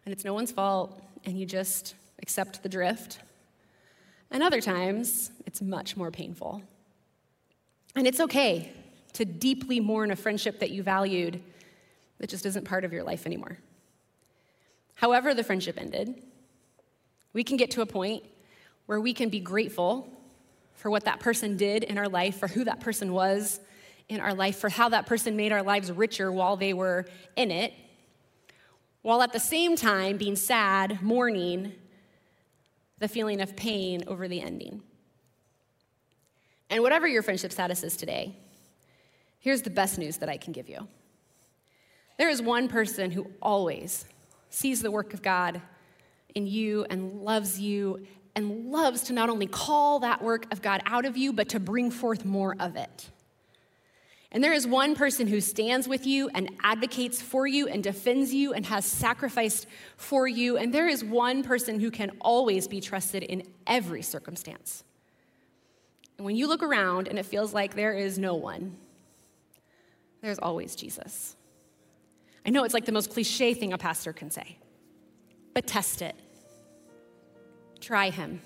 and 0.05 0.12
it's 0.12 0.25
no 0.25 0.35
one's 0.35 0.53
fault, 0.53 1.03
and 1.25 1.39
you 1.39 1.47
just 1.47 1.95
accept 2.22 2.62
the 2.62 2.68
drift. 2.68 3.18
And 4.31 4.43
other 4.43 4.61
times, 4.61 5.31
it's 5.47 5.61
much 5.61 5.97
more 5.97 6.11
painful. 6.11 6.62
And 7.97 8.07
it's 8.07 8.20
okay 8.20 8.72
to 9.14 9.25
deeply 9.25 9.81
mourn 9.81 10.11
a 10.11 10.16
friendship 10.16 10.61
that 10.61 10.70
you 10.70 10.83
valued 10.83 11.41
that 12.18 12.31
just 12.31 12.47
isn't 12.47 12.64
part 12.64 12.85
of 12.85 12.93
your 12.93 13.03
life 13.03 13.27
anymore. 13.27 13.59
However, 14.95 15.35
the 15.35 15.45
friendship 15.45 15.79
ended, 15.79 16.22
we 17.35 17.45
can 17.45 17.59
get 17.59 17.72
to 17.72 17.82
a 17.82 17.87
point 17.87 18.24
where 18.87 19.01
we 19.01 19.12
can 19.12 19.28
be 19.28 19.41
grateful 19.41 20.09
for 20.74 20.91
what 20.91 21.05
that 21.05 21.20
person 21.20 21.57
did 21.57 21.82
in 21.82 21.99
our 21.99 22.09
life, 22.09 22.39
for 22.39 22.49
who 22.49 22.64
that 22.64 22.80
person 22.80 23.12
was 23.12 23.61
in 24.09 24.20
our 24.20 24.32
life, 24.35 24.59
for 24.59 24.68
how 24.68 24.89
that 24.89 25.07
person 25.07 25.37
made 25.37 25.53
our 25.53 25.62
lives 25.62 25.91
richer 25.93 26.32
while 26.32 26.57
they 26.57 26.72
were 26.72 27.07
in 27.37 27.51
it, 27.51 27.74
while 29.03 29.20
at 29.20 29.32
the 29.32 29.41
same 29.41 29.76
time 29.76 30.16
being 30.16 30.37
sad, 30.37 31.03
mourning 31.03 31.72
the 32.99 33.09
feeling 33.09 33.41
of 33.41 33.57
pain 33.57 34.05
over 34.07 34.28
the 34.28 34.41
ending. 34.41 34.82
And 36.70 36.82
whatever 36.82 37.07
your 37.07 37.22
friendship 37.22 37.53
status 37.53 37.82
is 37.82 37.97
today, 37.97 38.37
here's 39.41 39.62
the 39.62 39.70
best 39.70 39.99
news 39.99 40.18
that 40.18 40.28
I 40.28 40.37
can 40.37 40.53
give 40.53 40.68
you. 40.68 40.87
There 42.18 42.28
is 42.28 42.41
one 42.41 42.68
person 42.68 43.11
who 43.11 43.26
always 43.43 44.05
sees 44.51 44.82
the 44.82 44.91
work 44.91 45.14
of 45.14 45.22
God 45.22 45.61
in 46.35 46.47
you 46.47 46.85
and 46.91 47.22
loves 47.22 47.61
you 47.61 48.07
and 48.37 48.70
loves 48.70 49.03
to 49.05 49.12
not 49.12 49.30
only 49.30 49.47
call 49.47 50.01
that 50.01 50.22
work 50.22 50.53
of 50.53 50.61
God 50.61 50.82
out 50.87 51.05
of 51.05 51.16
you, 51.16 51.32
but 51.32 51.51
to 51.51 51.61
bring 51.61 51.91
forth 51.91 52.24
more 52.24 52.57
of 52.59 52.76
it. 52.76 53.11
And 54.32 54.43
there 54.43 54.53
is 54.53 54.66
one 54.66 54.97
person 54.97 55.28
who 55.28 55.41
stands 55.41 55.87
with 55.87 56.09
you 56.09 56.28
and 56.35 56.51
advocates 56.64 57.22
for 57.22 57.47
you 57.47 57.68
and 57.68 57.85
defends 57.85 58.35
you 58.35 58.53
and 58.53 58.66
has 58.66 58.85
sacrificed 58.85 59.68
for 59.97 60.26
you. 60.26 60.57
And 60.57 60.74
there 60.74 60.89
is 60.89 61.05
one 61.05 61.45
person 61.45 61.78
who 61.78 61.93
can 61.93 62.11
always 62.20 62.66
be 62.66 62.80
trusted 62.80 63.22
in 63.22 63.45
every 63.64 64.03
circumstance. 64.03 64.82
And 66.18 66.24
when 66.24 66.35
you 66.35 66.49
look 66.49 66.64
around 66.64 67.07
and 67.07 67.16
it 67.16 67.26
feels 67.26 67.55
like 67.55 67.74
there 67.74 67.93
is 67.93 68.18
no 68.18 68.35
one, 68.35 68.76
there's 70.20 70.41
always 70.41 70.74
Jesus. 70.74 71.37
I 72.45 72.51
know 72.51 72.64
it's 72.64 72.74
like 72.74 72.87
the 72.87 72.93
most 72.93 73.11
cliche 73.11 73.55
thing 73.55 73.72
a 73.72 73.78
pastor 73.78 74.12
can 74.12 74.32
say, 74.32 74.59
but 75.55 75.64
test 75.66 76.03
it. 76.03 76.16
Try 77.85 78.09
him. 78.09 78.41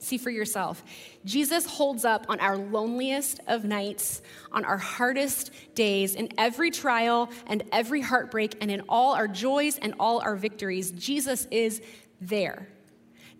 See 0.00 0.18
for 0.18 0.28
yourself. 0.28 0.84
Jesus 1.24 1.64
holds 1.64 2.04
up 2.04 2.26
on 2.28 2.40
our 2.40 2.58
loneliest 2.58 3.40
of 3.46 3.64
nights, 3.64 4.20
on 4.52 4.66
our 4.66 4.76
hardest 4.76 5.50
days, 5.74 6.14
in 6.14 6.28
every 6.36 6.70
trial 6.70 7.30
and 7.46 7.62
every 7.72 8.02
heartbreak, 8.02 8.56
and 8.60 8.70
in 8.70 8.82
all 8.86 9.14
our 9.14 9.26
joys 9.26 9.78
and 9.78 9.94
all 9.98 10.20
our 10.20 10.36
victories. 10.36 10.90
Jesus 10.90 11.48
is 11.50 11.80
there. 12.20 12.68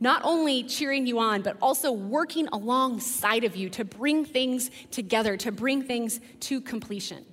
Not 0.01 0.23
only 0.25 0.63
cheering 0.63 1.07
you 1.07 1.19
on, 1.19 1.43
but 1.43 1.59
also 1.61 1.93
working 1.93 2.49
alongside 2.49 3.45
of 3.45 3.57
you 3.57 3.69
to 3.71 3.85
bring 3.85 4.25
things 4.25 4.71
together, 4.91 5.37
to 5.37 5.53
bring 5.53 5.83
things 5.83 6.19
to 6.41 6.63
completion. 6.63 7.27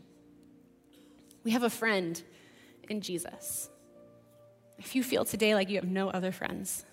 We 1.46 1.52
have 1.52 1.64
a 1.64 1.70
friend 1.70 2.22
in 2.90 3.00
Jesus. 3.00 3.70
If 4.78 4.94
you 4.94 5.04
feel 5.04 5.24
today 5.24 5.56
like 5.56 5.70
you 5.70 5.78
have 5.78 5.88
no 5.88 6.10
other 6.10 6.34
friends, 6.34 6.84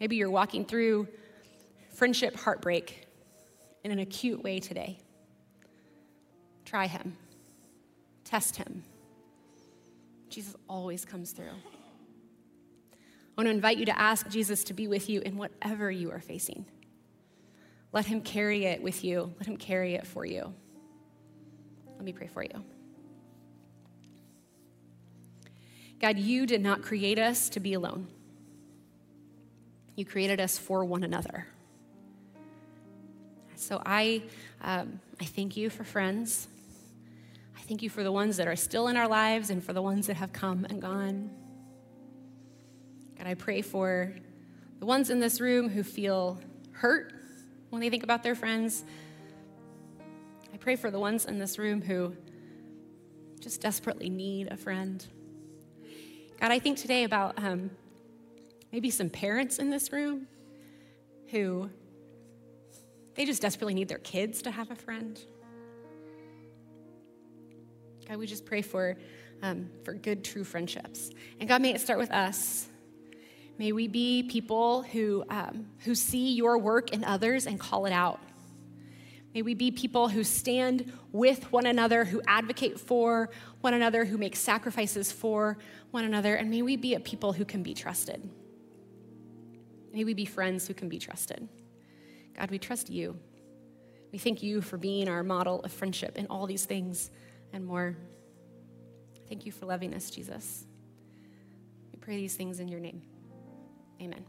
Maybe 0.00 0.16
you're 0.16 0.30
walking 0.30 0.64
through 0.64 1.06
friendship 1.92 2.34
heartbreak 2.34 3.06
in 3.84 3.90
an 3.90 3.98
acute 3.98 4.42
way 4.42 4.58
today. 4.58 4.98
Try 6.64 6.86
him, 6.86 7.16
test 8.24 8.56
him. 8.56 8.82
Jesus 10.30 10.56
always 10.68 11.04
comes 11.04 11.32
through. 11.32 11.52
I 12.92 13.42
want 13.42 13.46
to 13.46 13.50
invite 13.50 13.76
you 13.76 13.86
to 13.86 13.98
ask 13.98 14.28
Jesus 14.28 14.64
to 14.64 14.74
be 14.74 14.88
with 14.88 15.10
you 15.10 15.20
in 15.20 15.36
whatever 15.36 15.90
you 15.90 16.10
are 16.10 16.20
facing. 16.20 16.64
Let 17.92 18.06
him 18.06 18.22
carry 18.22 18.64
it 18.64 18.82
with 18.82 19.04
you, 19.04 19.34
let 19.38 19.46
him 19.46 19.56
carry 19.56 19.94
it 19.94 20.06
for 20.06 20.24
you. 20.24 20.54
Let 21.96 22.04
me 22.04 22.12
pray 22.12 22.28
for 22.28 22.42
you. 22.42 22.64
God, 26.00 26.18
you 26.18 26.46
did 26.46 26.62
not 26.62 26.80
create 26.80 27.18
us 27.18 27.50
to 27.50 27.60
be 27.60 27.74
alone. 27.74 28.06
You 30.00 30.06
created 30.06 30.40
us 30.40 30.56
for 30.56 30.82
one 30.82 31.04
another. 31.04 31.46
So 33.54 33.82
I, 33.84 34.22
um, 34.62 34.98
I 35.20 35.26
thank 35.26 35.58
you 35.58 35.68
for 35.68 35.84
friends. 35.84 36.48
I 37.54 37.60
thank 37.60 37.82
you 37.82 37.90
for 37.90 38.02
the 38.02 38.10
ones 38.10 38.38
that 38.38 38.48
are 38.48 38.56
still 38.56 38.88
in 38.88 38.96
our 38.96 39.06
lives 39.06 39.50
and 39.50 39.62
for 39.62 39.74
the 39.74 39.82
ones 39.82 40.06
that 40.06 40.16
have 40.16 40.32
come 40.32 40.64
and 40.70 40.80
gone. 40.80 41.28
God, 43.18 43.26
I 43.26 43.34
pray 43.34 43.60
for 43.60 44.14
the 44.78 44.86
ones 44.86 45.10
in 45.10 45.20
this 45.20 45.38
room 45.38 45.68
who 45.68 45.82
feel 45.82 46.40
hurt 46.72 47.12
when 47.68 47.82
they 47.82 47.90
think 47.90 48.02
about 48.02 48.22
their 48.22 48.34
friends. 48.34 48.84
I 50.50 50.56
pray 50.56 50.76
for 50.76 50.90
the 50.90 50.98
ones 50.98 51.26
in 51.26 51.38
this 51.38 51.58
room 51.58 51.82
who 51.82 52.16
just 53.38 53.60
desperately 53.60 54.08
need 54.08 54.50
a 54.50 54.56
friend. 54.56 55.06
God, 56.40 56.52
I 56.52 56.58
think 56.58 56.78
today 56.78 57.04
about 57.04 57.38
um, 57.38 57.70
maybe 58.72 58.90
some 58.90 59.10
parents 59.10 59.58
in 59.58 59.70
this 59.70 59.92
room 59.92 60.26
who 61.30 61.70
they 63.14 63.24
just 63.24 63.42
desperately 63.42 63.74
need 63.74 63.88
their 63.88 63.98
kids 63.98 64.42
to 64.42 64.50
have 64.50 64.70
a 64.70 64.74
friend. 64.74 65.18
God, 68.08 68.18
we 68.18 68.26
just 68.26 68.44
pray 68.44 68.62
for, 68.62 68.96
um, 69.42 69.70
for 69.84 69.94
good, 69.94 70.24
true 70.24 70.44
friendships. 70.44 71.10
And 71.38 71.48
God, 71.48 71.62
may 71.62 71.74
it 71.74 71.80
start 71.80 71.98
with 71.98 72.10
us. 72.10 72.68
May 73.58 73.72
we 73.72 73.88
be 73.88 74.22
people 74.22 74.82
who, 74.82 75.24
um, 75.28 75.66
who 75.80 75.94
see 75.94 76.32
your 76.32 76.58
work 76.58 76.92
in 76.92 77.04
others 77.04 77.46
and 77.46 77.60
call 77.60 77.86
it 77.86 77.92
out. 77.92 78.20
May 79.34 79.42
we 79.42 79.54
be 79.54 79.70
people 79.70 80.08
who 80.08 80.24
stand 80.24 80.92
with 81.12 81.52
one 81.52 81.66
another, 81.66 82.04
who 82.04 82.20
advocate 82.26 82.80
for 82.80 83.30
one 83.60 83.74
another, 83.74 84.04
who 84.04 84.18
make 84.18 84.34
sacrifices 84.34 85.12
for 85.12 85.56
one 85.90 86.04
another, 86.04 86.34
and 86.34 86.50
may 86.50 86.62
we 86.62 86.76
be 86.76 86.94
a 86.94 87.00
people 87.00 87.32
who 87.32 87.44
can 87.44 87.62
be 87.62 87.74
trusted. 87.74 88.28
May 89.92 90.04
we 90.04 90.14
be 90.14 90.24
friends 90.24 90.66
who 90.66 90.74
can 90.74 90.88
be 90.88 90.98
trusted. 90.98 91.48
God, 92.36 92.50
we 92.50 92.58
trust 92.58 92.90
you. 92.90 93.16
We 94.12 94.18
thank 94.18 94.42
you 94.42 94.60
for 94.60 94.76
being 94.76 95.08
our 95.08 95.22
model 95.22 95.60
of 95.60 95.72
friendship 95.72 96.16
in 96.16 96.26
all 96.26 96.46
these 96.46 96.64
things 96.64 97.10
and 97.52 97.64
more. 97.64 97.96
Thank 99.28 99.46
you 99.46 99.52
for 99.52 99.66
loving 99.66 99.94
us, 99.94 100.10
Jesus. 100.10 100.66
We 101.92 101.98
pray 101.98 102.16
these 102.16 102.34
things 102.34 102.60
in 102.60 102.68
your 102.68 102.80
name. 102.80 103.02
Amen. 104.00 104.24